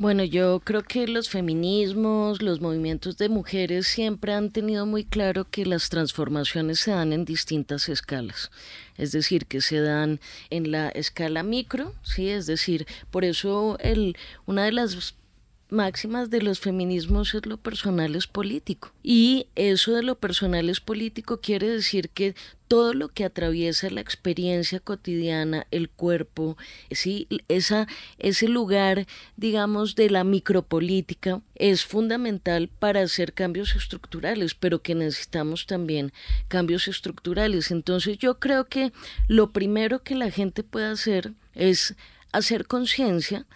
Bueno, 0.00 0.24
yo 0.24 0.60
creo 0.60 0.82
que 0.82 1.06
los 1.06 1.28
feminismos, 1.28 2.40
los 2.40 2.62
movimientos 2.62 3.18
de 3.18 3.28
mujeres 3.28 3.86
siempre 3.86 4.32
han 4.32 4.48
tenido 4.50 4.86
muy 4.86 5.04
claro 5.04 5.44
que 5.50 5.66
las 5.66 5.90
transformaciones 5.90 6.80
se 6.80 6.92
dan 6.92 7.12
en 7.12 7.26
distintas 7.26 7.86
escalas. 7.90 8.50
Es 8.96 9.12
decir, 9.12 9.44
que 9.44 9.60
se 9.60 9.78
dan 9.78 10.18
en 10.48 10.70
la 10.70 10.88
escala 10.88 11.42
micro, 11.42 11.92
sí, 12.02 12.30
es 12.30 12.46
decir, 12.46 12.86
por 13.10 13.26
eso 13.26 13.76
el, 13.78 14.16
una 14.46 14.64
de 14.64 14.72
las 14.72 15.16
máximas 15.72 16.30
de 16.30 16.42
los 16.42 16.60
feminismos 16.60 17.34
es 17.34 17.46
lo 17.46 17.56
personal 17.56 18.14
es 18.14 18.26
político. 18.26 18.92
Y 19.02 19.46
eso 19.54 19.92
de 19.92 20.02
lo 20.02 20.16
personal 20.16 20.68
es 20.68 20.80
político 20.80 21.40
quiere 21.40 21.68
decir 21.68 22.10
que 22.10 22.34
todo 22.68 22.94
lo 22.94 23.08
que 23.08 23.24
atraviesa 23.24 23.90
la 23.90 24.00
experiencia 24.00 24.78
cotidiana, 24.78 25.66
el 25.72 25.88
cuerpo, 25.88 26.56
¿sí? 26.92 27.26
Esa, 27.48 27.88
ese 28.18 28.46
lugar, 28.46 29.08
digamos, 29.36 29.96
de 29.96 30.08
la 30.08 30.22
micropolítica 30.22 31.42
es 31.56 31.84
fundamental 31.84 32.68
para 32.68 33.00
hacer 33.00 33.32
cambios 33.32 33.74
estructurales, 33.74 34.54
pero 34.54 34.82
que 34.82 34.94
necesitamos 34.94 35.66
también 35.66 36.12
cambios 36.46 36.86
estructurales. 36.86 37.72
Entonces 37.72 38.18
yo 38.18 38.38
creo 38.38 38.66
que 38.66 38.92
lo 39.26 39.50
primero 39.50 40.04
que 40.04 40.14
la 40.14 40.30
gente 40.30 40.62
puede 40.62 40.86
hacer 40.86 41.32
es 41.54 41.96
hacer 42.30 42.66
conciencia 42.66 43.46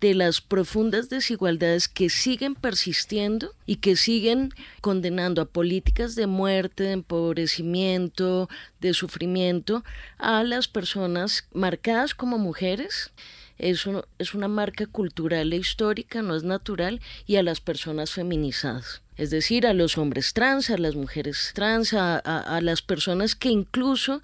de 0.00 0.14
las 0.14 0.40
profundas 0.40 1.08
desigualdades 1.08 1.88
que 1.88 2.10
siguen 2.10 2.54
persistiendo 2.54 3.54
y 3.66 3.76
que 3.76 3.96
siguen 3.96 4.50
condenando 4.80 5.40
a 5.40 5.46
políticas 5.46 6.14
de 6.14 6.26
muerte, 6.26 6.84
de 6.84 6.92
empobrecimiento, 6.92 8.48
de 8.80 8.94
sufrimiento 8.94 9.84
a 10.18 10.42
las 10.42 10.68
personas 10.68 11.46
marcadas 11.52 12.14
como 12.14 12.38
mujeres. 12.38 13.12
Es, 13.56 13.84
es 14.18 14.34
una 14.34 14.48
marca 14.48 14.86
cultural 14.86 15.52
e 15.52 15.56
histórica, 15.56 16.22
no 16.22 16.34
es 16.34 16.42
natural, 16.42 17.00
y 17.26 17.36
a 17.36 17.42
las 17.42 17.60
personas 17.60 18.10
feminizadas 18.10 19.00
es 19.16 19.30
decir, 19.30 19.66
a 19.66 19.74
los 19.74 19.96
hombres 19.96 20.32
trans, 20.32 20.70
a 20.70 20.78
las 20.78 20.96
mujeres 20.96 21.52
trans, 21.54 21.94
a, 21.94 22.18
a, 22.18 22.60
las 22.60 22.82
personas 22.82 23.36
que 23.36 23.48
incluso, 23.48 24.22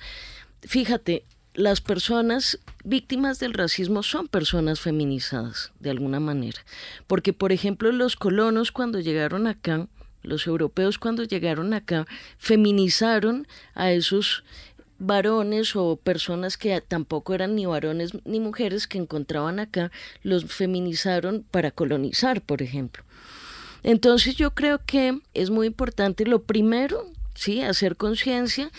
fíjate, 0.63 1.25
las 1.55 1.81
personas 1.81 2.59
víctimas 2.85 3.39
del 3.39 3.55
racismo 3.55 4.03
son 4.03 4.29
personas 4.29 4.81
feminizadas, 4.81 5.73
de 5.81 5.91
alguna 5.91 6.21
manera. 6.21 6.61
Porque, 7.07 7.33
por 7.33 7.53
ejemplo, 7.53 7.93
los 7.93 8.17
colonos 8.17 8.73
cuando 8.73 9.01
llegaron 9.01 9.47
acá, 9.47 9.89
los 10.23 10.47
europeos 10.47 10.99
cuando 10.99 11.25
llegaron 11.25 11.75
acá, 11.75 12.07
feminizaron 12.39 13.47
a 13.75 13.93
esos 13.93 14.45
varones 14.99 15.75
o 15.77 15.97
personas 15.97 16.57
que 16.57 16.81
tampoco 16.81 17.35
eran 17.35 17.57
ni 17.57 17.65
varones 17.67 18.13
ni 18.25 18.39
mujeres 18.39 18.87
que 18.87 18.99
encontraban 18.99 19.59
acá, 19.59 19.91
los 20.23 20.45
feminizaron 20.45 21.45
para 21.51 21.71
colonizar, 21.71 22.43
por 22.43 22.63
ejemplo. 22.63 23.03
Entonces 23.83 24.37
yo 24.37 24.55
creo 24.55 24.81
que 24.85 25.19
es 25.33 25.49
muy 25.49 25.67
importante 25.67 26.27
lo 26.27 26.43
primero, 26.43 27.07
sí, 27.35 27.63
hacer 27.63 27.97
conciencia 27.97 28.71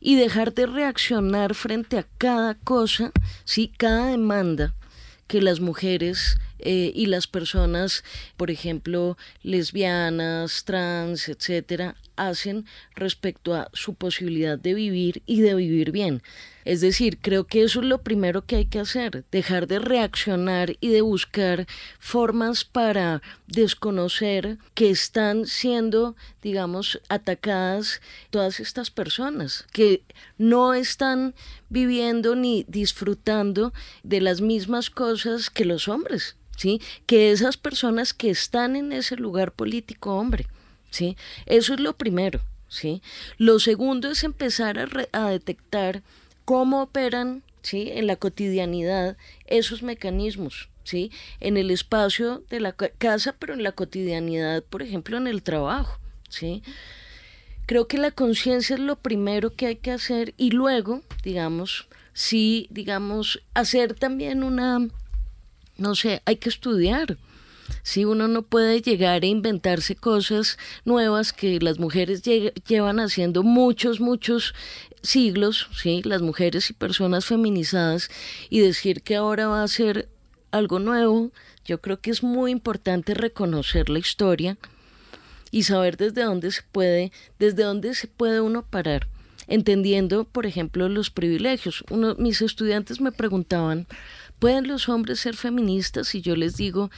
y 0.00 0.16
dejar 0.16 0.54
de 0.54 0.66
reaccionar 0.66 1.54
frente 1.54 1.98
a 1.98 2.06
cada 2.18 2.54
cosa, 2.54 3.12
sí, 3.44 3.70
cada 3.76 4.06
demanda 4.06 4.74
que 5.26 5.40
las 5.40 5.60
mujeres 5.60 6.38
eh, 6.58 6.90
y 6.94 7.06
las 7.06 7.26
personas, 7.26 8.02
por 8.36 8.50
ejemplo, 8.50 9.16
lesbianas, 9.42 10.64
trans, 10.64 11.28
etcétera, 11.28 11.94
hacen 12.16 12.66
respecto 12.94 13.54
a 13.54 13.68
su 13.72 13.94
posibilidad 13.94 14.58
de 14.58 14.74
vivir 14.74 15.22
y 15.26 15.40
de 15.40 15.54
vivir 15.54 15.92
bien. 15.92 16.22
Es 16.64 16.80
decir, 16.80 17.18
creo 17.20 17.46
que 17.46 17.62
eso 17.62 17.80
es 17.80 17.86
lo 17.86 18.02
primero 18.02 18.44
que 18.44 18.56
hay 18.56 18.66
que 18.66 18.80
hacer, 18.80 19.24
dejar 19.30 19.66
de 19.66 19.78
reaccionar 19.78 20.76
y 20.80 20.88
de 20.88 21.00
buscar 21.00 21.66
formas 21.98 22.64
para 22.64 23.22
desconocer 23.46 24.58
que 24.74 24.90
están 24.90 25.46
siendo, 25.46 26.16
digamos, 26.42 27.00
atacadas 27.08 28.00
todas 28.30 28.60
estas 28.60 28.90
personas, 28.90 29.66
que 29.72 30.02
no 30.36 30.74
están 30.74 31.34
viviendo 31.70 32.36
ni 32.36 32.64
disfrutando 32.68 33.72
de 34.02 34.20
las 34.20 34.40
mismas 34.40 34.90
cosas 34.90 35.50
que 35.50 35.64
los 35.64 35.88
hombres. 35.88 36.36
¿Sí? 36.56 36.82
Que 37.06 37.32
esas 37.32 37.56
personas 37.56 38.12
que 38.12 38.28
están 38.28 38.76
en 38.76 38.92
ese 38.92 39.16
lugar 39.16 39.52
político, 39.52 40.14
hombre, 40.14 40.46
¿sí? 40.90 41.16
Eso 41.46 41.74
es 41.74 41.80
lo 41.80 41.96
primero, 41.96 42.40
¿sí? 42.68 43.02
Lo 43.38 43.58
segundo 43.58 44.10
es 44.10 44.24
empezar 44.24 44.78
a, 44.78 44.88
a 45.12 45.30
detectar 45.30 46.02
cómo 46.44 46.82
operan 46.82 47.42
¿sí? 47.62 47.90
en 47.92 48.06
la 48.06 48.16
cotidianidad 48.16 49.16
esos 49.46 49.82
mecanismos. 49.82 50.68
¿sí? 50.84 51.12
En 51.38 51.56
el 51.56 51.70
espacio 51.70 52.42
de 52.50 52.60
la 52.60 52.72
casa, 52.72 53.36
pero 53.38 53.54
en 53.54 53.62
la 53.62 53.72
cotidianidad, 53.72 54.64
por 54.64 54.82
ejemplo, 54.82 55.16
en 55.16 55.26
el 55.26 55.42
trabajo. 55.42 56.00
¿sí? 56.28 56.62
Creo 57.66 57.86
que 57.86 57.98
la 57.98 58.10
conciencia 58.10 58.74
es 58.74 58.80
lo 58.80 58.96
primero 58.96 59.54
que 59.54 59.66
hay 59.66 59.76
que 59.76 59.92
hacer 59.92 60.34
y 60.36 60.50
luego, 60.50 61.02
digamos, 61.22 61.86
sí, 62.12 62.66
digamos, 62.70 63.42
hacer 63.54 63.94
también 63.94 64.42
una, 64.42 64.88
no 65.76 65.94
sé, 65.94 66.22
hay 66.24 66.36
que 66.36 66.48
estudiar. 66.48 67.16
Si 67.82 68.04
uno 68.04 68.28
no 68.28 68.42
puede 68.42 68.82
llegar 68.82 69.22
a 69.22 69.26
inventarse 69.26 69.94
cosas 69.94 70.58
nuevas 70.84 71.32
que 71.32 71.58
las 71.60 71.78
mujeres 71.78 72.22
llevan 72.22 73.00
haciendo 73.00 73.42
muchos, 73.42 74.00
muchos 74.00 74.54
siglos, 75.02 75.68
¿sí? 75.72 76.02
las 76.04 76.22
mujeres 76.22 76.70
y 76.70 76.74
personas 76.74 77.24
feminizadas, 77.24 78.10
y 78.48 78.60
decir 78.60 79.02
que 79.02 79.16
ahora 79.16 79.48
va 79.48 79.62
a 79.62 79.68
ser 79.68 80.08
algo 80.50 80.78
nuevo, 80.78 81.30
yo 81.64 81.80
creo 81.80 82.00
que 82.00 82.10
es 82.10 82.22
muy 82.22 82.50
importante 82.50 83.14
reconocer 83.14 83.88
la 83.88 83.98
historia 83.98 84.58
y 85.50 85.64
saber 85.64 85.96
desde 85.96 86.24
dónde 86.24 86.50
se 86.50 86.62
puede, 86.70 87.12
desde 87.38 87.64
dónde 87.64 87.94
se 87.94 88.08
puede 88.08 88.40
uno 88.40 88.62
parar, 88.62 89.08
entendiendo, 89.46 90.24
por 90.24 90.46
ejemplo, 90.46 90.88
los 90.88 91.10
privilegios. 91.10 91.84
Uno, 91.90 92.14
mis 92.16 92.42
estudiantes 92.42 93.00
me 93.00 93.12
preguntaban, 93.12 93.86
¿pueden 94.38 94.68
los 94.68 94.88
hombres 94.88 95.20
ser 95.20 95.36
feministas? 95.36 96.14
Y 96.14 96.20
yo 96.20 96.36
les 96.36 96.56
digo, 96.56 96.90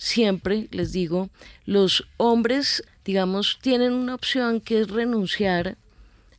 siempre 0.00 0.66
les 0.70 0.92
digo, 0.92 1.28
los 1.66 2.08
hombres, 2.16 2.82
digamos, 3.04 3.58
tienen 3.60 3.92
una 3.92 4.14
opción 4.14 4.62
que 4.62 4.80
es 4.80 4.88
renunciar 4.88 5.76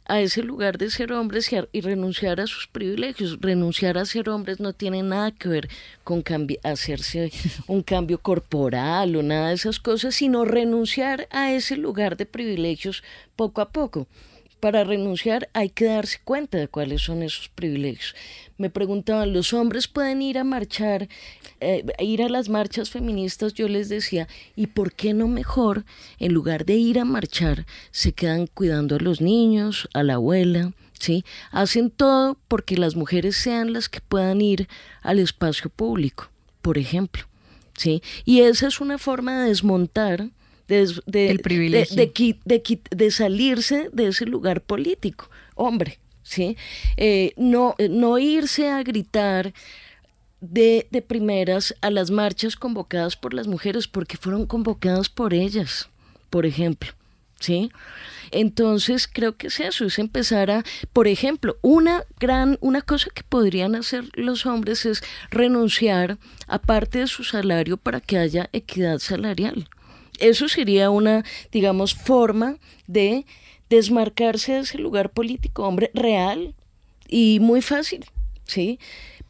a 0.05 0.19
ese 0.19 0.41
lugar 0.41 0.79
de 0.79 0.89
ser 0.89 1.13
hombres 1.13 1.51
y, 1.71 1.81
renunciar 1.81 2.41
a 2.41 2.47
sus 2.47 2.67
privilegios. 2.67 3.37
Renunciar 3.39 3.99
a 3.99 4.05
ser 4.05 4.29
hombres 4.29 4.59
no 4.59 4.73
tiene 4.73 5.03
nada 5.03 5.31
que 5.31 5.47
ver 5.47 5.69
con 6.03 6.23
hacerse 6.63 7.31
un 7.67 7.83
cambio 7.83 8.17
corporal 8.17 9.15
o 9.15 9.21
nada 9.21 9.49
de 9.49 9.53
esas 9.53 9.79
cosas, 9.79 10.15
sino 10.15 10.43
renunciar 10.43 11.27
a 11.29 11.53
ese 11.53 11.77
lugar 11.77 12.17
de 12.17 12.25
privilegios 12.25 13.03
poco 13.35 13.61
a 13.61 13.69
poco 13.69 14.07
para 14.61 14.85
renunciar 14.85 15.49
hay 15.53 15.69
que 15.69 15.85
darse 15.85 16.19
cuenta 16.23 16.57
de 16.57 16.69
cuáles 16.69 17.01
son 17.01 17.23
esos 17.23 17.49
privilegios. 17.49 18.15
Me 18.57 18.69
preguntaban, 18.69 19.33
¿los 19.33 19.53
hombres 19.53 19.87
pueden 19.87 20.21
ir 20.21 20.37
a 20.37 20.43
marchar, 20.43 21.09
eh, 21.59 21.83
ir 21.99 22.21
a 22.21 22.29
las 22.29 22.47
marchas 22.47 22.91
feministas? 22.91 23.55
Yo 23.55 23.67
les 23.67 23.89
decía, 23.89 24.27
¿y 24.55 24.67
por 24.67 24.93
qué 24.93 25.13
no 25.13 25.27
mejor, 25.27 25.83
en 26.19 26.31
lugar 26.31 26.65
de 26.65 26.75
ir 26.75 26.99
a 26.99 27.05
marchar, 27.05 27.65
se 27.89 28.13
quedan 28.13 28.47
cuidando 28.47 28.95
a 28.95 28.99
los 28.99 29.19
niños, 29.19 29.89
a 29.93 30.03
la 30.03 30.13
abuela? 30.13 30.73
¿Sí? 30.93 31.25
Hacen 31.49 31.89
todo 31.89 32.37
porque 32.47 32.77
las 32.77 32.95
mujeres 32.95 33.35
sean 33.35 33.73
las 33.73 33.89
que 33.89 34.01
puedan 34.01 34.39
ir 34.39 34.67
al 35.01 35.17
espacio 35.17 35.71
público, 35.71 36.29
por 36.61 36.77
ejemplo. 36.77 37.23
¿Sí? 37.75 38.03
Y 38.25 38.41
esa 38.41 38.67
es 38.67 38.79
una 38.79 38.99
forma 38.99 39.41
de 39.41 39.49
desmontar 39.49 40.29
de, 40.71 42.41
de, 42.45 43.11
salirse 43.11 43.89
de 43.91 44.07
ese 44.07 44.25
lugar 44.25 44.61
político. 44.61 45.29
Hombre, 45.55 45.99
¿sí? 46.23 46.57
Eh, 46.97 47.33
no, 47.35 47.75
eh, 47.77 47.89
no 47.89 48.17
irse 48.17 48.69
a 48.69 48.81
gritar 48.83 49.53
de, 50.39 50.87
de 50.89 51.01
primeras 51.01 51.75
a 51.81 51.89
las 51.91 52.09
marchas 52.09 52.55
convocadas 52.55 53.15
por 53.15 53.33
las 53.33 53.47
mujeres, 53.47 53.87
porque 53.87 54.17
fueron 54.17 54.45
convocadas 54.45 55.09
por 55.09 55.33
ellas, 55.33 55.89
por 56.29 56.45
ejemplo. 56.45 56.91
¿Sí? 57.39 57.71
Entonces 58.29 59.09
creo 59.11 59.35
que 59.35 59.47
es 59.47 59.59
eso, 59.59 59.85
es 59.85 59.97
empezar 59.97 60.51
a, 60.51 60.63
por 60.93 61.07
ejemplo, 61.07 61.57
una 61.61 62.03
gran, 62.19 62.59
una 62.61 62.83
cosa 62.83 63.09
que 63.13 63.23
podrían 63.23 63.75
hacer 63.75 64.05
los 64.13 64.45
hombres 64.45 64.85
es 64.85 65.03
renunciar 65.31 66.19
a 66.47 66.59
parte 66.59 66.99
de 66.99 67.07
su 67.07 67.23
salario 67.23 67.77
para 67.77 67.99
que 67.99 68.19
haya 68.19 68.49
equidad 68.53 68.99
salarial. 68.99 69.67
Eso 70.21 70.47
sería 70.47 70.89
una, 70.89 71.25
digamos, 71.51 71.93
forma 71.93 72.57
de 72.87 73.25
desmarcarse 73.69 74.53
de 74.53 74.59
ese 74.59 74.77
lugar 74.77 75.11
político, 75.11 75.63
hombre, 75.63 75.91
real 75.93 76.55
y 77.07 77.39
muy 77.41 77.61
fácil, 77.61 78.05
¿sí? 78.45 78.79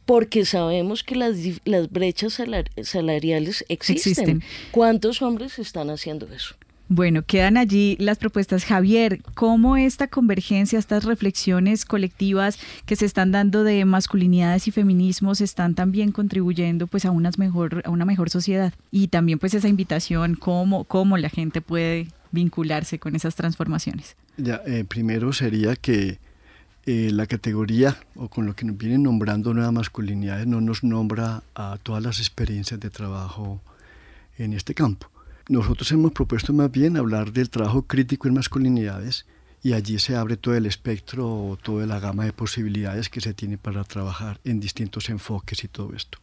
Porque 0.04 0.44
sabemos 0.44 1.02
que 1.04 1.14
las, 1.14 1.36
las 1.64 1.90
brechas 1.90 2.40
salariales 2.82 3.64
existen. 3.68 4.42
¿Cuántos 4.72 5.22
hombres 5.22 5.58
están 5.58 5.90
haciendo 5.90 6.26
eso? 6.32 6.56
Bueno, 6.94 7.22
quedan 7.22 7.56
allí 7.56 7.96
las 7.98 8.18
propuestas. 8.18 8.66
Javier, 8.66 9.22
¿cómo 9.32 9.78
esta 9.78 10.08
convergencia, 10.08 10.78
estas 10.78 11.04
reflexiones 11.04 11.86
colectivas 11.86 12.58
que 12.84 12.96
se 12.96 13.06
están 13.06 13.32
dando 13.32 13.64
de 13.64 13.86
masculinidades 13.86 14.68
y 14.68 14.72
feminismos 14.72 15.40
están 15.40 15.74
también 15.74 16.12
contribuyendo 16.12 16.86
pues 16.86 17.06
a, 17.06 17.10
unas 17.10 17.38
mejor, 17.38 17.80
a 17.86 17.90
una 17.90 18.04
mejor 18.04 18.28
sociedad? 18.28 18.74
Y 18.90 19.08
también 19.08 19.38
pues 19.38 19.54
esa 19.54 19.68
invitación, 19.68 20.34
¿cómo, 20.34 20.84
cómo 20.84 21.16
la 21.16 21.30
gente 21.30 21.62
puede 21.62 22.08
vincularse 22.30 22.98
con 22.98 23.16
esas 23.16 23.36
transformaciones? 23.36 24.14
Ya, 24.36 24.60
eh, 24.66 24.84
primero 24.86 25.32
sería 25.32 25.76
que 25.76 26.18
eh, 26.84 27.08
la 27.10 27.26
categoría 27.26 27.96
o 28.16 28.28
con 28.28 28.44
lo 28.44 28.54
que 28.54 28.66
nos 28.66 28.76
vienen 28.76 29.04
nombrando 29.04 29.54
nuevas 29.54 29.72
masculinidades 29.72 30.46
no 30.46 30.60
nos 30.60 30.84
nombra 30.84 31.42
a 31.54 31.78
todas 31.82 32.02
las 32.02 32.18
experiencias 32.18 32.78
de 32.80 32.90
trabajo 32.90 33.62
en 34.36 34.52
este 34.52 34.74
campo. 34.74 35.11
Nosotros 35.48 35.90
hemos 35.92 36.12
propuesto 36.12 36.52
más 36.52 36.70
bien 36.70 36.96
hablar 36.96 37.32
del 37.32 37.50
trabajo 37.50 37.82
crítico 37.82 38.28
en 38.28 38.34
masculinidades 38.34 39.26
y 39.62 39.72
allí 39.72 39.98
se 39.98 40.16
abre 40.16 40.36
todo 40.36 40.54
el 40.54 40.66
espectro, 40.66 41.58
toda 41.62 41.86
la 41.86 42.00
gama 42.00 42.24
de 42.24 42.32
posibilidades 42.32 43.08
que 43.08 43.20
se 43.20 43.34
tiene 43.34 43.58
para 43.58 43.84
trabajar 43.84 44.40
en 44.44 44.60
distintos 44.60 45.08
enfoques 45.08 45.64
y 45.64 45.68
todo 45.68 45.94
esto. 45.94 46.18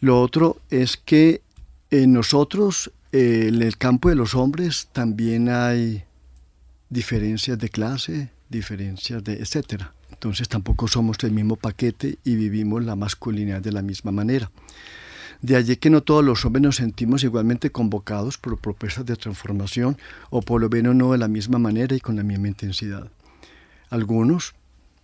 Lo 0.00 0.20
otro 0.20 0.60
es 0.70 0.96
que 0.96 1.42
en 1.90 2.12
nosotros, 2.12 2.92
eh, 3.12 3.46
en 3.48 3.62
el 3.62 3.78
campo 3.78 4.08
de 4.08 4.16
los 4.16 4.34
hombres, 4.34 4.88
también 4.92 5.48
hay 5.48 6.04
diferencias 6.90 7.58
de 7.58 7.68
clase, 7.68 8.30
diferencias 8.48 9.22
de 9.22 9.34
etcétera. 9.34 9.94
Entonces 10.10 10.48
tampoco 10.48 10.88
somos 10.88 11.16
el 11.22 11.32
mismo 11.32 11.56
paquete 11.56 12.18
y 12.24 12.36
vivimos 12.36 12.84
la 12.84 12.96
masculinidad 12.96 13.60
de 13.60 13.72
la 13.72 13.82
misma 13.82 14.12
manera. 14.12 14.50
De 15.44 15.56
allí 15.56 15.76
que 15.76 15.90
no 15.90 16.02
todos 16.02 16.24
los 16.24 16.46
hombres 16.46 16.62
nos 16.62 16.76
sentimos 16.76 17.22
igualmente 17.22 17.70
convocados 17.70 18.38
por 18.38 18.56
propuestas 18.56 19.04
de 19.04 19.14
transformación 19.14 19.98
o 20.30 20.40
por 20.40 20.58
lo 20.58 20.70
menos 20.70 20.94
no 20.94 21.12
de 21.12 21.18
la 21.18 21.28
misma 21.28 21.58
manera 21.58 21.94
y 21.94 22.00
con 22.00 22.16
la 22.16 22.22
misma 22.22 22.48
intensidad. 22.48 23.10
Algunos, 23.90 24.54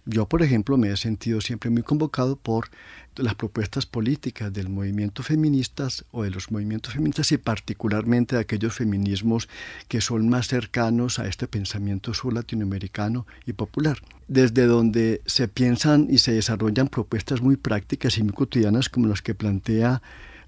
yo 0.06 0.24
por 0.24 0.42
ejemplo, 0.42 0.78
me 0.78 0.90
he 0.90 0.96
sentido 0.96 1.42
siempre 1.42 1.68
muy 1.68 1.82
convocado 1.82 2.36
por 2.36 2.70
las 3.16 3.34
propuestas 3.34 3.84
políticas 3.84 4.50
del 4.50 4.70
movimiento 4.70 5.22
feministas 5.22 6.06
o 6.10 6.22
de 6.22 6.30
los 6.30 6.50
movimientos 6.50 6.94
feministas 6.94 7.32
y 7.32 7.36
particularmente 7.36 8.36
de 8.36 8.40
aquellos 8.40 8.72
feminismos 8.72 9.46
que 9.88 10.00
son 10.00 10.30
más 10.30 10.48
cercanos 10.48 11.18
a 11.18 11.26
este 11.26 11.48
pensamiento 11.48 12.14
sur 12.14 12.32
latinoamericano 12.32 13.26
y 13.44 13.52
popular, 13.52 13.98
desde 14.26 14.64
donde 14.64 15.20
se 15.26 15.48
piensan 15.48 16.06
y 16.08 16.16
se 16.16 16.32
desarrollan 16.32 16.88
propuestas 16.88 17.42
muy 17.42 17.56
prácticas 17.56 18.16
y 18.16 18.22
muy 18.22 18.32
cotidianas 18.32 18.88
como 18.88 19.06
las 19.06 19.20
que 19.20 19.34
plantea 19.34 20.00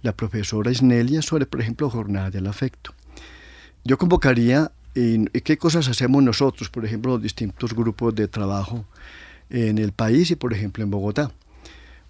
la 0.03 0.13
profesora 0.13 0.71
Isnelia 0.71 1.23
sobre, 1.23 1.47
por 1.47 1.61
ejemplo, 1.61 1.89
jornada 1.89 2.31
del 2.31 2.47
afecto. 2.47 2.95
Yo 3.85 3.99
convocaría 3.99 4.73
en, 4.95 5.27
qué 5.27 5.57
cosas 5.57 5.89
hacemos 5.89 6.23
nosotros, 6.23 6.71
por 6.71 6.85
ejemplo, 6.85 7.13
los 7.13 7.23
distintos 7.23 7.75
grupos 7.75 8.15
de 8.15 8.29
trabajo 8.29 8.85
en 9.51 9.79
el 9.79 9.93
país 9.93 10.31
y, 10.31 10.37
por 10.37 10.53
ejemplo, 10.53 10.85
en 10.85 10.91
Bogotá. 10.91 11.31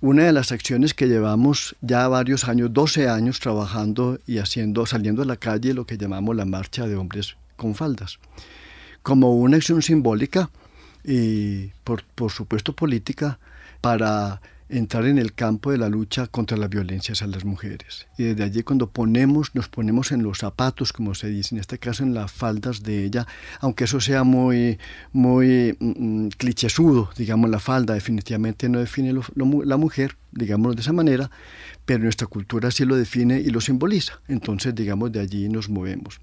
Una 0.01 0.25
de 0.25 0.33
las 0.33 0.51
acciones 0.51 0.95
que 0.95 1.07
llevamos 1.07 1.77
ya 1.81 2.09
varios 2.09 2.49
años, 2.49 2.73
12 2.73 3.09
años 3.09 3.39
trabajando 3.39 4.19
y 4.27 4.39
haciendo, 4.39 4.85
saliendo 4.85 5.23
a 5.23 5.27
la 5.27 5.37
calle, 5.37 5.75
lo 5.75 5.87
que 5.87 5.97
llamamos 5.97 6.35
la 6.35 6.45
marcha 6.45 6.89
de 6.89 6.97
hombres 6.97 7.37
con 7.57 7.75
faldas, 7.75 8.19
como 9.03 9.37
una 9.37 9.59
acción 9.59 9.81
simbólica 9.81 10.51
y, 11.05 11.69
por, 11.85 12.03
por 12.03 12.33
supuesto, 12.33 12.75
política 12.75 13.39
para 13.81 14.41
entrar 14.73 15.05
en 15.07 15.19
el 15.19 15.35
campo 15.35 15.71
de 15.71 15.79
la 15.79 15.89
lucha 15.89 16.27
contra 16.27 16.57
las 16.57 16.71
violencias 16.71 17.23
a 17.23 17.27
las 17.27 17.45
mujeres. 17.45 18.07
Y 18.17 18.25
desde 18.25 18.45
allí 18.45 18.63
cuando 18.63 18.89
ponemos, 18.91 19.55
nos 19.55 19.69
ponemos 19.69 20.13
en 20.13 20.23
los 20.23 20.39
zapatos, 20.39 20.93
como 20.93 21.15
se 21.15 21.29
dice, 21.29 21.55
en 21.55 21.61
este 21.61 21.79
caso 21.79 22.03
en 22.03 22.15
las 22.15 22.33
faldas 22.33 22.83
de 22.83 23.05
ella, 23.05 23.27
aunque 23.61 23.85
eso 23.85 24.01
sea 24.01 24.25
muy, 24.25 24.79
muy 25.13 25.77
mm, 25.79 26.25
mm 26.25 26.29
clichésudo, 26.39 27.11
digamos, 27.17 27.51
la 27.51 27.59
falda 27.59 27.95
definitivamente 27.95 28.69
no 28.69 28.79
define 28.81 29.13
la 29.65 29.77
mujer, 29.77 30.17
digamos 30.33 30.75
de 30.75 30.83
esa 30.83 30.93
manera, 30.93 31.31
pero 31.85 32.05
nuestra 32.05 32.27
cultura 32.27 32.71
sí 32.71 32.85
lo 32.85 32.97
define 32.97 33.41
y 33.41 33.51
lo 33.51 33.61
simboliza. 33.61 34.21
Entonces, 34.29 34.75
digamos, 34.75 35.13
de 35.13 35.21
allí 35.21 35.49
nos 35.49 35.69
movemos 35.69 36.21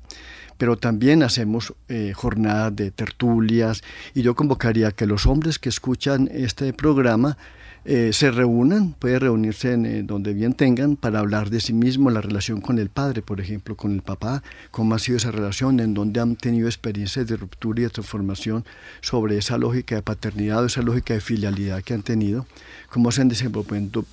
pero 0.58 0.78
también 0.78 1.24
hacemos 1.24 1.74
eh, 1.88 2.12
jornadas 2.14 2.76
de 2.76 2.92
tertulias 2.92 3.82
y 4.14 4.24
yo 4.24 4.36
convocaría 4.36 4.92
que 4.92 5.06
los 5.06 5.26
hombres 5.26 5.58
que 5.58 5.70
escuchan 5.70 6.30
este 6.34 6.74
programa 6.74 7.38
eh, 7.86 8.12
se 8.14 8.32
reúnan, 8.32 8.94
puede 8.94 9.20
reunirse 9.20 9.74
en 9.74 9.86
eh, 9.86 10.04
donde 10.04 10.34
bien 10.34 10.54
tengan 10.54 10.96
para 10.96 11.20
hablar 11.20 11.50
de 11.50 11.60
sí 11.62 11.74
mismo, 11.74 12.10
la 12.10 12.22
relación 12.22 12.62
con 12.62 12.78
el 12.78 12.90
padre, 12.90 13.22
por 13.22 13.40
ejemplo, 13.40 13.76
con 13.76 13.94
el 13.94 14.02
papá, 14.02 14.44
cómo 14.72 14.96
ha 14.96 15.00
sido 15.00 15.18
esa 15.18 15.32
relación, 15.32 15.80
en 15.80 15.94
donde 15.94 16.20
han 16.20 16.36
tenido 16.36 16.68
experiencias 16.68 17.28
de 17.28 17.38
ruptura 17.38 17.82
y 17.82 17.84
de 17.84 17.90
transformación 17.90 18.66
sobre 19.02 19.38
esa 19.38 19.58
lógica 19.58 19.96
de 19.96 20.02
paternidad 20.02 20.64
o 20.64 20.66
esa 20.66 20.82
lógica 20.82 21.14
de 21.14 21.22
filialidad 21.22 21.82
que 21.84 21.94
han 21.94 22.04
tenido, 22.04 22.46
cómo 22.90 23.12
se 23.12 23.22
han 23.22 23.30
desenvuelto 23.30 24.06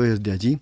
desde 0.00 0.32
allí 0.32 0.58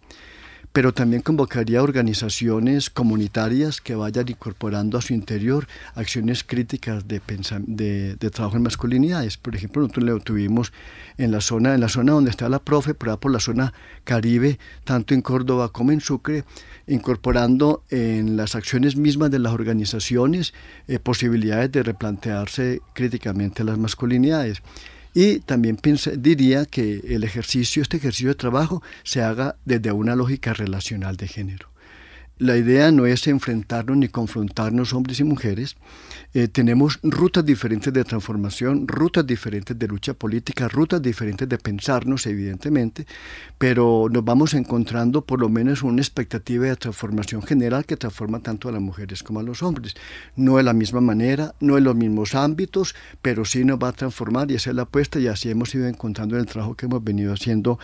pero 0.72 0.94
también 0.94 1.22
convocaría 1.22 1.82
organizaciones 1.82 2.90
comunitarias 2.90 3.80
que 3.80 3.96
vayan 3.96 4.28
incorporando 4.28 4.98
a 4.98 5.02
su 5.02 5.14
interior 5.14 5.66
acciones 5.94 6.44
críticas 6.44 7.08
de, 7.08 7.20
de, 7.66 8.30
trabajo 8.30 8.56
en 8.56 8.62
masculinidades. 8.62 9.36
Por 9.36 9.56
ejemplo, 9.56 9.82
nosotros 9.82 10.04
lo 10.04 10.20
tuvimos 10.20 10.72
en 11.18 11.32
la 11.32 11.40
zona, 11.40 11.74
en 11.74 11.80
la 11.80 11.88
zona 11.88 12.12
donde 12.12 12.30
está 12.30 12.48
la 12.48 12.60
profe, 12.60 12.94
pero 12.94 13.18
por 13.18 13.32
la 13.32 13.40
zona 13.40 13.72
Caribe, 14.04 14.58
tanto 14.84 15.12
en 15.14 15.22
Córdoba 15.22 15.70
como 15.70 15.90
en 15.90 16.00
Sucre, 16.00 16.44
incorporando 16.86 17.82
en 17.90 18.36
las 18.36 18.54
acciones 18.54 18.96
mismas 18.96 19.30
de 19.32 19.40
las 19.40 19.52
organizaciones 19.52 20.54
eh, 20.86 21.00
posibilidades 21.00 21.72
de 21.72 21.82
replantearse 21.82 22.80
críticamente 22.94 23.64
las 23.64 23.78
masculinidades. 23.78 24.62
Y 25.14 25.40
también 25.40 25.78
diría 26.18 26.66
que 26.66 27.02
el 27.08 27.24
ejercicio, 27.24 27.82
este 27.82 27.96
ejercicio 27.96 28.28
de 28.28 28.34
trabajo, 28.36 28.82
se 29.02 29.22
haga 29.22 29.56
desde 29.64 29.90
una 29.92 30.14
lógica 30.14 30.52
relacional 30.54 31.16
de 31.16 31.28
género. 31.28 31.69
La 32.40 32.56
idea 32.56 32.90
no 32.90 33.04
es 33.04 33.26
enfrentarnos 33.26 33.98
ni 33.98 34.08
confrontarnos 34.08 34.94
hombres 34.94 35.20
y 35.20 35.24
mujeres, 35.24 35.76
eh, 36.32 36.48
tenemos 36.48 36.98
rutas 37.02 37.44
diferentes 37.44 37.92
de 37.92 38.02
transformación, 38.02 38.88
rutas 38.88 39.26
diferentes 39.26 39.78
de 39.78 39.86
lucha 39.86 40.14
política, 40.14 40.66
rutas 40.66 41.02
diferentes 41.02 41.46
de 41.46 41.58
pensarnos, 41.58 42.24
evidentemente, 42.26 43.06
pero 43.58 44.06
nos 44.10 44.24
vamos 44.24 44.54
encontrando 44.54 45.20
por 45.20 45.38
lo 45.38 45.50
menos 45.50 45.82
una 45.82 46.00
expectativa 46.00 46.64
de 46.64 46.76
transformación 46.76 47.42
general 47.42 47.84
que 47.84 47.98
transforma 47.98 48.40
tanto 48.40 48.70
a 48.70 48.72
las 48.72 48.80
mujeres 48.80 49.22
como 49.22 49.40
a 49.40 49.42
los 49.42 49.62
hombres. 49.62 49.94
No 50.34 50.56
de 50.56 50.62
la 50.62 50.72
misma 50.72 51.02
manera, 51.02 51.54
no 51.60 51.76
en 51.76 51.84
los 51.84 51.94
mismos 51.94 52.34
ámbitos, 52.34 52.94
pero 53.20 53.44
sí 53.44 53.66
nos 53.66 53.78
va 53.78 53.88
a 53.88 53.92
transformar 53.92 54.50
y 54.50 54.54
esa 54.54 54.70
es 54.70 54.76
la 54.76 54.82
apuesta 54.82 55.20
y 55.20 55.26
así 55.26 55.50
hemos 55.50 55.74
ido 55.74 55.86
encontrando 55.86 56.36
en 56.36 56.40
el 56.40 56.46
trabajo 56.46 56.74
que 56.74 56.86
hemos 56.86 57.04
venido 57.04 57.34
haciendo 57.34 57.78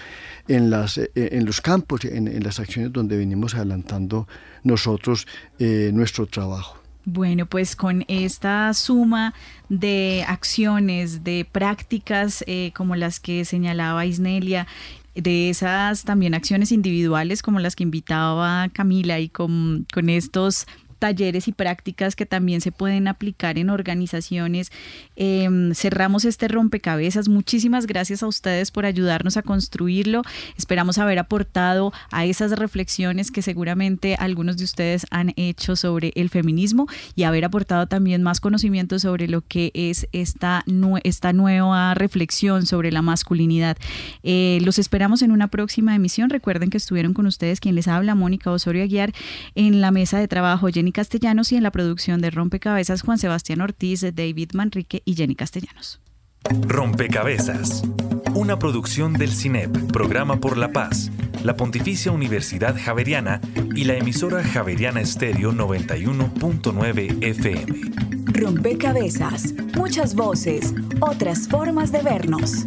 en, 0.48 0.72
eh, 0.72 1.42
los 1.44 1.60
campos, 1.60 2.06
en 2.06 2.42
las 2.42 2.58
acciones 2.58 2.90
donde 2.90 3.18
venimos 3.18 3.54
adelantando 3.54 4.26
nosotros 4.62 5.26
eh, 5.58 5.90
nuestro 5.92 6.26
trabajo. 6.26 6.78
Bueno, 7.04 7.46
pues 7.46 7.76
con 7.76 8.04
esta 8.08 8.74
suma 8.74 9.32
de 9.68 10.24
acciones, 10.26 11.22
de 11.22 11.46
prácticas 11.50 12.42
eh, 12.48 12.72
como 12.74 12.96
las 12.96 13.20
que 13.20 13.44
señalaba 13.44 14.06
Isnelia, 14.06 14.66
de 15.14 15.48
esas 15.48 16.04
también 16.04 16.34
acciones 16.34 16.72
individuales 16.72 17.42
como 17.42 17.60
las 17.60 17.76
que 17.76 17.84
invitaba 17.84 18.68
Camila 18.72 19.18
y 19.20 19.28
con, 19.28 19.86
con 19.92 20.10
estos 20.10 20.66
talleres 20.98 21.48
y 21.48 21.52
prácticas 21.52 22.16
que 22.16 22.26
también 22.26 22.60
se 22.60 22.72
pueden 22.72 23.08
aplicar 23.08 23.58
en 23.58 23.70
organizaciones. 23.70 24.70
Em, 25.16 25.74
cerramos 25.74 26.24
este 26.24 26.48
rompecabezas. 26.48 27.28
Muchísimas 27.28 27.86
gracias 27.86 28.22
a 28.22 28.26
ustedes 28.26 28.70
por 28.70 28.86
ayudarnos 28.86 29.36
a 29.36 29.42
construirlo. 29.42 30.22
Esperamos 30.56 30.98
haber 30.98 31.18
aportado 31.18 31.92
a 32.10 32.24
esas 32.24 32.52
reflexiones 32.52 33.30
que 33.30 33.42
seguramente 33.42 34.16
algunos 34.18 34.56
de 34.56 34.64
ustedes 34.64 35.06
han 35.10 35.32
hecho 35.36 35.76
sobre 35.76 36.12
el 36.14 36.30
feminismo 36.30 36.86
y 37.14 37.24
haber 37.24 37.44
aportado 37.44 37.86
también 37.86 38.22
más 38.22 38.40
conocimiento 38.40 38.98
sobre 38.98 39.28
lo 39.28 39.42
que 39.42 39.70
es 39.74 40.08
esta, 40.12 40.64
esta 41.04 41.32
nueva 41.32 41.94
reflexión 41.94 42.66
sobre 42.66 42.92
la 42.92 43.02
masculinidad. 43.02 43.76
Eh, 44.22 44.58
los 44.62 44.78
esperamos 44.78 45.22
en 45.22 45.32
una 45.32 45.48
próxima 45.48 45.94
emisión. 45.94 46.30
Recuerden 46.30 46.70
que 46.70 46.78
estuvieron 46.78 47.14
con 47.14 47.26
ustedes 47.26 47.60
quien 47.60 47.74
les 47.74 47.88
habla, 47.88 48.14
Mónica 48.14 48.50
Osorio 48.50 48.82
Aguiar, 48.82 49.12
en 49.54 49.80
la 49.80 49.90
mesa 49.90 50.18
de 50.18 50.28
trabajo 50.28 50.68
Jenny 50.86 50.92
Castellanos 50.92 51.50
y 51.50 51.56
en 51.56 51.64
la 51.64 51.72
producción 51.72 52.20
de 52.20 52.30
Rompecabezas 52.30 53.02
Juan 53.02 53.18
Sebastián 53.18 53.60
Ortiz, 53.60 54.02
David 54.14 54.52
Manrique 54.54 55.02
y 55.04 55.16
Jenny 55.16 55.34
Castellanos. 55.34 56.00
Rompecabezas, 56.68 57.82
una 58.34 58.56
producción 58.56 59.12
del 59.14 59.32
CINEP, 59.32 59.90
Programa 59.90 60.38
por 60.38 60.56
la 60.56 60.70
Paz 60.70 61.10
la 61.46 61.56
Pontificia 61.56 62.10
Universidad 62.10 62.76
Javeriana 62.76 63.40
y 63.74 63.84
la 63.84 63.94
emisora 63.94 64.42
Javeriana 64.42 65.00
Estéreo 65.00 65.52
91.9 65.52 67.22
FM. 67.22 67.80
Rompecabezas, 68.32 69.54
muchas 69.76 70.16
voces, 70.16 70.74
otras 71.00 71.46
formas 71.48 71.92
de 71.92 72.02
vernos. 72.02 72.66